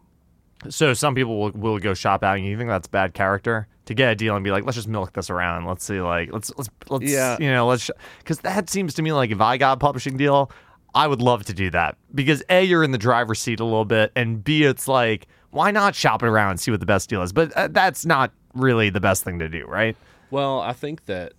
So 0.68 0.94
some 0.94 1.16
people 1.16 1.40
will, 1.40 1.52
will 1.52 1.80
go 1.80 1.94
shop 1.94 2.24
out, 2.24 2.38
and 2.38 2.46
you 2.46 2.58
think 2.58 2.70
that's 2.70 2.88
bad 2.88 3.14
character 3.14 3.68
to 3.86 3.94
get 3.94 4.12
a 4.12 4.16
deal 4.16 4.36
and 4.36 4.44
be 4.44 4.52
like, 4.52 4.66
let's 4.66 4.76
just 4.76 4.88
milk 4.90 5.14
this 5.14 5.30
around. 5.30 5.66
Let's 5.66 5.84
see, 5.86 6.02
like, 6.02 6.32
let's 6.34 6.52
let's 6.58 6.70
let's, 6.90 7.06
Yeah. 7.10 7.38
you 7.40 7.50
know, 7.50 7.66
let's 7.68 7.90
because 8.20 8.40
that 8.40 8.70
seems 8.70 8.94
to 8.96 9.02
me 9.02 9.14
like 9.14 9.32
if 9.32 9.40
I 9.42 9.58
got 9.58 9.74
a 9.74 9.80
publishing 9.80 10.18
deal, 10.18 10.52
I 10.94 11.08
would 11.08 11.22
love 11.22 11.46
to 11.46 11.54
do 11.54 11.70
that 11.72 11.98
because 12.14 12.44
a 12.50 12.64
you're 12.64 12.84
in 12.84 12.92
the 12.92 12.98
driver's 12.98 13.40
seat 13.40 13.60
a 13.60 13.64
little 13.64 13.86
bit, 13.86 14.12
and 14.16 14.44
b 14.44 14.64
it's 14.64 14.88
like 14.88 15.28
why 15.52 15.72
not 15.72 15.96
shop 15.96 16.22
it 16.22 16.28
around 16.28 16.52
and 16.52 16.60
see 16.60 16.70
what 16.72 16.80
the 16.80 16.86
best 16.86 17.10
deal 17.10 17.24
is? 17.24 17.32
But 17.34 17.52
uh, 17.54 17.70
that's 17.72 18.06
not 18.06 18.32
really 18.54 18.90
the 18.92 19.00
best 19.00 19.24
thing 19.24 19.40
to 19.40 19.50
do, 19.50 19.66
right? 19.66 19.96
Well, 20.30 20.60
I 20.60 20.74
think 20.74 21.06
that 21.06 21.34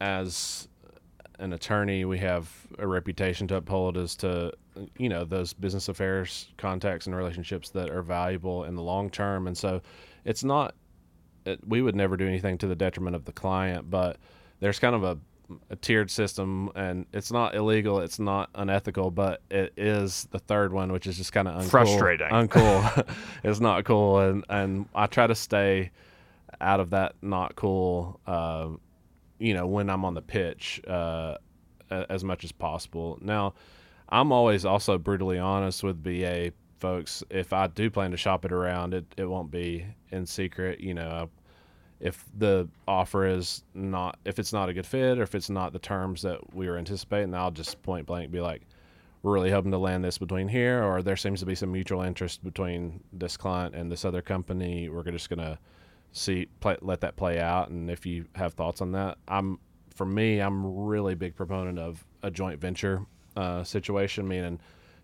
as 0.00 0.68
an 1.40 1.52
attorney, 1.52 2.04
we 2.04 2.18
have 2.18 2.48
a 2.78 2.86
reputation 2.86 3.48
to 3.48 3.56
uphold 3.56 3.96
as 3.96 4.14
to, 4.16 4.52
you 4.98 5.08
know, 5.08 5.24
those 5.24 5.52
business 5.52 5.88
affairs 5.88 6.48
contacts 6.56 7.06
and 7.06 7.16
relationships 7.16 7.70
that 7.70 7.90
are 7.90 8.02
valuable 8.02 8.64
in 8.64 8.74
the 8.74 8.82
long 8.82 9.10
term. 9.10 9.46
And 9.46 9.56
so 9.56 9.80
it's 10.24 10.44
not, 10.44 10.74
it, 11.44 11.60
we 11.66 11.82
would 11.82 11.96
never 11.96 12.16
do 12.16 12.26
anything 12.26 12.58
to 12.58 12.66
the 12.66 12.74
detriment 12.74 13.16
of 13.16 13.24
the 13.24 13.32
client, 13.32 13.90
but 13.90 14.18
there's 14.60 14.78
kind 14.78 14.94
of 14.94 15.04
a, 15.04 15.18
a 15.70 15.76
tiered 15.76 16.10
system 16.10 16.70
and 16.74 17.06
it's 17.12 17.32
not 17.32 17.54
illegal, 17.54 18.00
it's 18.00 18.18
not 18.18 18.50
unethical, 18.54 19.10
but 19.10 19.42
it 19.50 19.72
is 19.76 20.28
the 20.30 20.38
third 20.38 20.72
one, 20.72 20.92
which 20.92 21.06
is 21.06 21.16
just 21.16 21.32
kind 21.32 21.48
of 21.48 21.62
uncool. 21.62 21.70
Frustrating. 21.70 22.28
Uncool. 22.28 23.08
it's 23.44 23.60
not 23.60 23.84
cool. 23.84 24.20
And, 24.20 24.44
and 24.48 24.88
I 24.94 25.06
try 25.06 25.26
to 25.26 25.34
stay 25.34 25.90
out 26.60 26.80
of 26.80 26.90
that 26.90 27.14
not 27.22 27.56
cool, 27.56 28.20
uh, 28.26 28.68
you 29.38 29.54
know, 29.54 29.66
when 29.66 29.88
I'm 29.88 30.04
on 30.04 30.14
the 30.14 30.22
pitch 30.22 30.80
uh, 30.86 31.36
as 31.90 32.24
much 32.24 32.44
as 32.44 32.52
possible. 32.52 33.18
Now, 33.20 33.54
I'm 34.08 34.32
always 34.32 34.64
also 34.64 34.98
brutally 34.98 35.38
honest 35.38 35.82
with 35.82 36.02
BA 36.02 36.52
folks. 36.78 37.22
If 37.30 37.52
I 37.52 37.66
do 37.66 37.90
plan 37.90 38.10
to 38.12 38.16
shop 38.16 38.44
it 38.44 38.52
around, 38.52 38.94
it, 38.94 39.04
it 39.16 39.26
won't 39.26 39.50
be 39.50 39.86
in 40.10 40.24
secret. 40.26 40.80
You 40.80 40.94
know, 40.94 41.28
if 42.00 42.24
the 42.36 42.68
offer 42.86 43.26
is 43.26 43.64
not, 43.74 44.18
if 44.24 44.38
it's 44.38 44.52
not 44.52 44.68
a 44.68 44.72
good 44.72 44.86
fit 44.86 45.18
or 45.18 45.22
if 45.22 45.34
it's 45.34 45.50
not 45.50 45.72
the 45.72 45.78
terms 45.78 46.22
that 46.22 46.54
we 46.54 46.68
were 46.68 46.78
anticipating, 46.78 47.34
I'll 47.34 47.50
just 47.50 47.82
point 47.82 48.06
blank 48.06 48.30
be 48.30 48.40
like, 48.40 48.62
we're 49.22 49.32
really 49.32 49.50
hoping 49.50 49.72
to 49.72 49.78
land 49.78 50.04
this 50.04 50.16
between 50.16 50.46
here, 50.46 50.82
or 50.82 51.02
there 51.02 51.16
seems 51.16 51.40
to 51.40 51.46
be 51.46 51.56
some 51.56 51.72
mutual 51.72 52.02
interest 52.02 52.44
between 52.44 53.02
this 53.12 53.36
client 53.36 53.74
and 53.74 53.90
this 53.90 54.04
other 54.04 54.22
company. 54.22 54.88
We're 54.88 55.02
just 55.10 55.28
going 55.28 55.40
to 55.40 55.58
see 56.12 56.46
play, 56.60 56.76
let 56.80 57.00
that 57.00 57.16
play 57.16 57.38
out 57.40 57.68
and 57.70 57.90
if 57.90 58.06
you 58.06 58.24
have 58.34 58.54
thoughts 58.54 58.80
on 58.80 58.92
that 58.92 59.18
i'm 59.28 59.58
for 59.94 60.06
me 60.06 60.40
i'm 60.40 60.64
really 60.86 61.14
big 61.14 61.34
proponent 61.36 61.78
of 61.78 62.04
a 62.22 62.30
joint 62.30 62.60
venture 62.60 63.04
uh, 63.38 63.62
situation 63.64 64.26
meaning 64.26 64.58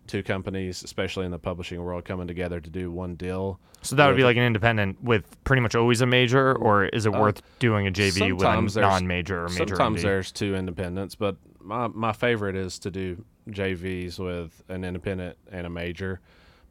two 0.07 0.21
companies 0.21 0.83
especially 0.83 1.25
in 1.25 1.31
the 1.31 1.39
publishing 1.39 1.81
world 1.83 2.05
coming 2.05 2.27
together 2.27 2.59
to 2.59 2.69
do 2.69 2.91
one 2.91 3.15
deal 3.15 3.59
So 3.81 3.95
that 3.95 4.07
would 4.07 4.17
be 4.17 4.23
like 4.23 4.37
an 4.37 4.43
independent 4.43 5.03
with 5.03 5.23
pretty 5.43 5.61
much 5.61 5.73
always 5.75 6.01
a 6.01 6.05
major, 6.05 6.53
or 6.55 6.85
is 6.85 7.05
it 7.05 7.11
worth 7.11 7.41
doing 7.59 7.87
a 7.87 7.91
JV 7.91 8.31
with 8.35 8.45
Uh, 8.45 8.79
a 8.79 8.81
non-major 8.81 9.45
or 9.45 9.49
major? 9.49 9.67
sometimes 9.75 9.99
MD? 9.99 10.03
there's 10.03 10.31
two 10.31 10.55
independents 10.55 11.15
but 11.15 11.35
my, 11.61 11.87
my 11.87 12.13
favorite 12.13 12.55
is 12.55 12.77
to 12.79 12.91
do 12.91 13.23
jvs 13.49 14.19
with 14.19 14.63
an 14.69 14.83
independent 14.83 15.37
and 15.51 15.65
a 15.65 15.69
major 15.69 16.19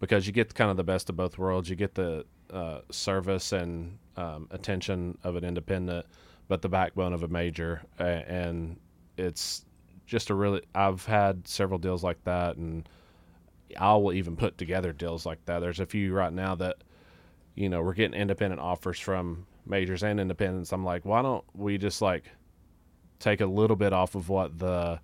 because 0.01 0.27
you 0.27 0.33
get 0.33 0.55
kind 0.55 0.71
of 0.71 0.77
the 0.77 0.85
best 0.85 1.09
of 1.11 1.17
both 1.17 1.39
worlds 1.39 1.69
you 1.71 1.77
get 1.77 1.95
the 1.95 2.25
uh, 2.53 2.81
service 2.91 3.53
and 3.53 3.99
um, 4.17 4.47
attention 4.53 5.17
of 5.25 5.35
an 5.37 5.45
independent 5.45 6.05
but 6.49 6.63
the 6.63 6.69
backbone 6.69 7.13
of 7.13 7.23
a 7.25 7.29
major 7.29 7.83
and 7.99 8.77
it's 9.17 9.65
just 10.07 10.31
a 10.31 10.35
really 10.35 10.63
i've 10.75 11.05
had 11.07 11.47
several 11.47 11.79
deals 11.79 12.03
like 12.03 12.23
that 12.25 12.57
and 12.57 12.89
i 13.79 13.95
will 13.95 14.13
even 14.13 14.37
put 14.37 14.59
together 14.59 14.93
deals 14.93 15.25
like 15.25 15.45
that 15.47 15.61
there's 15.61 15.81
a 15.81 15.87
few 15.87 16.13
right 16.13 16.33
now 16.33 16.55
that 16.55 16.77
you 17.55 17.69
know 17.69 17.83
we're 17.83 17.95
getting 17.95 18.19
independent 18.19 18.61
offers 18.61 18.99
from 18.99 19.47
majors 19.67 20.03
and 20.03 20.21
independents 20.21 20.73
i'm 20.73 20.85
like 20.85 21.05
why 21.05 21.23
don't 21.23 21.45
we 21.55 21.79
just 21.79 22.03
like 22.03 22.25
take 23.19 23.41
a 23.41 23.47
little 23.47 23.77
bit 23.77 23.93
off 23.93 24.15
of 24.15 24.29
what 24.29 24.59
the 24.59 25.01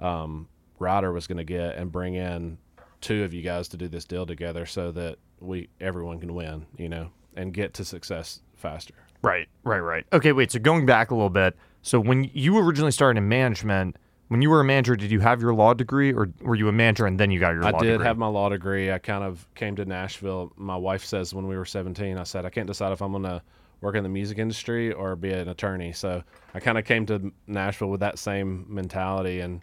um, 0.00 0.48
router 0.78 1.12
was 1.12 1.26
going 1.26 1.38
to 1.38 1.44
get 1.44 1.76
and 1.76 1.92
bring 1.92 2.14
in 2.14 2.58
two 3.00 3.22
of 3.22 3.32
you 3.32 3.42
guys 3.42 3.68
to 3.68 3.76
do 3.76 3.88
this 3.88 4.04
deal 4.04 4.26
together 4.26 4.66
so 4.66 4.90
that 4.90 5.16
we 5.40 5.68
everyone 5.80 6.18
can 6.18 6.34
win 6.34 6.66
you 6.76 6.88
know 6.88 7.10
and 7.36 7.54
get 7.54 7.72
to 7.72 7.84
success 7.84 8.40
faster 8.54 8.94
Right, 9.24 9.48
right, 9.64 9.78
right. 9.78 10.04
Okay, 10.12 10.32
wait. 10.32 10.52
So 10.52 10.58
going 10.58 10.84
back 10.84 11.10
a 11.10 11.14
little 11.14 11.30
bit. 11.30 11.56
So 11.80 11.98
when 11.98 12.30
you 12.34 12.58
originally 12.58 12.92
started 12.92 13.18
in 13.18 13.28
management, 13.28 13.96
when 14.28 14.42
you 14.42 14.50
were 14.50 14.60
a 14.60 14.64
manager, 14.64 14.96
did 14.96 15.10
you 15.10 15.20
have 15.20 15.40
your 15.40 15.54
law 15.54 15.74
degree, 15.74 16.12
or 16.12 16.28
were 16.40 16.54
you 16.54 16.68
a 16.68 16.72
manager 16.72 17.06
and 17.06 17.20
then 17.20 17.30
you 17.30 17.38
got 17.40 17.54
your 17.54 17.64
I 17.64 17.72
did 17.72 17.92
degree? 17.92 18.06
have 18.06 18.16
my 18.16 18.26
law 18.26 18.48
degree. 18.48 18.90
I 18.90 18.98
kind 18.98 19.22
of 19.22 19.46
came 19.54 19.76
to 19.76 19.84
Nashville. 19.84 20.52
My 20.56 20.76
wife 20.76 21.04
says 21.04 21.34
when 21.34 21.46
we 21.46 21.56
were 21.56 21.64
17, 21.64 22.16
I 22.16 22.22
said, 22.22 22.46
I 22.46 22.50
can't 22.50 22.66
decide 22.66 22.92
if 22.92 23.02
I'm 23.02 23.12
going 23.12 23.24
to 23.24 23.42
work 23.80 23.96
in 23.96 24.02
the 24.02 24.08
music 24.08 24.38
industry 24.38 24.92
or 24.92 25.14
be 25.14 25.30
an 25.30 25.48
attorney. 25.48 25.92
So 25.92 26.22
I 26.54 26.60
kind 26.60 26.78
of 26.78 26.84
came 26.84 27.04
to 27.06 27.32
Nashville 27.46 27.90
with 27.90 28.00
that 28.00 28.18
same 28.18 28.64
mentality 28.68 29.40
and 29.40 29.60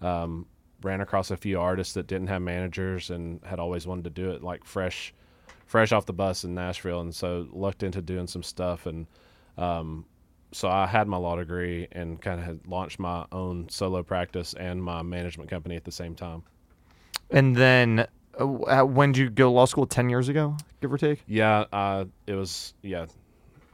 um, 0.00 0.46
ran 0.82 1.00
across 1.00 1.32
a 1.32 1.36
few 1.36 1.58
artists 1.60 1.94
that 1.94 2.06
didn't 2.06 2.28
have 2.28 2.40
managers 2.40 3.10
and 3.10 3.40
had 3.44 3.58
always 3.58 3.86
wanted 3.86 4.04
to 4.04 4.10
do 4.10 4.30
it 4.30 4.44
like 4.44 4.64
fresh, 4.64 5.12
fresh 5.66 5.90
off 5.90 6.06
the 6.06 6.12
bus 6.12 6.44
in 6.44 6.54
Nashville. 6.54 7.00
And 7.00 7.12
so 7.12 7.48
looked 7.50 7.82
into 7.82 8.00
doing 8.00 8.28
some 8.28 8.44
stuff. 8.44 8.86
And 8.86 9.06
um, 9.58 10.04
so 10.54 10.68
I 10.68 10.86
had 10.86 11.08
my 11.08 11.16
law 11.16 11.36
degree 11.36 11.88
and 11.92 12.20
kind 12.20 12.38
of 12.38 12.46
had 12.46 12.60
launched 12.66 12.98
my 12.98 13.26
own 13.32 13.68
solo 13.68 14.02
practice 14.02 14.54
and 14.54 14.82
my 14.82 15.02
management 15.02 15.50
company 15.50 15.76
at 15.76 15.84
the 15.84 15.92
same 15.92 16.14
time. 16.14 16.42
And 17.30 17.56
then 17.56 18.06
uh, 18.38 18.82
when 18.82 19.12
did 19.12 19.18
you 19.20 19.30
go 19.30 19.44
to 19.44 19.50
law 19.50 19.64
school? 19.64 19.86
Ten 19.86 20.08
years 20.08 20.28
ago, 20.28 20.56
give 20.80 20.92
or 20.92 20.98
take. 20.98 21.22
Yeah, 21.26 21.64
uh, 21.72 22.04
it 22.26 22.34
was 22.34 22.74
yeah, 22.82 23.06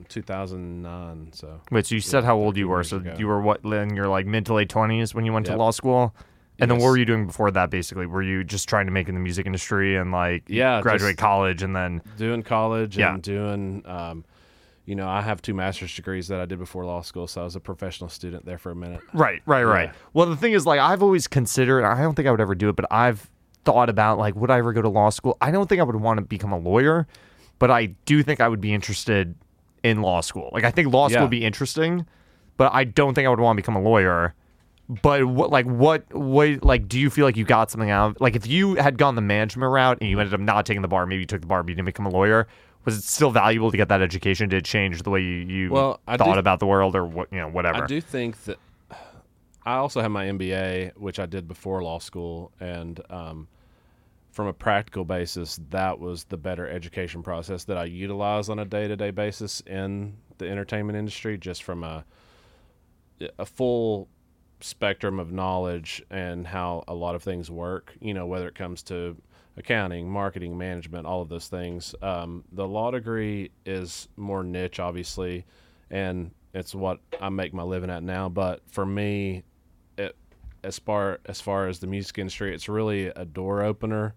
2009. 0.08 1.32
So 1.32 1.60
Wait, 1.70 1.86
so 1.86 1.94
you 1.94 2.00
said 2.00 2.24
how 2.24 2.36
old 2.36 2.56
you 2.56 2.68
were? 2.68 2.82
So 2.84 2.98
ago. 2.98 3.14
you 3.18 3.26
were 3.26 3.40
what 3.40 3.64
in 3.64 3.94
your 3.94 4.08
like 4.08 4.26
mid 4.26 4.46
to 4.46 4.54
late 4.54 4.68
twenties 4.68 5.14
when 5.14 5.24
you 5.24 5.32
went 5.32 5.46
to 5.46 5.56
law 5.56 5.70
school, 5.70 6.14
and 6.58 6.70
then 6.70 6.78
what 6.78 6.88
were 6.88 6.96
you 6.98 7.04
doing 7.04 7.26
before 7.26 7.50
that? 7.50 7.70
Basically, 7.70 8.06
were 8.06 8.22
you 8.22 8.44
just 8.44 8.68
trying 8.68 8.86
to 8.86 8.92
make 8.92 9.08
in 9.08 9.14
the 9.14 9.20
music 9.20 9.46
industry 9.46 9.96
and 9.96 10.12
like 10.12 10.44
Yeah, 10.48 10.80
graduate 10.80 11.16
college 11.16 11.62
and 11.62 11.74
then 11.74 12.02
doing 12.16 12.42
college 12.42 12.96
Yeah. 12.96 13.14
and 13.14 13.22
doing, 13.22 13.82
um, 13.86 14.24
you 14.86 14.94
know, 14.94 15.08
I 15.08 15.20
have 15.22 15.40
two 15.42 15.54
master's 15.54 15.94
degrees 15.94 16.28
that 16.28 16.40
I 16.40 16.46
did 16.46 16.58
before 16.58 16.84
law 16.84 17.02
school, 17.02 17.26
so 17.26 17.42
I 17.42 17.44
was 17.44 17.54
a 17.56 17.60
professional 17.60 18.10
student 18.10 18.44
there 18.44 18.58
for 18.58 18.70
a 18.70 18.74
minute. 18.74 19.00
Right, 19.12 19.40
right, 19.46 19.62
right. 19.64 19.88
Yeah. 19.90 19.94
Well, 20.14 20.26
the 20.26 20.36
thing 20.36 20.52
is, 20.52 20.66
like, 20.66 20.80
I've 20.80 21.02
always 21.02 21.26
considered. 21.28 21.84
I 21.84 22.00
don't 22.02 22.14
think 22.14 22.26
I 22.26 22.30
would 22.30 22.40
ever 22.40 22.54
do 22.54 22.68
it, 22.68 22.76
but 22.76 22.86
I've 22.90 23.30
thought 23.64 23.88
about 23.90 24.18
like, 24.18 24.34
would 24.34 24.50
I 24.50 24.58
ever 24.58 24.72
go 24.72 24.82
to 24.82 24.88
law 24.88 25.10
school? 25.10 25.36
I 25.40 25.50
don't 25.50 25.68
think 25.68 25.80
I 25.80 25.84
would 25.84 25.96
want 25.96 26.18
to 26.18 26.22
become 26.24 26.50
a 26.52 26.58
lawyer, 26.58 27.06
but 27.58 27.70
I 27.70 27.86
do 28.06 28.22
think 28.22 28.40
I 28.40 28.48
would 28.48 28.60
be 28.60 28.72
interested 28.72 29.34
in 29.82 30.00
law 30.02 30.22
school. 30.22 30.50
Like, 30.52 30.64
I 30.64 30.70
think 30.70 30.92
law 30.92 31.08
school 31.08 31.16
Yeah. 31.18 31.22
would 31.22 31.30
be 31.30 31.44
interesting, 31.44 32.06
but 32.56 32.72
I 32.72 32.84
don't 32.84 33.14
think 33.14 33.26
I 33.26 33.30
would 33.30 33.40
want 33.40 33.56
to 33.56 33.62
become 33.62 33.76
a 33.76 33.82
lawyer. 33.82 34.34
But 35.02 35.24
what, 35.24 35.50
like, 35.50 35.66
what, 35.66 36.12
what, 36.12 36.64
like, 36.64 36.88
do 36.88 36.98
you 36.98 37.10
feel 37.10 37.24
like 37.24 37.36
you 37.36 37.44
got 37.44 37.70
something 37.70 37.90
out? 37.90 38.10
of 38.16 38.20
Like, 38.20 38.34
if 38.34 38.48
you 38.48 38.74
had 38.74 38.98
gone 38.98 39.14
the 39.14 39.20
management 39.22 39.70
route 39.70 39.98
and 40.00 40.10
you 40.10 40.18
ended 40.18 40.34
up 40.34 40.40
not 40.40 40.66
taking 40.66 40.82
the 40.82 40.88
bar, 40.88 41.06
maybe 41.06 41.20
you 41.20 41.26
took 41.26 41.42
the 41.42 41.46
bar, 41.46 41.62
but 41.62 41.68
you 41.68 41.76
didn't 41.76 41.86
become 41.86 42.06
a 42.06 42.10
lawyer. 42.10 42.48
Was 42.84 42.96
it 42.96 43.04
still 43.04 43.30
valuable 43.30 43.70
to 43.70 43.76
get 43.76 43.88
that 43.88 44.00
education? 44.00 44.48
Did 44.48 44.58
it 44.58 44.64
change 44.64 45.02
the 45.02 45.10
way 45.10 45.20
you, 45.20 45.36
you 45.36 45.70
Well, 45.70 46.00
I 46.06 46.16
thought 46.16 46.34
do- 46.34 46.38
about 46.38 46.60
the 46.60 46.66
world, 46.66 46.96
or 46.96 47.04
what, 47.04 47.32
you 47.32 47.38
know, 47.38 47.48
whatever? 47.48 47.84
I 47.84 47.86
do 47.86 48.00
think 48.00 48.42
that 48.44 48.58
I 49.66 49.74
also 49.74 50.00
have 50.00 50.10
my 50.10 50.26
MBA, 50.26 50.96
which 50.96 51.18
I 51.18 51.26
did 51.26 51.46
before 51.46 51.82
law 51.82 51.98
school, 51.98 52.52
and 52.58 53.00
um, 53.10 53.48
from 54.32 54.46
a 54.46 54.52
practical 54.52 55.04
basis, 55.04 55.60
that 55.70 55.98
was 55.98 56.24
the 56.24 56.36
better 56.36 56.68
education 56.68 57.22
process 57.22 57.64
that 57.64 57.76
I 57.76 57.84
utilize 57.84 58.48
on 58.48 58.58
a 58.58 58.64
day 58.64 58.88
to 58.88 58.96
day 58.96 59.10
basis 59.10 59.60
in 59.66 60.16
the 60.38 60.48
entertainment 60.48 60.98
industry 60.98 61.36
just 61.36 61.62
from 61.62 61.84
a 61.84 62.04
a 63.38 63.44
full 63.44 64.08
spectrum 64.60 65.18
of 65.18 65.30
knowledge 65.30 66.02
and 66.10 66.46
how 66.46 66.84
a 66.88 66.94
lot 66.94 67.14
of 67.14 67.22
things 67.22 67.50
work. 67.50 67.94
You 68.00 68.14
know, 68.14 68.26
whether 68.26 68.48
it 68.48 68.54
comes 68.54 68.82
to 68.84 69.16
accounting, 69.60 70.10
marketing, 70.10 70.58
management, 70.58 71.06
all 71.06 71.22
of 71.22 71.28
those 71.28 71.46
things. 71.46 71.94
Um, 72.02 72.44
the 72.52 72.66
law 72.66 72.90
degree 72.90 73.52
is 73.64 74.08
more 74.16 74.42
niche, 74.42 74.80
obviously, 74.80 75.46
and 75.90 76.32
it's 76.52 76.74
what 76.74 76.98
I 77.20 77.28
make 77.28 77.54
my 77.54 77.62
living 77.62 77.90
at 77.90 78.02
now. 78.02 78.28
But 78.28 78.62
for 78.66 78.84
me, 78.84 79.44
it, 79.96 80.16
as 80.64 80.78
far 80.78 81.20
as 81.26 81.40
far 81.40 81.68
as 81.68 81.78
the 81.78 81.86
music 81.86 82.18
industry, 82.18 82.54
it's 82.54 82.68
really 82.68 83.06
a 83.06 83.24
door 83.24 83.62
opener 83.62 84.14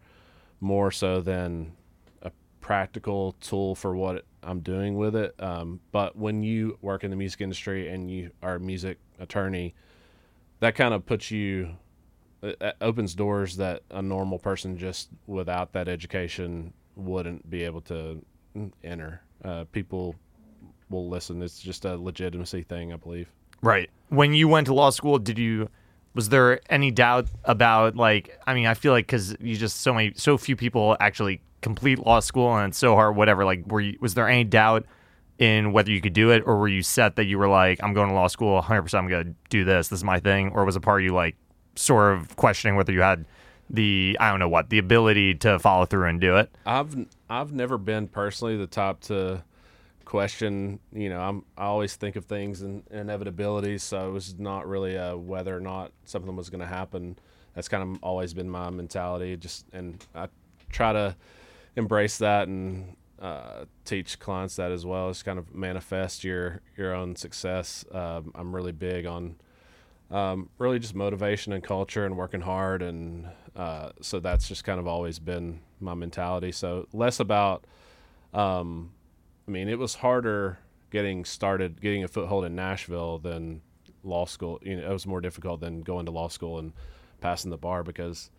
more 0.59 0.91
so 0.91 1.21
than 1.21 1.73
a 2.21 2.31
practical 2.61 3.33
tool 3.41 3.75
for 3.75 3.95
what 3.95 4.25
I'm 4.41 4.61
doing 4.61 4.95
with 4.95 5.15
it. 5.15 5.35
Um, 5.39 5.79
but 5.91 6.15
when 6.15 6.41
you 6.41 6.77
work 6.81 7.03
in 7.03 7.11
the 7.11 7.17
music 7.17 7.41
industry 7.41 7.89
and 7.89 8.09
you 8.09 8.31
are 8.41 8.55
a 8.55 8.59
music 8.59 8.97
attorney, 9.19 9.75
that 10.61 10.75
kind 10.75 10.93
of 10.93 11.05
puts 11.05 11.31
you 11.31 11.75
it 12.43 12.75
opens 12.81 13.15
doors 13.15 13.55
that 13.57 13.83
a 13.89 14.01
normal 14.01 14.37
person 14.37 14.77
just 14.77 15.09
without 15.27 15.73
that 15.73 15.87
education 15.87 16.73
wouldn't 16.95 17.49
be 17.49 17.63
able 17.63 17.81
to 17.81 18.21
mm, 18.55 18.71
enter. 18.83 19.21
Uh, 19.43 19.63
people 19.71 20.15
will 20.89 21.09
listen. 21.09 21.41
It's 21.41 21.59
just 21.59 21.85
a 21.85 21.95
legitimacy 21.95 22.63
thing, 22.63 22.93
I 22.93 22.97
believe. 22.97 23.29
Right. 23.61 23.89
When 24.09 24.33
you 24.33 24.47
went 24.47 24.67
to 24.67 24.73
law 24.73 24.89
school, 24.89 25.17
did 25.17 25.39
you 25.39 25.69
was 26.13 26.29
there 26.29 26.59
any 26.69 26.91
doubt 26.91 27.27
about 27.45 27.95
like 27.95 28.37
I 28.45 28.53
mean, 28.53 28.67
I 28.67 28.73
feel 28.73 28.91
like 28.91 29.07
cuz 29.07 29.35
you 29.39 29.55
just 29.55 29.81
so 29.81 29.93
many 29.93 30.13
so 30.15 30.37
few 30.37 30.55
people 30.55 30.97
actually 30.99 31.41
complete 31.61 31.97
law 31.99 32.19
school 32.19 32.55
and 32.55 32.69
it's 32.69 32.77
so 32.77 32.93
hard 32.93 33.15
whatever 33.15 33.45
like 33.45 33.65
were 33.67 33.79
you, 33.79 33.97
was 34.01 34.13
there 34.15 34.27
any 34.27 34.43
doubt 34.43 34.85
in 35.39 35.71
whether 35.71 35.91
you 35.91 36.01
could 36.01 36.13
do 36.13 36.29
it 36.29 36.43
or 36.45 36.57
were 36.57 36.67
you 36.67 36.83
set 36.83 37.15
that 37.15 37.23
you 37.23 37.39
were 37.39 37.47
like 37.47 37.81
I'm 37.81 37.93
going 37.93 38.09
to 38.09 38.13
law 38.13 38.27
school 38.27 38.61
100% 38.61 38.93
I'm 38.93 39.07
going 39.07 39.25
to 39.25 39.35
do 39.49 39.63
this 39.63 39.87
this 39.87 39.99
is 39.99 40.03
my 40.03 40.19
thing 40.19 40.51
or 40.51 40.65
was 40.65 40.75
a 40.75 40.81
part 40.81 41.03
you 41.03 41.13
like 41.13 41.35
sort 41.75 42.13
of 42.13 42.35
questioning 42.35 42.75
whether 42.75 42.91
you 42.93 43.01
had 43.01 43.25
the 43.69 44.17
I 44.19 44.29
don't 44.29 44.39
know 44.39 44.49
what 44.49 44.69
the 44.69 44.77
ability 44.77 45.35
to 45.35 45.59
follow 45.59 45.85
through 45.85 46.07
and 46.07 46.21
do 46.21 46.37
it. 46.37 46.55
I've 46.65 46.95
I've 47.29 47.53
never 47.53 47.77
been 47.77 48.07
personally 48.07 48.57
the 48.57 48.67
top 48.67 49.01
to 49.01 49.43
question. 50.05 50.79
You 50.91 51.09
know, 51.09 51.19
I'm 51.19 51.45
I 51.57 51.65
always 51.65 51.95
think 51.95 52.15
of 52.15 52.25
things 52.25 52.61
and 52.61 52.85
inevitabilities, 52.89 53.81
so 53.81 54.07
it 54.07 54.11
was 54.11 54.37
not 54.37 54.67
really 54.67 54.95
a 54.95 55.17
whether 55.17 55.55
or 55.55 55.61
not 55.61 55.91
something 56.05 56.35
was 56.35 56.49
going 56.49 56.61
to 56.61 56.67
happen. 56.67 57.17
That's 57.55 57.67
kind 57.67 57.83
of 57.83 58.03
always 58.03 58.33
been 58.33 58.49
my 58.49 58.69
mentality. 58.69 59.37
Just 59.37 59.65
and 59.73 60.05
I 60.13 60.27
try 60.69 60.93
to 60.93 61.15
embrace 61.75 62.17
that 62.17 62.47
and 62.47 62.95
uh, 63.19 63.65
teach 63.85 64.19
clients 64.19 64.57
that 64.57 64.71
as 64.71 64.85
well. 64.85 65.09
It's 65.09 65.23
kind 65.23 65.39
of 65.39 65.53
manifest 65.53 66.23
your 66.23 66.61
your 66.77 66.93
own 66.93 67.15
success. 67.15 67.85
Um, 67.91 68.31
I'm 68.35 68.53
really 68.53 68.71
big 68.71 69.05
on 69.05 69.37
um, 70.13 70.47
really 70.59 70.77
just 70.77 70.93
motivation 70.93 71.51
and 71.53 71.63
culture 71.63 72.05
and 72.05 72.15
working 72.15 72.41
hard 72.41 72.83
and 72.83 73.27
uh, 73.55 73.89
so 73.99 74.19
that's 74.19 74.47
just 74.47 74.63
kind 74.63 74.79
of 74.79 74.87
always 74.87 75.19
been 75.19 75.59
my 75.79 75.93
mentality. 75.93 76.51
So 76.51 76.87
less 76.93 77.19
about 77.19 77.65
um, 78.33 78.91
i 79.47 79.51
mean 79.51 79.67
it 79.67 79.77
was 79.77 79.95
harder 79.95 80.57
getting 80.89 81.25
started 81.25 81.81
getting 81.81 82.03
a 82.03 82.07
foothold 82.07 82.45
in 82.45 82.55
nashville 82.55 83.19
than 83.19 83.61
law 84.03 84.25
school. 84.25 84.59
You 84.61 84.77
know 84.77 84.89
it 84.89 84.93
was 84.93 85.07
more 85.07 85.21
difficult 85.21 85.59
than 85.59 85.81
going 85.81 86.05
to 86.05 86.11
law 86.11 86.29
school 86.29 86.59
and 86.59 86.73
passing 87.19 87.49
the 87.51 87.57
bar 87.57 87.83
because 87.83 88.29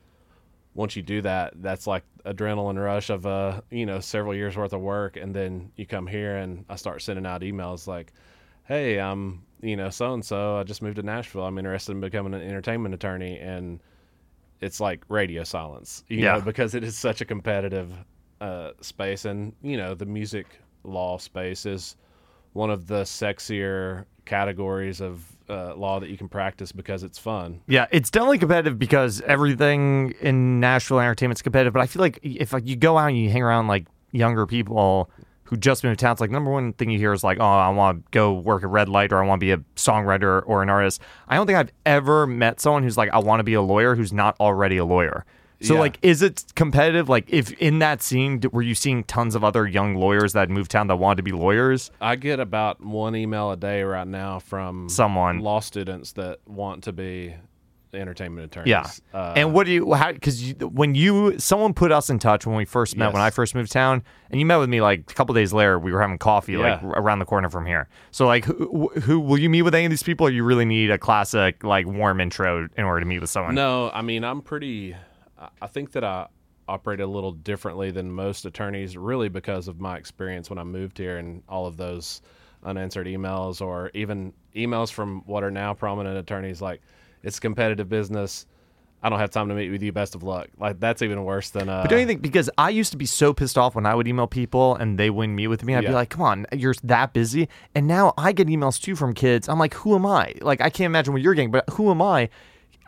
once 0.74 0.96
you 0.96 1.02
do 1.02 1.22
that 1.22 1.54
that's 1.56 1.86
like 1.86 2.04
adrenaline 2.24 2.82
rush 2.82 3.10
of 3.10 3.26
uh 3.26 3.60
you 3.70 3.86
know 3.86 4.00
several 4.00 4.34
years 4.34 4.56
worth 4.56 4.72
of 4.72 4.80
work. 4.80 5.16
And 5.16 5.34
then 5.34 5.72
you 5.76 5.86
come 5.86 6.06
here 6.06 6.36
and 6.36 6.64
i 6.68 6.76
start 6.76 7.02
sending 7.02 7.26
out 7.26 7.40
emails 7.42 7.86
like 7.88 8.12
hey 8.64 8.98
i'm 8.98 9.42
you 9.64 9.76
know, 9.76 9.90
so 9.90 10.12
and 10.12 10.24
so, 10.24 10.58
I 10.58 10.62
just 10.62 10.82
moved 10.82 10.96
to 10.96 11.02
Nashville. 11.02 11.44
I'm 11.44 11.58
interested 11.58 11.92
in 11.92 12.00
becoming 12.00 12.34
an 12.34 12.42
entertainment 12.42 12.94
attorney. 12.94 13.38
And 13.38 13.80
it's 14.60 14.80
like 14.80 15.04
radio 15.08 15.44
silence, 15.44 16.04
you 16.08 16.18
yeah. 16.18 16.34
know, 16.34 16.40
because 16.40 16.74
it 16.74 16.84
is 16.84 16.96
such 16.96 17.20
a 17.20 17.24
competitive 17.24 17.92
uh, 18.40 18.72
space. 18.80 19.24
And, 19.24 19.54
you 19.62 19.76
know, 19.76 19.94
the 19.94 20.06
music 20.06 20.46
law 20.84 21.18
space 21.18 21.66
is 21.66 21.96
one 22.52 22.70
of 22.70 22.86
the 22.86 23.02
sexier 23.02 24.04
categories 24.26 25.00
of 25.00 25.24
uh, 25.48 25.74
law 25.74 26.00
that 26.00 26.08
you 26.08 26.16
can 26.16 26.28
practice 26.28 26.72
because 26.72 27.02
it's 27.02 27.18
fun. 27.18 27.60
Yeah, 27.66 27.86
it's 27.90 28.10
definitely 28.10 28.38
competitive 28.38 28.78
because 28.78 29.20
everything 29.22 30.14
in 30.20 30.60
Nashville 30.60 31.00
entertainment 31.00 31.38
is 31.38 31.42
competitive. 31.42 31.72
But 31.72 31.80
I 31.80 31.86
feel 31.86 32.00
like 32.00 32.20
if 32.22 32.52
like, 32.52 32.66
you 32.66 32.76
go 32.76 32.96
out 32.96 33.08
and 33.08 33.18
you 33.18 33.30
hang 33.30 33.42
around 33.42 33.66
like 33.68 33.86
younger 34.12 34.46
people 34.46 35.10
who 35.44 35.56
just 35.56 35.84
moved 35.84 35.98
to 35.98 36.04
town, 36.04 36.12
it's 36.12 36.20
like 36.20 36.30
number 36.30 36.50
one 36.50 36.72
thing 36.72 36.90
you 36.90 36.98
hear 36.98 37.12
is 37.12 37.22
like, 37.22 37.38
oh, 37.40 37.44
I 37.44 37.68
want 37.70 38.04
to 38.04 38.10
go 38.10 38.32
work 38.32 38.62
at 38.62 38.68
Red 38.70 38.88
Light 38.88 39.12
or 39.12 39.22
I 39.22 39.26
want 39.26 39.40
to 39.40 39.44
be 39.44 39.52
a 39.52 39.58
songwriter 39.76 40.42
or 40.46 40.62
an 40.62 40.70
artist. 40.70 41.00
I 41.28 41.36
don't 41.36 41.46
think 41.46 41.58
I've 41.58 41.72
ever 41.86 42.26
met 42.26 42.60
someone 42.60 42.82
who's 42.82 42.96
like, 42.96 43.10
I 43.12 43.18
want 43.18 43.40
to 43.40 43.44
be 43.44 43.54
a 43.54 43.62
lawyer 43.62 43.94
who's 43.94 44.12
not 44.12 44.36
already 44.40 44.76
a 44.76 44.84
lawyer. 44.84 45.24
So 45.60 45.74
yeah. 45.74 45.80
like, 45.80 45.98
is 46.02 46.20
it 46.20 46.44
competitive? 46.56 47.08
Like, 47.08 47.24
if 47.28 47.52
in 47.54 47.78
that 47.78 48.02
scene, 48.02 48.42
were 48.52 48.62
you 48.62 48.74
seeing 48.74 49.04
tons 49.04 49.34
of 49.34 49.44
other 49.44 49.66
young 49.66 49.94
lawyers 49.94 50.34
that 50.34 50.50
moved 50.50 50.70
town 50.70 50.88
that 50.88 50.96
wanted 50.96 51.18
to 51.18 51.22
be 51.22 51.32
lawyers? 51.32 51.90
I 52.00 52.16
get 52.16 52.40
about 52.40 52.82
one 52.82 53.16
email 53.16 53.50
a 53.50 53.56
day 53.56 53.82
right 53.82 54.06
now 54.06 54.40
from 54.40 54.88
someone 54.88 55.38
law 55.38 55.60
students 55.60 56.12
that 56.12 56.40
want 56.46 56.84
to 56.84 56.92
be 56.92 57.34
entertainment 57.94 58.46
attorneys. 58.46 58.70
Yeah. 58.70 58.86
Uh, 59.12 59.34
and 59.36 59.52
what 59.52 59.66
do 59.66 59.72
you 59.72 59.92
how 59.94 60.12
because 60.12 60.42
you, 60.42 60.54
when 60.54 60.94
you 60.94 61.38
someone 61.38 61.74
put 61.74 61.92
us 61.92 62.10
in 62.10 62.18
touch 62.18 62.46
when 62.46 62.56
we 62.56 62.64
first 62.64 62.96
met 62.96 63.06
yes. 63.06 63.12
when 63.12 63.22
I 63.22 63.30
first 63.30 63.54
moved 63.54 63.68
to 63.68 63.72
town 63.72 64.02
and 64.30 64.40
you 64.40 64.46
met 64.46 64.56
with 64.56 64.68
me 64.68 64.80
like 64.80 65.10
a 65.10 65.14
couple 65.14 65.34
days 65.34 65.52
later 65.52 65.78
we 65.78 65.92
were 65.92 66.00
having 66.00 66.18
coffee 66.18 66.52
yeah. 66.52 66.80
like 66.82 66.82
around 66.96 67.18
the 67.18 67.24
corner 67.24 67.48
from 67.48 67.66
here. 67.66 67.88
So 68.10 68.26
like 68.26 68.44
who, 68.44 68.88
who 69.00 69.20
will 69.20 69.38
you 69.38 69.50
meet 69.50 69.62
with 69.62 69.74
any 69.74 69.84
of 69.86 69.90
these 69.90 70.02
people 70.02 70.26
or 70.26 70.30
you 70.30 70.44
really 70.44 70.64
need 70.64 70.90
a 70.90 70.98
classic 70.98 71.62
like 71.64 71.86
warm 71.86 72.20
intro 72.20 72.68
in 72.76 72.84
order 72.84 73.00
to 73.00 73.06
meet 73.06 73.20
with 73.20 73.30
someone? 73.30 73.54
No, 73.54 73.90
I 73.92 74.02
mean 74.02 74.24
I'm 74.24 74.42
pretty. 74.42 74.96
I 75.60 75.66
think 75.66 75.92
that 75.92 76.04
I 76.04 76.28
operate 76.68 77.00
a 77.00 77.06
little 77.06 77.32
differently 77.32 77.90
than 77.90 78.10
most 78.10 78.46
attorneys 78.46 78.96
really 78.96 79.28
because 79.28 79.68
of 79.68 79.80
my 79.80 79.96
experience 79.96 80.48
when 80.48 80.58
I 80.58 80.64
moved 80.64 80.98
here 80.98 81.18
and 81.18 81.42
all 81.48 81.66
of 81.66 81.76
those 81.76 82.22
unanswered 82.64 83.06
emails 83.06 83.60
or 83.60 83.90
even 83.94 84.32
emails 84.56 84.90
from 84.90 85.22
what 85.26 85.44
are 85.44 85.50
now 85.50 85.74
prominent 85.74 86.16
attorneys 86.16 86.62
like 86.62 86.80
it's 87.24 87.40
competitive 87.40 87.88
business. 87.88 88.46
I 89.02 89.10
don't 89.10 89.18
have 89.18 89.30
time 89.30 89.50
to 89.50 89.54
meet 89.54 89.70
with 89.70 89.82
you. 89.82 89.92
Best 89.92 90.14
of 90.14 90.22
luck. 90.22 90.48
Like 90.58 90.80
that's 90.80 91.02
even 91.02 91.24
worse 91.24 91.50
than. 91.50 91.68
Uh, 91.68 91.82
but 91.82 91.90
don't 91.90 92.00
you 92.00 92.06
think 92.06 92.22
because 92.22 92.48
I 92.56 92.70
used 92.70 92.90
to 92.92 92.96
be 92.96 93.04
so 93.04 93.34
pissed 93.34 93.58
off 93.58 93.74
when 93.74 93.84
I 93.84 93.94
would 93.94 94.08
email 94.08 94.26
people 94.26 94.76
and 94.76 94.98
they 94.98 95.10
wouldn't 95.10 95.36
meet 95.36 95.48
with 95.48 95.62
me, 95.62 95.74
I'd 95.74 95.82
yeah. 95.82 95.90
be 95.90 95.94
like, 95.94 96.08
"Come 96.08 96.22
on, 96.22 96.46
you're 96.52 96.74
that 96.84 97.12
busy." 97.12 97.48
And 97.74 97.86
now 97.86 98.14
I 98.16 98.32
get 98.32 98.48
emails 98.48 98.80
too 98.80 98.96
from 98.96 99.12
kids. 99.12 99.46
I'm 99.46 99.58
like, 99.58 99.74
"Who 99.74 99.94
am 99.94 100.06
I?" 100.06 100.34
Like 100.40 100.62
I 100.62 100.70
can't 100.70 100.86
imagine 100.86 101.12
what 101.12 101.20
you're 101.20 101.34
getting, 101.34 101.50
but 101.50 101.68
who 101.70 101.90
am 101.90 102.00
I? 102.00 102.30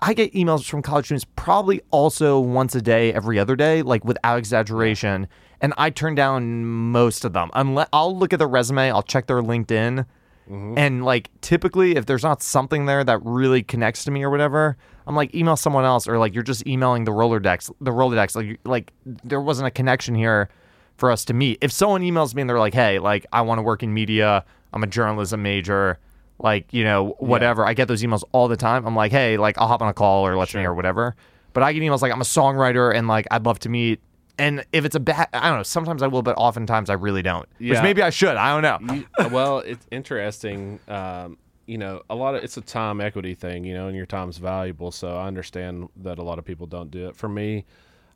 I 0.01 0.15
get 0.15 0.33
emails 0.33 0.65
from 0.69 0.81
college 0.81 1.07
students 1.07 1.27
probably 1.37 1.83
also 1.91 2.39
once 2.41 2.75
a 2.75 2.83
day, 2.83 3.13
every 3.13 3.39
other 3.39 3.55
day, 3.55 3.83
like 3.83 4.05
without 4.05 4.39
exaggeration. 4.39 5.29
And 5.61 5.75
I 5.77 5.91
turn 5.91 6.15
down 6.15 6.65
most 6.65 7.25
of 7.25 7.33
them. 7.33 7.51
Unless 7.55 7.89
I'll 7.93 8.17
look 8.17 8.33
at 8.33 8.39
their 8.39 8.49
resume, 8.49 8.91
I'll 8.91 9.03
check 9.03 9.27
their 9.27 9.43
LinkedIn 9.43 10.05
Mm-hmm. 10.51 10.79
And 10.79 11.05
like 11.05 11.31
typically, 11.41 11.97
if 11.97 12.07
there's 12.07 12.23
not 12.23 12.43
something 12.43 12.87
there 12.87 13.03
that 13.03 13.21
really 13.25 13.63
connects 13.63 14.05
to 14.05 14.11
me 14.11 14.23
or 14.23 14.31
whatever, 14.31 14.77
I'm 15.07 15.17
like 15.17 15.35
email 15.35 15.57
someone 15.57 15.85
else 15.85 16.07
or 16.07 16.19
like 16.19 16.35
you're 16.35 16.43
just 16.43 16.67
emailing 16.67 17.05
the 17.05 17.11
Rolodex. 17.11 17.73
The 17.81 17.91
Rolodex, 17.91 18.37
like 18.37 18.61
like 18.65 18.93
there 19.05 19.41
wasn't 19.41 19.67
a 19.67 19.71
connection 19.71 20.15
here 20.15 20.49
for 20.97 21.11
us 21.11 21.25
to 21.27 21.35
meet. 21.35 21.59
If 21.61 21.73
someone 21.73 22.03
emails 22.03 22.35
me 22.35 22.43
and 22.43 22.51
they're 22.51 22.59
like, 22.59 22.75
hey, 22.75 22.99
like 22.99 23.27
I 23.33 23.43
want 23.43 23.59
to 23.59 23.63
work 23.63 23.83
in 23.83 23.93
media, 23.93 24.45
I'm 24.73 24.83
a 24.83 24.87
journalism 24.87 25.43
major, 25.43 25.99
like 26.39 26.73
you 26.73 26.85
know 26.85 27.17
whatever. 27.19 27.63
Yeah. 27.63 27.69
I 27.69 27.75
get 27.75 27.89
those 27.89 28.03
emails 28.03 28.23
all 28.33 28.47
the 28.47 28.57
time. 28.57 28.87
I'm 28.87 28.97
like, 28.97 29.13
hey, 29.13 29.37
like 29.37 29.59
I'll 29.59 29.69
hop 29.69 29.83
on 29.83 29.89
a 29.89 29.95
call 29.95 30.27
or 30.27 30.37
let 30.37 30.49
sure. 30.49 30.61
me 30.61 30.67
or 30.67 30.75
whatever. 30.75 31.17
But 31.55 31.63
I 31.63 31.73
get 31.73 31.83
emails 31.83 32.03
like 32.03 32.13
I'm 32.13 32.21
a 32.21 32.25
songwriter 32.25 32.95
and 32.95 33.09
like 33.09 33.27
I'd 33.31 33.47
love 33.47 33.59
to 33.61 33.69
meet 33.69 34.01
and 34.39 34.65
if 34.73 34.85
it's 34.85 34.95
a 34.95 35.01
bad, 35.01 35.29
I 35.33 35.49
don't 35.49 35.59
know. 35.59 35.63
Sometimes 35.63 36.03
I 36.03 36.07
will, 36.07 36.23
but 36.23 36.37
oftentimes 36.37 36.91
I 36.91 36.95
really 36.95 37.23
don't. 37.23 37.49
Yeah. 37.59 37.75
Which 37.75 37.83
maybe 37.83 38.03
I 38.03 38.11
should. 38.11 38.37
I 38.37 38.61
don't 38.61 38.87
know. 38.89 38.95
You, 38.95 39.07
uh, 39.19 39.29
well, 39.33 39.59
it's 39.61 39.87
interesting. 39.91 40.79
Um, 40.89 41.39
you 41.67 41.79
know, 41.79 42.03
a 42.11 42.15
lot 42.15 42.35
of 42.35 42.45
it's 42.45 42.57
a 42.57 42.61
time 42.61 43.01
equity 43.01 43.35
thing. 43.35 43.65
You 43.65 43.75
know, 43.75 43.89
and 43.89 43.97
your 43.97 44.07
time's 44.07 44.39
valuable. 44.39 44.91
So 44.91 45.17
I 45.17 45.27
understand 45.27 45.89
that 45.97 46.19
a 46.19 46.23
lot 46.23 46.39
of 46.39 46.45
people 46.45 46.67
don't 46.67 46.91
do 46.91 47.09
it. 47.09 47.17
For 47.17 47.29
me, 47.29 47.65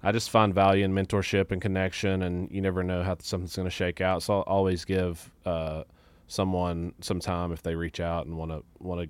I 0.03 0.13
just 0.13 0.31
find 0.31 0.55
value 0.55 0.85
in 0.85 0.93
mentorship 0.93 1.53
and 1.53 1.61
connection, 1.61 2.23
and 2.23 2.51
you 2.51 2.61
never 2.61 2.83
know 2.83 3.03
how 3.03 3.17
something's 3.21 3.57
going 3.57 3.67
to 3.67 3.71
shake 3.71 4.01
out. 4.01 4.23
So 4.23 4.35
I'll 4.35 4.41
always 4.43 4.85
give 4.85 5.31
uh, 5.45 5.85
someone 6.27 6.95
some 7.01 7.21
time 7.21 7.53
if 7.53 7.63
they 7.63 7.75
reach 7.75 8.01
out 8.01 8.27
and 8.27 8.37
want 8.37 8.51
to 8.51 8.63
want 8.79 9.01
to, 9.03 9.09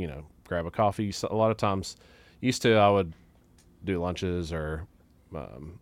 you 0.00 0.06
know, 0.06 0.24
grab 0.44 0.66
a 0.66 0.70
coffee. 0.70 1.12
So 1.12 1.28
a 1.30 1.36
lot 1.36 1.50
of 1.50 1.56
times, 1.56 1.96
used 2.40 2.62
to 2.62 2.74
I 2.74 2.90
would 2.90 3.12
do 3.84 4.00
lunches 4.00 4.52
or 4.52 4.86
um, 5.34 5.78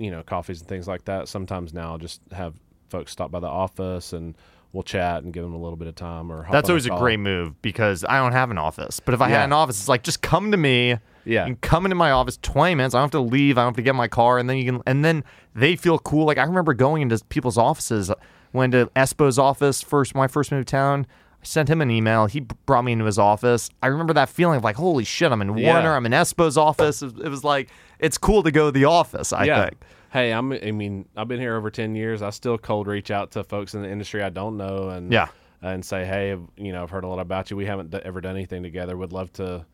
you 0.00 0.10
know 0.10 0.22
coffees 0.22 0.60
and 0.60 0.68
things 0.68 0.88
like 0.88 1.04
that. 1.04 1.28
Sometimes 1.28 1.72
now 1.74 1.92
I'll 1.92 1.98
just 1.98 2.20
have 2.32 2.54
folks 2.88 3.12
stop 3.12 3.30
by 3.30 3.40
the 3.40 3.46
office 3.46 4.12
and 4.12 4.34
we'll 4.72 4.82
chat 4.82 5.22
and 5.22 5.32
give 5.32 5.42
them 5.42 5.54
a 5.54 5.58
little 5.58 5.76
bit 5.76 5.88
of 5.88 5.94
time. 5.94 6.30
Or 6.30 6.46
that's 6.50 6.68
always 6.68 6.86
a, 6.86 6.94
a, 6.94 6.98
great 6.98 7.18
move 7.18 7.60
because 7.62 8.04
I 8.04 8.18
don't 8.18 8.32
have 8.32 8.50
an 8.50 8.58
office. 8.58 9.00
But 9.00 9.14
if 9.14 9.20
I 9.20 9.28
yeah. 9.28 9.38
had 9.38 9.44
an 9.44 9.52
office, 9.52 9.78
it's 9.78 9.88
like 9.88 10.02
just 10.02 10.22
come 10.22 10.50
to 10.50 10.56
me. 10.56 10.96
Yeah. 11.24 11.44
Can 11.44 11.56
come 11.56 11.84
into 11.84 11.96
my 11.96 12.12
office 12.12 12.38
20 12.40 12.74
minutes. 12.76 12.94
I 12.94 12.98
don't 12.98 13.04
have 13.04 13.10
to 13.12 13.20
leave. 13.20 13.58
I 13.58 13.62
don't 13.62 13.68
have 13.68 13.76
to 13.76 13.82
get 13.82 13.94
my 13.94 14.08
car. 14.08 14.38
And 14.38 14.48
then 14.48 14.56
you 14.56 14.64
can, 14.64 14.82
and 14.86 15.04
then 15.04 15.22
they 15.54 15.76
feel 15.76 15.98
cool. 15.98 16.24
Like 16.24 16.38
I 16.38 16.44
remember 16.44 16.72
going 16.72 17.02
into 17.02 17.22
people's 17.28 17.58
offices, 17.58 18.10
went 18.52 18.72
to 18.72 18.90
Espo's 18.96 19.38
office 19.38 19.82
first, 19.82 20.16
I 20.16 20.26
first 20.26 20.50
move 20.50 20.64
to 20.64 20.70
town. 20.70 21.06
I 21.42 21.44
sent 21.46 21.68
him 21.70 21.80
an 21.80 21.90
email. 21.90 22.26
He 22.26 22.40
brought 22.40 22.82
me 22.82 22.92
into 22.92 23.04
his 23.06 23.18
office. 23.18 23.70
I 23.82 23.86
remember 23.86 24.12
that 24.14 24.28
feeling 24.28 24.58
of 24.58 24.64
like, 24.64 24.76
holy 24.76 25.04
shit, 25.04 25.32
I'm 25.32 25.40
in 25.42 25.56
Yeah. 25.56 25.72
Warner. 25.72 25.94
I'm 25.94 26.04
in 26.06 26.12
Espo's 26.12 26.56
office. 26.58 27.02
It, 27.02 27.16
was 27.28 27.44
like, 27.44 27.70
it's 27.98 28.18
cool 28.18 28.42
to 28.42 28.50
go 28.50 28.66
to 28.66 28.72
the 28.72 28.84
office, 28.84 29.32
I 29.32 29.44
yeah. 29.44 29.62
think. 29.64 29.82
Hey, 30.12 30.32
I'm. 30.32 30.52
I 30.52 30.72
mean, 30.72 31.06
I've 31.16 31.28
been 31.28 31.38
here 31.38 31.56
over 31.56 31.70
ten 31.70 31.94
years. 31.94 32.20
I 32.20 32.30
still 32.30 32.58
cold 32.58 32.88
reach 32.88 33.10
out 33.12 33.30
to 33.32 33.44
folks 33.44 33.74
in 33.74 33.82
the 33.82 33.88
industry 33.88 34.22
I 34.24 34.28
don't 34.28 34.56
know, 34.56 34.88
and 34.88 35.12
Yeah. 35.12 35.28
and 35.62 35.84
say, 35.84 36.04
hey, 36.04 36.36
you 36.56 36.72
know, 36.72 36.82
I've 36.82 36.90
heard 36.90 37.04
a 37.04 37.06
lot 37.06 37.20
about 37.20 37.48
you. 37.50 37.56
We 37.56 37.64
haven't 37.66 37.90
d- 37.92 38.00
ever 38.04 38.20
done 38.20 38.34
anything 38.34 38.62
together. 38.64 38.96
Would 38.96 39.12
love 39.12 39.32
to, 39.34 39.64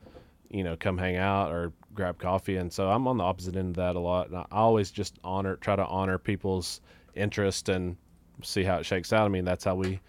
you 0.51 0.63
know, 0.63 0.77
come 0.77 0.99
hang 0.99 1.17
out 1.17 1.53
or 1.53 1.73
grab 1.95 2.19
coffee. 2.19 2.57
And 2.59 2.71
so 2.71 2.91
I'm 2.91 3.09
on 3.09 3.17
the 3.17 3.25
opposite 3.25 3.57
end 3.57 3.71
of 3.71 3.77
that 3.77 3.97
a 3.97 3.99
lot. 4.01 4.29
And 4.29 4.37
I 4.37 4.45
always 4.51 4.91
just 4.91 5.19
honor, 5.25 5.57
try 5.57 5.75
to 5.75 5.87
honor 5.87 6.19
people's 6.19 6.83
interest 7.15 7.71
and 7.71 7.97
see 8.43 8.63
how 8.63 8.77
it 8.77 8.85
shakes 8.85 9.15
out. 9.15 9.25
I 9.25 9.29
mean, 9.29 9.47
that's 9.47 9.65
how 9.65 9.75
we 9.75 10.01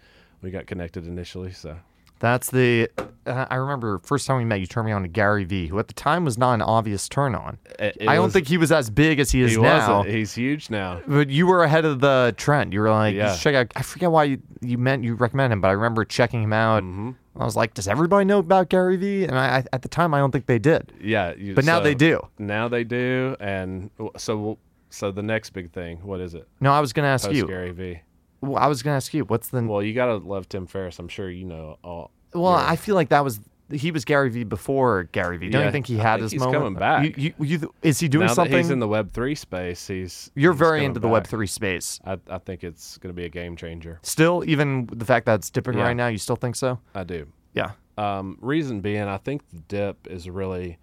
we 0.42 0.50
got 0.50 0.66
connected 0.66 1.06
initially. 1.06 1.52
So 1.52 1.76
That's 2.20 2.50
the. 2.50 2.88
Uh, 3.26 3.46
I 3.50 3.56
remember 3.56 3.98
first 3.98 4.26
time 4.26 4.38
we 4.38 4.44
met, 4.44 4.58
you 4.60 4.66
turned 4.66 4.86
me 4.86 4.92
on 4.92 5.02
to 5.02 5.08
Gary 5.08 5.44
Vee, 5.44 5.66
who 5.68 5.78
at 5.78 5.86
the 5.88 5.94
time 5.94 6.24
was 6.24 6.36
not 6.38 6.54
an 6.54 6.62
obvious 6.62 7.08
turn 7.08 7.34
on. 7.34 7.58
It- 7.78 7.96
it 8.00 8.08
I 8.08 8.14
don't 8.16 8.24
was- 8.24 8.32
think 8.32 8.48
he 8.48 8.56
was 8.58 8.72
as 8.72 8.88
big 8.90 9.20
as 9.20 9.30
he 9.30 9.42
is 9.42 9.52
he 9.54 9.60
now. 9.60 9.98
wasn't. 9.98 10.14
He's 10.16 10.34
huge 10.34 10.70
now. 10.70 11.00
But 11.06 11.28
you 11.30 11.46
were 11.46 11.62
ahead 11.62 11.84
of 11.84 12.00
the 12.00 12.34
trend. 12.36 12.72
You 12.72 12.80
were 12.80 12.90
like, 12.90 13.14
Yeah. 13.14 13.36
check 13.36 13.54
out. 13.54 13.66
I 13.76 13.82
forget 13.82 14.10
why 14.10 14.24
you, 14.24 14.38
you 14.62 14.78
meant 14.78 15.04
you 15.04 15.14
recommend 15.14 15.52
him, 15.52 15.60
but 15.60 15.68
I 15.68 15.72
remember 15.72 16.04
checking 16.04 16.42
him 16.42 16.52
out. 16.52 16.82
Mm-hmm. 16.82 17.10
I 17.40 17.44
was 17.44 17.54
like, 17.54 17.74
does 17.74 17.86
everybody 17.86 18.24
know 18.24 18.38
about 18.40 18.68
Gary 18.68 18.96
Vee? 18.96 19.24
And 19.24 19.38
I, 19.38 19.58
I 19.58 19.64
at 19.72 19.82
the 19.82 19.88
time, 19.88 20.12
I 20.12 20.18
don't 20.18 20.32
think 20.32 20.46
they 20.46 20.58
did. 20.58 20.92
Yeah, 21.00 21.34
you, 21.36 21.54
But 21.54 21.64
now 21.66 21.78
so 21.78 21.84
they 21.84 21.94
do. 21.94 22.26
Now 22.38 22.66
they 22.66 22.82
do, 22.82 23.36
and 23.38 23.90
so 24.16 24.58
so 24.90 25.12
the 25.12 25.22
next 25.22 25.50
big 25.50 25.70
thing, 25.70 25.98
what 26.02 26.18
is 26.20 26.34
it? 26.34 26.48
No, 26.60 26.72
I 26.72 26.80
was 26.80 26.92
going 26.94 27.04
to 27.04 27.10
ask 27.10 27.26
Post 27.26 27.36
you. 27.36 27.46
Gary 27.46 27.70
Vee. 27.70 28.00
Well, 28.40 28.56
I 28.62 28.66
was 28.66 28.82
going 28.82 28.92
to 28.92 28.96
ask 28.96 29.12
you. 29.14 29.24
What's 29.24 29.48
the? 29.48 29.62
Well, 29.62 29.82
you 29.82 29.94
gotta 29.94 30.16
love 30.16 30.48
Tim 30.48 30.66
Ferriss. 30.66 30.98
I'm 30.98 31.08
sure 31.08 31.30
you 31.30 31.44
know 31.44 31.78
all. 31.82 32.10
Well, 32.34 32.52
I 32.54 32.76
feel 32.76 32.94
like 32.94 33.08
that 33.08 33.24
was 33.24 33.40
he 33.70 33.90
was 33.90 34.04
Gary 34.04 34.30
Vee 34.30 34.44
before 34.44 35.04
Gary 35.12 35.36
Vee. 35.36 35.50
Don't 35.50 35.60
Yeah, 35.60 35.66
you 35.66 35.72
think 35.72 35.86
he 35.86 35.96
had 35.98 36.14
think 36.16 36.22
his 36.22 36.32
he's 36.32 36.40
moment? 36.40 36.56
coming 36.58 36.74
back. 36.78 37.18
You, 37.18 37.34
you, 37.38 37.44
you, 37.58 37.74
is 37.82 37.98
he 38.00 38.08
doing 38.08 38.26
now 38.26 38.32
something? 38.32 38.56
he's 38.56 38.70
in 38.70 38.78
the 38.78 38.88
Web 38.88 39.12
three 39.12 39.34
space, 39.34 39.86
he's 39.86 40.30
You're 40.34 40.52
he's 40.52 40.58
very 40.58 40.84
into 40.86 41.00
the 41.00 41.06
back. 41.08 41.12
Web 41.12 41.26
three 41.26 41.46
space. 41.46 42.00
I, 42.04 42.16
I 42.30 42.38
think 42.38 42.64
it's 42.64 42.96
gonna 42.98 43.12
be 43.12 43.24
a 43.24 43.28
game 43.28 43.56
changer. 43.56 43.98
Still, 44.02 44.42
even 44.46 44.86
the 44.92 45.04
fact 45.04 45.26
that 45.26 45.34
it's 45.40 45.50
dipping 45.50 45.76
Yeah. 45.76 45.84
right 45.84 45.96
now, 45.96 46.06
you 46.08 46.16
still 46.18 46.36
think 46.36 46.56
so? 46.56 46.78
I 46.94 47.04
do. 47.04 47.26
Yeah. 47.54 47.72
Um, 47.98 48.38
reason 48.40 48.80
being, 48.80 49.02
I 49.02 49.16
think 49.18 49.42
the 49.50 49.58
dip 49.68 50.06
is 50.06 50.30
really 50.30 50.78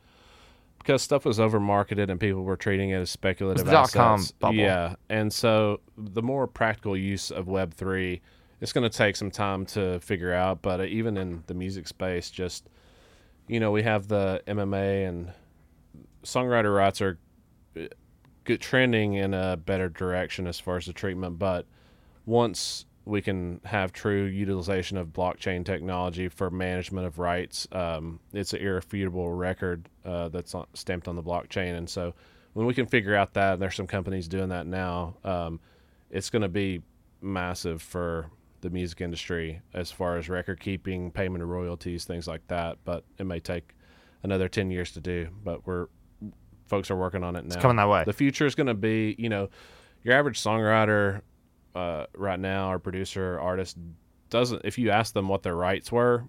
because 0.85 1.01
stuff 1.01 1.25
was 1.25 1.39
over 1.39 1.59
marketed 1.59 2.11
and 2.11 2.19
people 2.19 2.43
were 2.43 2.55
treating 2.55 2.91
it 2.91 2.97
as 2.97 3.09
speculative 3.09 3.65
the 3.65 3.71
dot-com 3.71 4.19
assets. 4.19 4.31
bubble. 4.33 4.55
Yeah, 4.55 4.95
and 5.09 5.33
so 5.33 5.81
the 5.97 6.21
more 6.21 6.45
practical 6.45 6.95
use 6.95 7.31
of 7.31 7.47
Web 7.47 7.73
three, 7.73 8.21
it's 8.61 8.71
going 8.71 8.87
to 8.87 8.95
take 8.95 9.15
some 9.15 9.31
time 9.31 9.65
to 9.67 9.99
figure 9.99 10.31
out. 10.31 10.61
But 10.61 10.81
uh, 10.81 10.83
even 10.83 11.17
in 11.17 11.43
the 11.47 11.55
music 11.55 11.87
space, 11.87 12.29
just 12.29 12.69
you 13.47 13.59
know, 13.59 13.71
we 13.71 13.81
have 13.81 14.07
the 14.07 14.43
MMA 14.47 15.07
and 15.07 15.31
songwriter 16.23 16.75
rights 16.75 17.01
are 17.01 17.17
uh, 17.75 17.85
good 18.43 18.61
trending 18.61 19.15
in 19.15 19.33
a 19.33 19.57
better 19.57 19.89
direction 19.89 20.45
as 20.45 20.59
far 20.59 20.77
as 20.77 20.85
the 20.85 20.93
treatment, 20.93 21.39
but 21.39 21.65
once 22.27 22.85
we 23.05 23.21
can 23.21 23.61
have 23.63 23.93
true 23.93 24.23
utilization 24.25 24.97
of 24.97 25.07
blockchain 25.09 25.63
technology 25.63 26.27
for 26.27 26.49
management 26.49 27.05
of 27.05 27.19
rights, 27.19 27.67
um, 27.71 28.19
it's 28.33 28.53
an 28.53 28.59
irrefutable 28.59 29.31
record 29.31 29.87
uh, 30.03 30.29
that's 30.29 30.55
on, 30.55 30.65
stamped 30.73 31.07
on 31.07 31.15
the 31.15 31.23
blockchain. 31.23 31.77
And 31.77 31.87
so 31.89 32.13
when 32.53 32.65
we 32.65 32.73
can 32.73 32.87
figure 32.87 33.15
out 33.15 33.33
that, 33.35 33.53
and 33.53 33.61
there's 33.61 33.75
some 33.75 33.85
companies 33.87 34.27
doing 34.27 34.49
that 34.49 34.65
now, 34.65 35.15
um, 35.23 35.59
it's 36.09 36.31
going 36.31 36.41
to 36.41 36.49
be 36.49 36.81
massive 37.21 37.81
for 37.81 38.31
the 38.61 38.71
music 38.71 39.01
industry 39.01 39.61
as 39.73 39.91
far 39.91 40.17
as 40.17 40.27
record 40.27 40.59
keeping, 40.59 41.11
payment 41.11 41.43
of 41.43 41.49
royalties, 41.49 42.05
things 42.05 42.27
like 42.27 42.47
that. 42.47 42.79
But 42.85 43.03
it 43.19 43.25
may 43.25 43.39
take 43.39 43.75
another 44.23 44.47
10 44.47 44.71
years 44.71 44.91
to 44.93 44.99
do, 44.99 45.27
but 45.43 45.67
we're 45.67 45.87
folks 46.65 46.89
are 46.89 46.95
working 46.95 47.23
on 47.23 47.35
it 47.35 47.45
now. 47.45 47.53
It's 47.53 47.61
coming 47.61 47.77
that 47.77 47.87
way. 47.87 48.03
The 48.05 48.13
future 48.13 48.47
is 48.47 48.55
going 48.55 48.67
to 48.67 48.73
be, 48.73 49.15
you 49.19 49.29
know, 49.29 49.49
your 50.03 50.15
average 50.15 50.41
songwriter 50.41 51.21
uh, 51.75 52.05
right 52.15 52.39
now 52.39 52.67
our 52.67 52.79
producer 52.79 53.39
artist 53.39 53.77
doesn't. 54.29 54.61
If 54.63 54.77
you 54.77 54.89
ask 54.89 55.13
them 55.13 55.27
what 55.27 55.43
their 55.43 55.55
rights 55.55 55.91
were, 55.91 56.25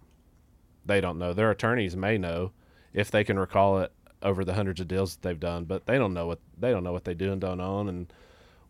they 0.84 1.00
don't 1.00 1.18
know. 1.18 1.32
Their 1.32 1.50
attorneys 1.50 1.96
may 1.96 2.18
know 2.18 2.52
if 2.92 3.10
they 3.10 3.24
can 3.24 3.38
recall 3.38 3.78
it 3.78 3.92
over 4.22 4.44
the 4.44 4.54
hundreds 4.54 4.80
of 4.80 4.88
deals 4.88 5.14
that 5.14 5.22
they've 5.22 5.40
done, 5.40 5.64
but 5.64 5.86
they 5.86 5.98
don't 5.98 6.14
know 6.14 6.26
what 6.26 6.40
they 6.58 6.70
don't 6.70 6.84
know 6.84 6.92
what 6.92 7.04
they 7.04 7.14
do 7.14 7.32
and 7.32 7.40
don't 7.40 7.60
own 7.60 7.88
and 7.88 8.12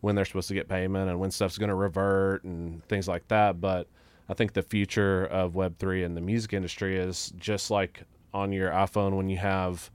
when 0.01 0.15
they're 0.15 0.25
supposed 0.25 0.47
to 0.47 0.53
get 0.53 0.69
payment 0.69 1.09
and 1.09 1.19
when 1.19 1.31
stuff's 1.31 1.57
going 1.57 1.69
to 1.69 1.75
revert 1.75 2.43
and 2.43 2.83
things 2.87 3.07
like 3.07 3.27
that. 3.29 3.59
But 3.59 3.87
I 4.29 4.33
think 4.33 4.53
the 4.53 4.61
future 4.61 5.25
of 5.25 5.55
Web 5.55 5.77
three 5.79 6.03
in 6.03 6.13
the 6.13 6.21
music 6.21 6.53
industry 6.53 6.97
is 6.97 7.33
just 7.37 7.71
like 7.71 8.03
on 8.33 8.51
your 8.51 8.69
iPhone 8.71 9.15
when 9.15 9.29
you 9.29 9.37
have 9.37 9.89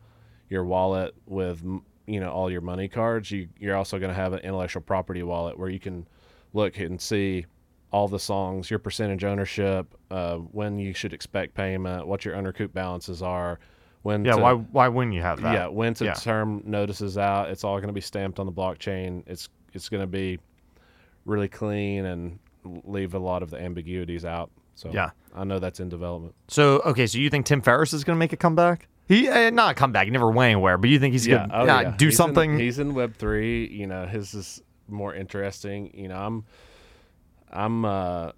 your 0.48 0.64
wallet 0.64 1.14
with 1.26 1.62
you 2.06 2.18
know 2.20 2.30
all 2.30 2.50
your 2.50 2.60
money 2.60 2.88
cards. 2.88 3.30
You 3.30 3.48
you're 3.58 3.76
also 3.76 3.98
going 3.98 4.10
to 4.10 4.20
have 4.20 4.32
an 4.32 4.40
intellectual 4.40 4.82
property 4.82 5.22
wallet 5.22 5.58
where 5.58 5.68
you 5.68 5.78
can 5.78 6.06
look 6.52 6.78
and 6.78 7.00
see 7.00 7.46
all 7.92 8.08
the 8.08 8.18
songs, 8.18 8.70
your 8.70 8.78
percentage 8.78 9.22
ownership, 9.24 9.86
uh, 10.10 10.36
when 10.36 10.78
you 10.78 10.94
should 10.94 11.12
expect 11.12 11.54
payment, 11.54 12.06
what 12.06 12.24
your 12.24 12.34
unrecouped 12.34 12.72
balances 12.74 13.22
are, 13.22 13.58
when 14.02 14.24
Yeah. 14.24 14.32
to, 14.36 14.38
Why? 14.42 14.52
Why 14.54 14.88
wouldn't 14.88 15.14
you 15.14 15.22
have 15.22 15.40
that? 15.42 15.52
yeah, 15.52 15.66
when 15.68 15.92
to 15.94 16.06
Yeah. 16.06 16.14
term 16.14 16.62
notices 16.64 17.18
out. 17.18 17.50
It's 17.50 17.64
all 17.64 17.76
going 17.76 17.88
to 17.88 17.92
be 17.92 18.00
stamped 18.00 18.38
on 18.40 18.46
the 18.46 18.52
blockchain. 18.52 19.22
It's 19.26 19.48
it's 19.74 19.88
going 19.88 20.00
to 20.02 20.06
be 20.06 20.38
really 21.24 21.48
clean 21.48 22.04
and 22.04 22.38
leave 22.84 23.14
a 23.14 23.18
lot 23.18 23.42
of 23.42 23.50
the 23.50 23.60
ambiguities 23.60 24.24
out. 24.24 24.50
So 24.74 24.90
Yeah. 24.92 25.10
I 25.34 25.44
know 25.44 25.58
that's 25.58 25.80
in 25.80 25.88
development. 25.88 26.34
So 26.48 26.80
okay, 26.80 27.06
so 27.06 27.18
you 27.18 27.30
think 27.30 27.46
Tim 27.46 27.60
Ferriss 27.62 27.92
is 27.92 28.04
going 28.04 28.16
to 28.16 28.18
make 28.18 28.32
a 28.32 28.36
comeback? 28.36 28.88
He 29.08 29.28
uh, 29.28 29.50
not 29.50 29.72
a 29.72 29.74
comeback. 29.74 30.04
He 30.06 30.10
never 30.10 30.30
went 30.30 30.52
anywhere. 30.52 30.78
But 30.78 30.90
you 30.90 30.98
think 30.98 31.12
he's 31.12 31.26
yeah, 31.26 31.46
going 31.46 31.50
oh, 31.52 31.60
to 31.66 31.66
yeah. 31.82 31.94
do 31.96 32.06
He's 32.06 32.14
in- 32.14 32.16
something? 32.16 32.58
he's 32.58 32.78
in 32.78 32.94
Web 32.94 33.14
three. 33.16 33.66
You 33.68 33.86
know, 33.86 34.06
his 34.06 34.32
is 34.34 34.62
more 34.88 35.14
interesting. 35.14 35.90
You 35.94 36.08
know, 36.08 36.16
I'm, 36.16 36.44
I'm, 37.50 37.84
uh, 37.84 38.32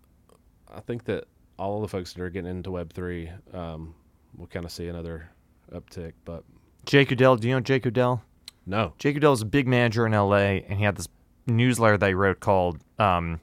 I 0.72 0.80
think 0.86 1.04
that 1.04 1.24
all 1.58 1.80
the 1.80 1.88
folks 1.88 2.12
that 2.12 2.22
are 2.22 2.30
getting 2.30 2.50
into 2.50 2.70
Web 2.70 2.92
three, 2.92 3.30
um, 3.52 3.94
will 4.36 4.46
kind 4.46 4.64
of 4.64 4.72
see 4.72 4.88
another 4.88 5.30
uptick. 5.72 6.12
But 6.24 6.44
Jake 6.86 7.10
Udell. 7.10 7.36
Do 7.36 7.48
you 7.48 7.54
know 7.54 7.60
Jake 7.60 7.84
Udell? 7.84 8.22
no, 8.66 8.94
Jake 8.98 9.14
Udell 9.16 9.32
is 9.32 9.42
a 9.42 9.46
big 9.46 9.66
manager 9.66 10.06
in 10.06 10.12
LA, 10.12 10.60
and 10.66 10.78
he 10.78 10.84
had 10.84 10.96
this 10.96 11.08
newsletter 11.46 11.98
that 11.98 12.08
he 12.08 12.14
wrote 12.14 12.40
called 12.40 12.78
um, 12.98 13.40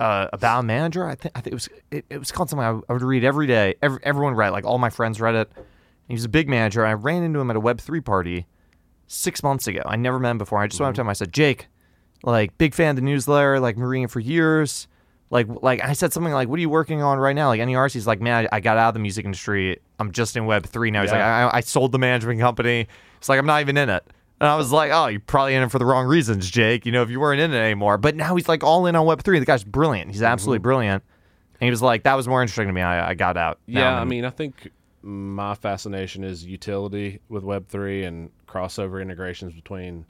uh, 0.00 0.28
"About 0.32 0.60
a 0.60 0.62
Manager." 0.62 1.06
I 1.06 1.14
think 1.14 1.32
I 1.36 1.40
think 1.40 1.52
it 1.52 1.54
was 1.54 1.68
it, 1.90 2.04
it 2.10 2.18
was 2.18 2.32
called 2.32 2.50
something 2.50 2.66
I, 2.66 2.80
I 2.88 2.92
would 2.92 3.02
read 3.02 3.24
every 3.24 3.46
day. 3.46 3.76
Every, 3.82 4.00
everyone 4.02 4.34
read 4.34 4.48
it. 4.48 4.52
Like 4.52 4.64
all 4.64 4.78
my 4.78 4.90
friends 4.90 5.20
read 5.20 5.34
it. 5.34 5.52
He 6.08 6.14
was 6.14 6.24
a 6.24 6.28
big 6.28 6.48
manager. 6.48 6.84
I 6.84 6.92
ran 6.94 7.22
into 7.22 7.40
him 7.40 7.50
at 7.50 7.56
a 7.56 7.60
Web 7.60 7.80
three 7.80 8.00
party 8.00 8.46
six 9.06 9.42
months 9.42 9.66
ago. 9.66 9.82
I 9.86 9.96
never 9.96 10.18
met 10.18 10.32
him 10.32 10.38
before. 10.38 10.58
I 10.58 10.66
just 10.66 10.80
went 10.80 10.90
up 10.90 10.94
to 10.96 11.00
him. 11.00 11.08
I 11.08 11.14
said, 11.14 11.32
"Jake, 11.32 11.68
like 12.22 12.56
big 12.58 12.74
fan 12.74 12.90
of 12.90 12.96
the 12.96 13.02
newsletter. 13.02 13.60
Like 13.60 13.76
been 13.76 13.84
reading 13.84 14.04
it 14.04 14.10
for 14.10 14.20
years." 14.20 14.88
Like, 15.30 15.46
like 15.62 15.82
I 15.82 15.94
said 15.94 16.12
something 16.12 16.32
like, 16.32 16.48
"What 16.48 16.58
are 16.58 16.60
you 16.60 16.68
working 16.68 17.02
on 17.02 17.18
right 17.18 17.34
now?" 17.34 17.48
Like 17.48 17.60
any 17.60 17.74
artist, 17.74 17.94
he's 17.94 18.06
like, 18.06 18.20
"Man, 18.20 18.46
I, 18.52 18.56
I 18.56 18.60
got 18.60 18.76
out 18.76 18.88
of 18.88 18.94
the 18.94 19.00
music 19.00 19.24
industry. 19.24 19.78
I'm 19.98 20.12
just 20.12 20.36
in 20.36 20.44
Web 20.44 20.66
three 20.66 20.90
now." 20.90 21.00
He's 21.00 21.10
like, 21.10 21.22
I, 21.22 21.50
"I 21.50 21.60
sold 21.60 21.92
the 21.92 21.98
management 21.98 22.38
company." 22.38 22.86
It's 23.16 23.30
like 23.30 23.38
I'm 23.38 23.46
not 23.46 23.62
even 23.62 23.78
in 23.78 23.88
it. 23.88 24.04
And 24.42 24.48
I 24.50 24.56
was 24.56 24.72
like, 24.72 24.90
"Oh, 24.92 25.06
you're 25.06 25.20
probably 25.20 25.54
in 25.54 25.62
it 25.62 25.70
for 25.70 25.78
the 25.78 25.86
wrong 25.86 26.06
reasons, 26.06 26.50
Jake. 26.50 26.84
You 26.84 26.92
know, 26.92 27.02
if 27.02 27.08
you 27.08 27.18
weren't 27.18 27.40
in 27.40 27.54
it 27.54 27.56
anymore." 27.56 27.96
But 27.96 28.14
now 28.14 28.36
he's 28.36 28.48
like 28.48 28.62
all 28.62 28.84
in 28.86 28.94
on 28.94 29.06
Web 29.06 29.22
three. 29.22 29.38
The 29.38 29.46
guy's 29.46 29.64
brilliant. 29.64 30.10
He's 30.10 30.16
mm-hmm. 30.16 30.26
absolutely 30.26 30.58
brilliant. 30.58 31.02
And 31.60 31.66
he 31.66 31.70
was 31.70 31.80
like, 31.80 32.02
"That 32.02 32.14
was 32.14 32.28
more 32.28 32.42
interesting 32.42 32.66
to 32.66 32.72
me. 32.74 32.82
I, 32.82 33.10
I 33.10 33.14
got 33.14 33.38
out." 33.38 33.58
Now 33.66 33.80
Yeah, 33.80 34.00
I 34.00 34.04
mean, 34.04 34.26
I 34.26 34.30
think 34.30 34.70
my 35.00 35.54
fascination 35.54 36.24
is 36.24 36.44
utility 36.44 37.20
with 37.28 37.42
Web 37.42 37.68
three 37.68 38.04
and 38.04 38.30
crossover 38.46 39.00
integrations 39.00 39.54
between 39.54 40.04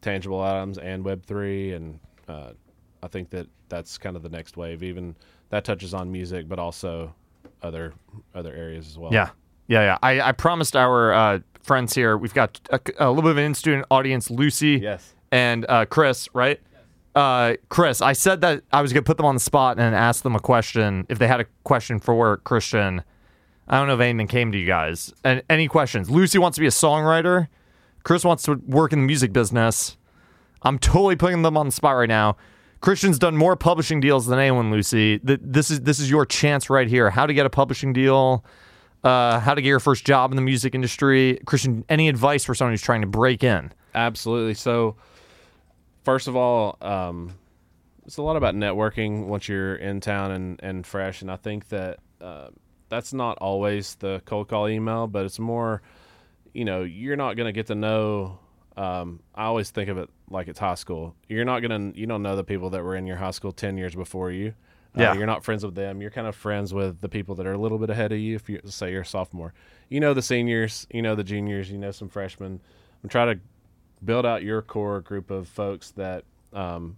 tangible 0.00 0.40
items 0.42 0.78
and 0.78 1.04
Web 1.04 1.24
three, 1.24 1.72
and 1.72 1.98
uh, 2.28 2.52
I 3.02 3.08
think 3.08 3.30
that 3.30 3.46
that's 3.68 3.98
kind 3.98 4.16
of 4.16 4.22
the 4.22 4.28
next 4.28 4.56
wave. 4.56 4.82
Even 4.82 5.14
that 5.50 5.64
touches 5.64 5.94
on 5.94 6.10
music, 6.10 6.48
but 6.48 6.58
also 6.58 7.14
other 7.62 7.92
other 8.34 8.54
areas 8.54 8.86
as 8.88 8.98
well. 8.98 9.12
Yeah, 9.12 9.30
yeah, 9.68 9.82
yeah. 9.82 9.98
I, 10.02 10.20
I 10.20 10.32
promised 10.32 10.76
our 10.76 11.12
uh, 11.12 11.38
friends 11.62 11.94
here. 11.94 12.16
We've 12.16 12.34
got 12.34 12.60
a, 12.70 12.80
a 12.98 13.08
little 13.10 13.22
bit 13.22 13.32
of 13.32 13.38
an 13.38 13.44
in-student 13.44 13.86
audience. 13.90 14.30
Lucy, 14.30 14.78
Yes. 14.82 15.14
and 15.30 15.66
uh, 15.68 15.84
Chris, 15.86 16.28
right? 16.34 16.60
Uh, 17.14 17.54
Chris, 17.68 18.00
I 18.00 18.12
said 18.12 18.40
that 18.42 18.62
I 18.72 18.82
was 18.82 18.92
gonna 18.92 19.02
put 19.02 19.16
them 19.16 19.26
on 19.26 19.34
the 19.34 19.40
spot 19.40 19.78
and 19.80 19.94
ask 19.94 20.22
them 20.22 20.36
a 20.36 20.40
question 20.40 21.06
if 21.08 21.18
they 21.18 21.26
had 21.26 21.40
a 21.40 21.46
question 21.64 21.98
for 21.98 22.36
Christian. 22.38 23.02
I 23.66 23.78
don't 23.78 23.86
know 23.88 23.94
if 23.94 24.00
anything 24.00 24.26
came 24.26 24.50
to 24.52 24.58
you 24.58 24.66
guys. 24.66 25.12
And 25.24 25.42
any 25.50 25.68
questions? 25.68 26.10
Lucy 26.10 26.38
wants 26.38 26.56
to 26.56 26.60
be 26.60 26.66
a 26.66 26.70
songwriter. 26.70 27.46
Chris 28.02 28.24
wants 28.24 28.42
to 28.44 28.54
work 28.66 28.92
in 28.92 29.00
the 29.00 29.06
music 29.06 29.32
business. 29.32 29.96
I'm 30.62 30.78
totally 30.78 31.16
putting 31.16 31.42
them 31.42 31.56
on 31.56 31.66
the 31.66 31.72
spot 31.72 31.96
right 31.96 32.08
now. 32.08 32.36
Christian's 32.80 33.18
done 33.18 33.36
more 33.36 33.56
publishing 33.56 34.00
deals 34.00 34.26
than 34.26 34.38
anyone, 34.38 34.70
Lucy. 34.70 35.20
This 35.22 35.70
is 35.70 35.82
this 35.82 35.98
is 35.98 36.10
your 36.10 36.24
chance 36.24 36.70
right 36.70 36.88
here. 36.88 37.10
How 37.10 37.26
to 37.26 37.34
get 37.34 37.44
a 37.46 37.50
publishing 37.50 37.92
deal. 37.92 38.44
uh, 39.02 39.40
how 39.40 39.54
to 39.54 39.62
get 39.62 39.68
your 39.68 39.80
first 39.80 40.04
job 40.04 40.30
in 40.32 40.36
the 40.36 40.42
music 40.42 40.74
industry. 40.74 41.40
Christian, 41.46 41.84
any 41.88 42.08
advice 42.08 42.44
for 42.44 42.54
someone 42.54 42.72
who's 42.72 42.82
trying 42.82 43.00
to 43.00 43.06
break 43.06 43.42
in? 43.42 43.72
Absolutely. 43.94 44.54
So, 44.54 44.96
first 46.04 46.28
of 46.28 46.36
all, 46.36 46.76
um, 46.82 47.34
it's 48.04 48.18
a 48.18 48.22
lot 48.22 48.36
about 48.36 48.54
networking 48.54 49.26
once 49.26 49.48
you're 49.48 49.76
in 49.76 50.00
town 50.00 50.32
and, 50.32 50.60
and 50.62 50.86
fresh. 50.86 51.22
And 51.22 51.30
I 51.30 51.36
think 51.36 51.68
that 51.68 51.98
uh, 52.20 52.48
that's 52.88 53.12
not 53.12 53.38
always 53.38 53.94
the 53.96 54.20
cold 54.26 54.48
call 54.48 54.68
email, 54.68 55.06
but 55.06 55.24
it's 55.24 55.38
more, 55.38 55.80
you 56.52 56.64
know, 56.64 56.82
you're 56.82 57.16
not 57.16 57.36
going 57.36 57.46
to 57.46 57.52
get 57.52 57.66
to 57.68 57.74
know. 57.74 58.38
Um, 58.76 59.20
I 59.34 59.44
always 59.44 59.70
think 59.70 59.88
of 59.88 59.98
it 59.98 60.08
like 60.30 60.48
it's 60.48 60.58
high 60.58 60.74
school. 60.74 61.14
You're 61.28 61.44
not 61.44 61.60
going 61.60 61.92
to, 61.92 61.98
you 62.00 62.06
don't 62.06 62.22
know 62.22 62.36
the 62.36 62.44
people 62.44 62.70
that 62.70 62.82
were 62.82 62.96
in 62.96 63.06
your 63.06 63.16
high 63.16 63.32
school 63.32 63.52
10 63.52 63.76
years 63.76 63.94
before 63.94 64.30
you. 64.30 64.54
Uh, 64.96 65.02
Yeah. 65.02 65.14
You're 65.14 65.26
not 65.26 65.44
friends 65.44 65.64
with 65.64 65.74
them. 65.74 66.00
You're 66.00 66.10
kind 66.10 66.26
of 66.26 66.34
friends 66.34 66.72
with 66.74 67.00
the 67.00 67.08
people 67.08 67.34
that 67.36 67.46
are 67.46 67.52
a 67.52 67.58
little 67.58 67.78
bit 67.78 67.90
ahead 67.90 68.12
of 68.12 68.18
you. 68.18 68.36
If 68.36 68.48
you 68.48 68.60
say 68.64 68.90
you're 68.92 69.02
a 69.02 69.06
sophomore, 69.06 69.52
you 69.88 70.00
know 70.00 70.14
the 70.14 70.22
seniors, 70.22 70.86
you 70.92 71.02
know 71.02 71.14
the 71.14 71.24
juniors, 71.24 71.70
you 71.70 71.78
know 71.78 71.90
some 71.90 72.08
freshmen. 72.08 72.60
I'm 73.02 73.08
try 73.08 73.26
to 73.32 73.40
build 74.04 74.24
out 74.26 74.42
your 74.42 74.62
core 74.62 75.00
group 75.00 75.30
of 75.30 75.46
folks 75.46 75.90
that 75.92 76.24
um, 76.52 76.96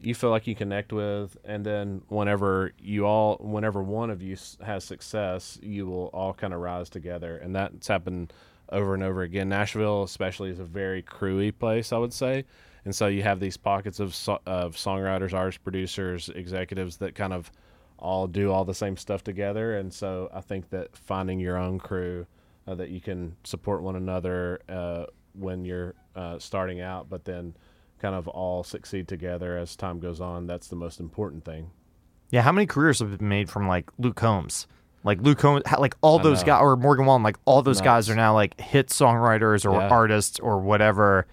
you 0.00 0.14
feel 0.14 0.30
like 0.30 0.46
you 0.46 0.54
connect 0.54 0.92
with, 0.92 1.36
and 1.44 1.66
then 1.66 2.02
whenever 2.08 2.72
you 2.78 3.04
all, 3.06 3.36
whenever 3.40 3.82
one 3.82 4.10
of 4.10 4.22
you 4.22 4.36
has 4.64 4.84
success, 4.84 5.58
you 5.62 5.86
will 5.86 6.06
all 6.14 6.32
kind 6.32 6.54
of 6.54 6.60
rise 6.60 6.88
together, 6.88 7.36
and 7.36 7.54
that's 7.56 7.88
happened 7.88 8.32
over 8.70 8.94
and 8.94 9.02
over 9.02 9.22
again. 9.22 9.48
Nashville, 9.48 10.02
especially, 10.02 10.50
is 10.50 10.58
a 10.58 10.64
very 10.64 11.02
crewy 11.02 11.56
place, 11.56 11.92
I 11.92 11.98
would 11.98 12.12
say, 12.12 12.44
and 12.84 12.94
so 12.94 13.06
you 13.06 13.22
have 13.22 13.40
these 13.40 13.56
pockets 13.56 14.00
of 14.00 14.10
of 14.46 14.76
songwriters, 14.76 15.34
artists, 15.34 15.60
producers, 15.62 16.28
executives 16.28 16.98
that 16.98 17.14
kind 17.14 17.32
of 17.32 17.50
all 17.98 18.26
do 18.26 18.52
all 18.52 18.64
the 18.64 18.74
same 18.74 18.96
stuff 18.96 19.24
together, 19.24 19.76
and 19.76 19.92
so 19.92 20.30
I 20.32 20.40
think 20.40 20.70
that 20.70 20.96
finding 20.96 21.40
your 21.40 21.56
own 21.56 21.78
crew 21.78 22.26
uh, 22.66 22.74
that 22.76 22.90
you 22.90 23.00
can 23.00 23.36
support 23.44 23.82
one 23.82 23.96
another 23.96 24.60
uh, 24.68 25.06
when 25.32 25.64
you're 25.64 25.94
uh, 26.14 26.38
starting 26.38 26.80
out, 26.80 27.08
but 27.08 27.24
then 27.24 27.54
kind 27.98 28.14
of 28.14 28.28
all 28.28 28.62
succeed 28.62 29.08
together 29.08 29.56
as 29.56 29.74
time 29.74 29.98
goes 29.98 30.20
on. 30.20 30.46
That's 30.46 30.68
the 30.68 30.76
most 30.76 31.00
important 31.00 31.44
thing. 31.44 31.70
Yeah, 32.30 32.42
how 32.42 32.52
many 32.52 32.66
careers 32.66 32.98
have 33.00 33.16
been 33.18 33.28
made 33.28 33.48
from 33.48 33.66
like 33.66 33.90
Luke 33.98 34.16
Combs? 34.16 34.66
Like 35.04 35.20
Luke 35.22 35.38
Combs, 35.38 35.62
like 35.78 35.94
all 36.00 36.18
those 36.18 36.42
guys, 36.42 36.60
or 36.60 36.76
Morgan 36.76 37.06
Wallen, 37.06 37.22
like 37.22 37.36
all 37.44 37.62
those 37.62 37.80
guys 37.80 38.10
are 38.10 38.16
now 38.16 38.34
like 38.34 38.60
hit 38.60 38.88
songwriters 38.88 39.64
or 39.64 39.78
Yeah. 39.80 39.88
artists 39.88 40.38
or 40.40 40.58
whatever. 40.60 41.26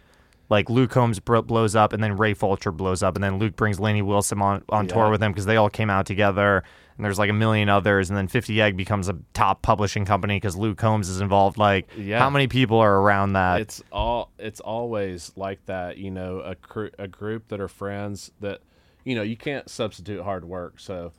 Like 0.50 0.70
Luke 0.70 0.92
Combs 0.92 1.20
bro- 1.20 1.42
blows 1.42 1.76
up, 1.76 1.92
and 1.92 2.04
then 2.04 2.18
Ray 2.18 2.36
Fulcher 2.36 2.72
blows 2.72 3.02
up, 3.02 3.16
and 3.16 3.24
then 3.24 3.40
Luke 3.40 3.56
brings 3.56 3.80
Lainey 3.80 4.04
Wilson 4.04 4.40
on, 4.42 4.64
on 4.70 4.86
tour 4.88 5.10
with 5.10 5.22
him 5.24 5.32
because 5.32 5.48
they 5.48 5.58
all 5.58 5.72
came 5.72 5.90
out 5.90 6.06
together. 6.06 6.64
And 6.98 7.04
there's 7.04 7.18
like 7.20 7.32
a 7.32 7.34
million 7.34 7.68
others, 7.68 8.10
and 8.12 8.16
then 8.16 8.28
50 8.28 8.62
Egg 8.62 8.78
becomes 8.78 9.10
a 9.10 9.18
top 9.34 9.64
publishing 9.64 10.06
company 10.06 10.36
because 10.38 10.56
Luke 10.56 10.78
Combs 10.78 11.10
is 11.10 11.20
involved. 11.20 11.58
Like, 11.58 11.90
Yeah. 11.98 12.20
how 12.20 12.30
many 12.30 12.48
people 12.48 12.78
are 12.78 13.00
around 13.02 13.34
that? 13.34 13.60
it's 13.62 13.84
all 13.92 14.32
it's 14.38 14.60
always 14.62 15.32
like 15.36 15.66
that 15.66 15.98
you 15.98 16.12
know 16.12 16.38
a 16.40 16.54
cr- 16.56 16.94
a 17.00 17.08
group 17.08 17.48
that 17.50 17.60
are 17.60 17.68
friends 17.68 18.32
that 18.40 18.62
you 19.04 19.16
know 19.16 19.24
you 19.24 19.36
can't 19.36 19.68
substitute 19.70 20.24
hard 20.24 20.46
work 20.46 20.80
so 20.80 21.12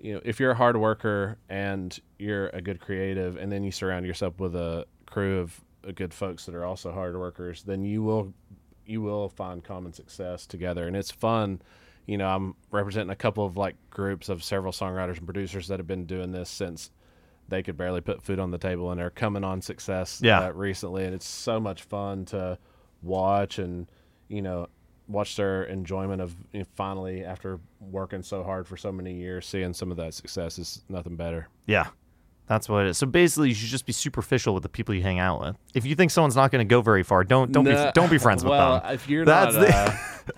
you 0.00 0.14
know 0.14 0.20
if 0.24 0.38
you're 0.40 0.50
a 0.52 0.56
hard 0.56 0.76
worker 0.76 1.38
and 1.48 1.98
you're 2.18 2.48
a 2.48 2.60
good 2.60 2.80
creative 2.80 3.36
and 3.36 3.50
then 3.50 3.62
you 3.64 3.70
surround 3.72 4.06
yourself 4.06 4.38
with 4.40 4.54
a 4.56 4.86
crew 5.06 5.38
of 5.40 5.60
uh, 5.86 5.92
good 5.94 6.12
folks 6.12 6.46
that 6.46 6.54
are 6.54 6.64
also 6.64 6.92
hard 6.92 7.16
workers 7.18 7.62
then 7.62 7.82
you 7.84 8.02
will 8.02 8.32
you 8.86 9.00
will 9.02 9.28
find 9.28 9.64
common 9.64 9.92
success 9.92 10.46
together. 10.46 10.86
And 10.86 10.94
it's 10.96 11.10
fun. 11.10 11.60
You 12.06 12.18
know 12.18 12.28
i'm 12.28 12.54
representing 12.70 13.10
a 13.10 13.16
couple 13.16 13.44
of 13.44 13.56
like 13.56 13.74
groups 13.90 14.28
of 14.28 14.44
several 14.44 14.72
songwriters 14.72 15.16
and 15.18 15.26
producers 15.26 15.66
that 15.68 15.80
have 15.80 15.88
been 15.88 16.06
doing 16.06 16.30
this 16.30 16.48
since 16.48 16.90
they 17.48 17.62
could 17.64 17.76
barely 17.76 18.00
put 18.00 18.22
food 18.22 18.38
on 18.38 18.50
the 18.52 18.58
table 18.58 18.90
and 18.92 19.00
they're 19.00 19.10
coming 19.10 19.42
on 19.44 19.60
success 19.62 20.20
Yeah. 20.22 20.40
uh, 20.46 20.50
recently. 20.52 21.04
And 21.04 21.14
it's 21.14 21.26
so 21.26 21.58
much 21.60 21.82
fun 21.82 22.24
to 22.26 22.58
watch 23.02 23.58
and 23.58 23.88
you 24.28 24.42
know 24.42 24.68
watch 25.08 25.36
their 25.36 25.64
enjoyment 25.64 26.20
of 26.20 26.34
you 26.52 26.60
know, 26.60 26.66
finally 26.74 27.24
after 27.24 27.60
working 27.80 28.22
so 28.22 28.42
hard 28.42 28.66
for 28.66 28.76
so 28.76 28.90
many 28.90 29.14
years 29.14 29.46
seeing 29.46 29.72
some 29.72 29.90
of 29.90 29.96
that 29.96 30.14
success 30.14 30.58
is 30.58 30.82
nothing 30.88 31.16
better 31.16 31.48
Yeah. 31.66 31.86
That's 32.48 32.68
what 32.68 32.84
it 32.86 32.90
is. 32.90 32.96
So 32.98 33.08
basically, 33.08 33.48
you 33.48 33.56
should 33.56 33.70
just 33.70 33.86
be 33.86 33.92
superficial 33.92 34.54
with 34.54 34.62
the 34.62 34.68
people 34.68 34.94
you 34.94 35.02
hang 35.02 35.18
out 35.18 35.40
with. 35.40 35.56
If 35.74 35.84
you 35.84 35.96
think 35.96 36.12
someone's 36.12 36.36
not 36.36 36.52
going 36.52 36.64
to 36.64 36.70
go 36.70 36.80
very 36.80 37.02
far, 37.02 37.24
don't 37.24 37.50
don't 37.50 37.64
be 37.64 37.74
don't 37.92 38.08
be 38.08 38.18
friends 38.18 38.44
with 38.44 38.52
them. 38.52 38.82
if 38.94 39.08
you're 39.08 39.24
That's 39.24 39.56
not 39.56 39.66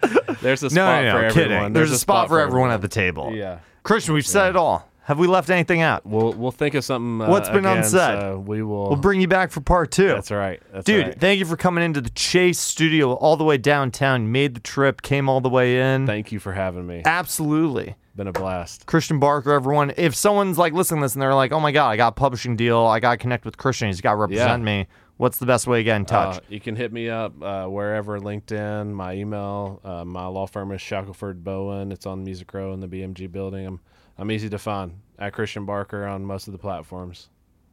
the- 0.00 0.30
uh, 0.30 0.34
there's 0.40 0.62
a 0.62 0.66
No, 0.66 0.70
spot 0.70 1.04
no, 1.04 1.12
for 1.12 1.20
no, 1.20 1.26
everyone 1.26 1.32
kidding. 1.34 1.72
There's, 1.74 1.90
a 1.90 1.98
spot, 1.98 2.28
for 2.28 2.40
everyone 2.40 2.70
at 2.70 2.80
the 2.80 2.88
table. 2.88 3.34
yeah 3.34 3.58
Christian, 3.82 4.14
we've 4.14 4.26
said 4.26 4.48
it 4.48 4.56
all. 4.56 4.87
Have 5.08 5.18
we 5.18 5.26
left 5.26 5.48
anything 5.50 5.80
out? 5.80 6.04
we'll 6.06 6.32
we'll 6.34 6.50
think 6.52 6.74
of 6.74 6.84
something 6.84 7.26
uh, 7.26 7.30
What's 7.30 7.48
been 7.48 7.64
again, 7.64 7.78
unsaid? 7.78 8.20
so 8.20 8.44
we 8.46 8.62
will 8.62 8.88
We'll 8.90 8.96
bring 8.96 9.20
you 9.20 9.26
back 9.28 9.50
for 9.50 9.60
part 9.60 9.90
two. 9.90 10.08
that's 10.08 10.30
right 10.30 10.62
that's 10.72 10.84
Dude, 10.84 11.06
right. 11.06 11.20
thank 11.20 11.38
you 11.40 11.46
for 11.46 11.56
coming 11.56 11.82
into 11.82 12.00
the 12.00 12.10
Chase 12.10 12.58
studio 12.60 13.14
all 13.14 13.36
the 13.36 13.44
way 13.44 13.56
downtown. 13.58 14.22
You 14.24 14.28
made 14.28 14.54
the 14.54 14.60
trip, 14.60 15.02
came 15.02 15.28
all 15.28 15.40
the 15.40 15.48
way 15.48 15.80
in. 15.80 16.06
thank 16.06 16.30
you 16.30 16.38
for 16.38 16.52
having 16.52 16.86
me 16.86 17.02
Absolutely. 17.04 17.96
been 18.16 18.26
a 18.28 18.32
blast 18.32 18.84
Christian 18.86 19.18
Barker, 19.18 19.52
everyone. 19.52 19.92
If 19.96 20.14
someone's 20.14 20.58
like 20.58 20.72
listening 20.72 21.00
to 21.00 21.04
this 21.06 21.14
and 21.14 21.22
they're 21.22 21.34
like, 21.34 21.52
oh 21.52 21.60
my 21.60 21.72
God, 21.72 21.88
I 21.88 21.96
got 21.96 22.08
a 22.08 22.12
publishing 22.12 22.54
deal. 22.56 22.78
I 22.80 23.00
got 23.00 23.12
to 23.12 23.16
connect 23.16 23.44
with 23.44 23.56
Christian. 23.56 23.88
He's 23.88 24.00
got 24.00 24.10
to 24.12 24.16
represent 24.16 24.62
me. 24.62 24.86
What's 25.16 25.38
the 25.38 25.46
best 25.46 25.66
way 25.66 25.78
to 25.80 25.84
get 25.84 25.96
in 25.96 26.04
touch? 26.04 26.36
Uh, 26.36 26.40
you 26.48 26.60
can 26.60 26.76
hit 26.76 26.92
me 26.92 27.08
up 27.08 27.42
uh, 27.42 27.66
wherever 27.66 28.20
LinkedIn, 28.20 28.92
my 28.92 29.14
email. 29.14 29.80
Uh, 29.82 30.04
my 30.04 30.26
law 30.26 30.46
firm 30.46 30.70
is 30.70 30.80
Shackelford 30.80 31.42
Bowen. 31.42 31.90
It's 31.92 32.06
on 32.06 32.22
Music 32.24 32.52
Row 32.54 32.72
in 32.72 32.78
the 32.80 32.86
BMG 32.86 33.30
building. 33.32 33.66
I'm 33.66 33.80
I'm 34.18 34.30
easy 34.30 34.48
to 34.50 34.58
find 34.58 35.00
at 35.18 35.32
Christian 35.32 35.64
Barker 35.64 36.04
on 36.06 36.24
most 36.24 36.48
of 36.48 36.52
the 36.52 36.58
platforms. 36.58 37.28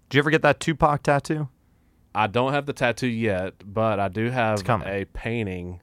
Did 0.09 0.17
you 0.17 0.19
ever 0.19 0.29
get 0.29 0.43
that 0.43 0.59
Tupac 0.59 1.01
tattoo? 1.03 1.49
I 2.13 2.27
don't 2.27 2.53
have 2.53 2.65
the 2.65 2.73
tattoo 2.73 3.07
yet, 3.07 3.55
but 3.65 3.99
I 3.99 4.07
do 4.07 4.29
have 4.29 4.63
a 4.69 5.05
painting 5.05 5.81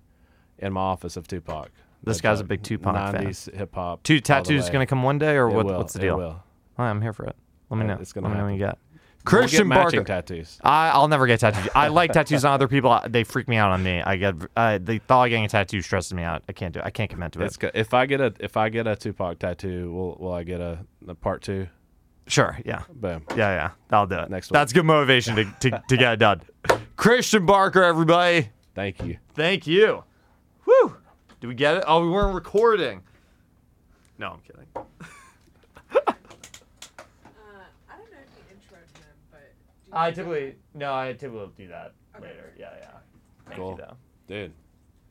in 0.59 0.73
my 0.73 0.81
office 0.81 1.17
of 1.17 1.27
Tupac. 1.29 1.71
This 2.05 2.21
guy's 2.21 2.41
a 2.41 2.45
big 2.45 2.63
Tupac 2.63 2.95
fan. 3.13 3.27
90s 3.27 3.53
hip 3.55 3.75
hop. 3.75 4.03
Two 4.03 4.21
tattoos 4.21 4.71
going 4.71 4.81
to 4.85 4.89
come 4.89 5.03
one 5.03 5.19
day, 5.19 5.35
or 5.37 5.49
what, 5.49 5.67
what's 5.67 5.93
the 5.93 5.99
deal? 5.99 6.19
right, 6.79 6.91
I'm 6.91 7.03
here 7.03 7.13
for 7.13 7.27
it. 7.27 7.37
Let 7.71 7.79
me 7.79 7.87
know. 7.87 7.99
it's 8.01 8.13
gonna 8.13 8.29
Let 8.29 8.35
me 8.35 8.39
know 8.39 8.45
what 8.47 8.55
you 8.55 8.65
happen. 8.65 8.79
got. 8.92 8.92
We'll 9.25 9.41
Christian 9.41 9.69
Barker. 9.69 10.03
tattoos. 10.03 10.59
I, 10.63 10.91
I'll 10.91 11.07
never 11.07 11.29
get 11.29 11.39
tattoos. 11.41 11.69
I 11.77 11.89
like 11.89 12.13
tattoos 12.13 12.45
on 12.45 12.53
other 12.53 12.67
people. 12.67 12.99
They 13.09 13.23
freak 13.23 13.47
me 13.47 13.57
out 13.57 13.71
on 13.71 13.81
me. 13.83 14.03
I 14.03 14.17
get 14.17 14.35
uh, 14.57 14.79
the 14.83 14.99
thought 14.99 15.25
of 15.25 15.31
getting 15.31 15.45
a 15.45 15.49
tattoo 15.49 15.81
stresses 15.81 16.13
me 16.13 16.25
out. 16.25 16.43
I 16.49 16.53
can't 16.53 16.75
do 16.75 16.81
it. 16.81 16.87
I 16.87 16.91
can't 16.91 17.09
commit 17.09 17.33
to 17.33 17.43
it. 17.43 17.47
It's 17.47 17.57
good. 17.57 17.71
If 17.75 17.95
I 17.95 18.07
get 18.07 18.21
a 18.21 18.35
if 18.41 18.57
I 18.57 18.69
get 18.69 18.87
a 18.89 18.97
Tupac 18.97 19.39
tattoo, 19.39 19.93
will 19.93 20.17
will 20.19 20.33
I 20.33 20.43
get 20.43 20.61
a, 20.61 20.81
a 21.07 21.15
part 21.15 21.43
two? 21.43 21.69
Sure. 22.27 22.59
Yeah. 22.65 22.83
Boom. 22.93 23.25
Yeah. 23.37 23.55
Yeah. 23.55 23.71
I'll 23.91 24.07
do 24.07 24.17
it. 24.19 24.31
Next 24.31 24.51
week. 24.51 24.55
That's 24.55 24.73
good 24.73 24.85
motivation 24.85 25.37
to, 25.37 25.45
to, 25.45 25.83
to 25.89 25.97
get 25.97 26.13
it 26.15 26.19
done. 26.19 26.43
Christian 26.97 27.47
Barker, 27.47 27.83
everybody. 27.83 28.49
Thank 28.75 29.03
you. 29.05 29.19
Thank 29.35 29.67
you. 29.67 30.05
Woo. 30.67 30.97
Did 31.41 31.47
we 31.49 31.55
get 31.55 31.77
it? 31.79 31.85
Oh, 31.87 32.05
we 32.05 32.11
weren't 32.11 32.35
recording. 32.35 33.03
No, 34.19 34.29
I'm 34.31 34.41
kidding. 34.41 34.67
Uh, 34.77 34.83
I 35.97 36.15
don't 37.97 38.11
know 38.13 38.19
if 38.23 38.31
you 38.37 38.45
introed 38.55 38.87
him, 38.97 39.17
but. 39.33 39.41
do 39.82 39.82
you 39.82 39.82
I 39.93 40.11
typically 40.11 40.57
no. 40.75 40.95
I 40.95 41.13
typically 41.13 41.49
do 41.57 41.69
that 41.69 41.93
Okay. 42.17 42.27
later. 42.27 42.53
Yeah. 42.59 42.71
Yeah. 42.81 42.91
Thank 43.47 43.57
Cool. 43.59 43.71
you 43.73 43.77
though. 43.79 43.97
Dude, 44.27 44.53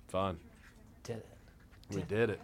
fun. 0.08 0.38
Did 1.04 1.18
it. 1.18 1.28
We 1.92 2.02
did 2.04 2.30
it. 2.32 2.40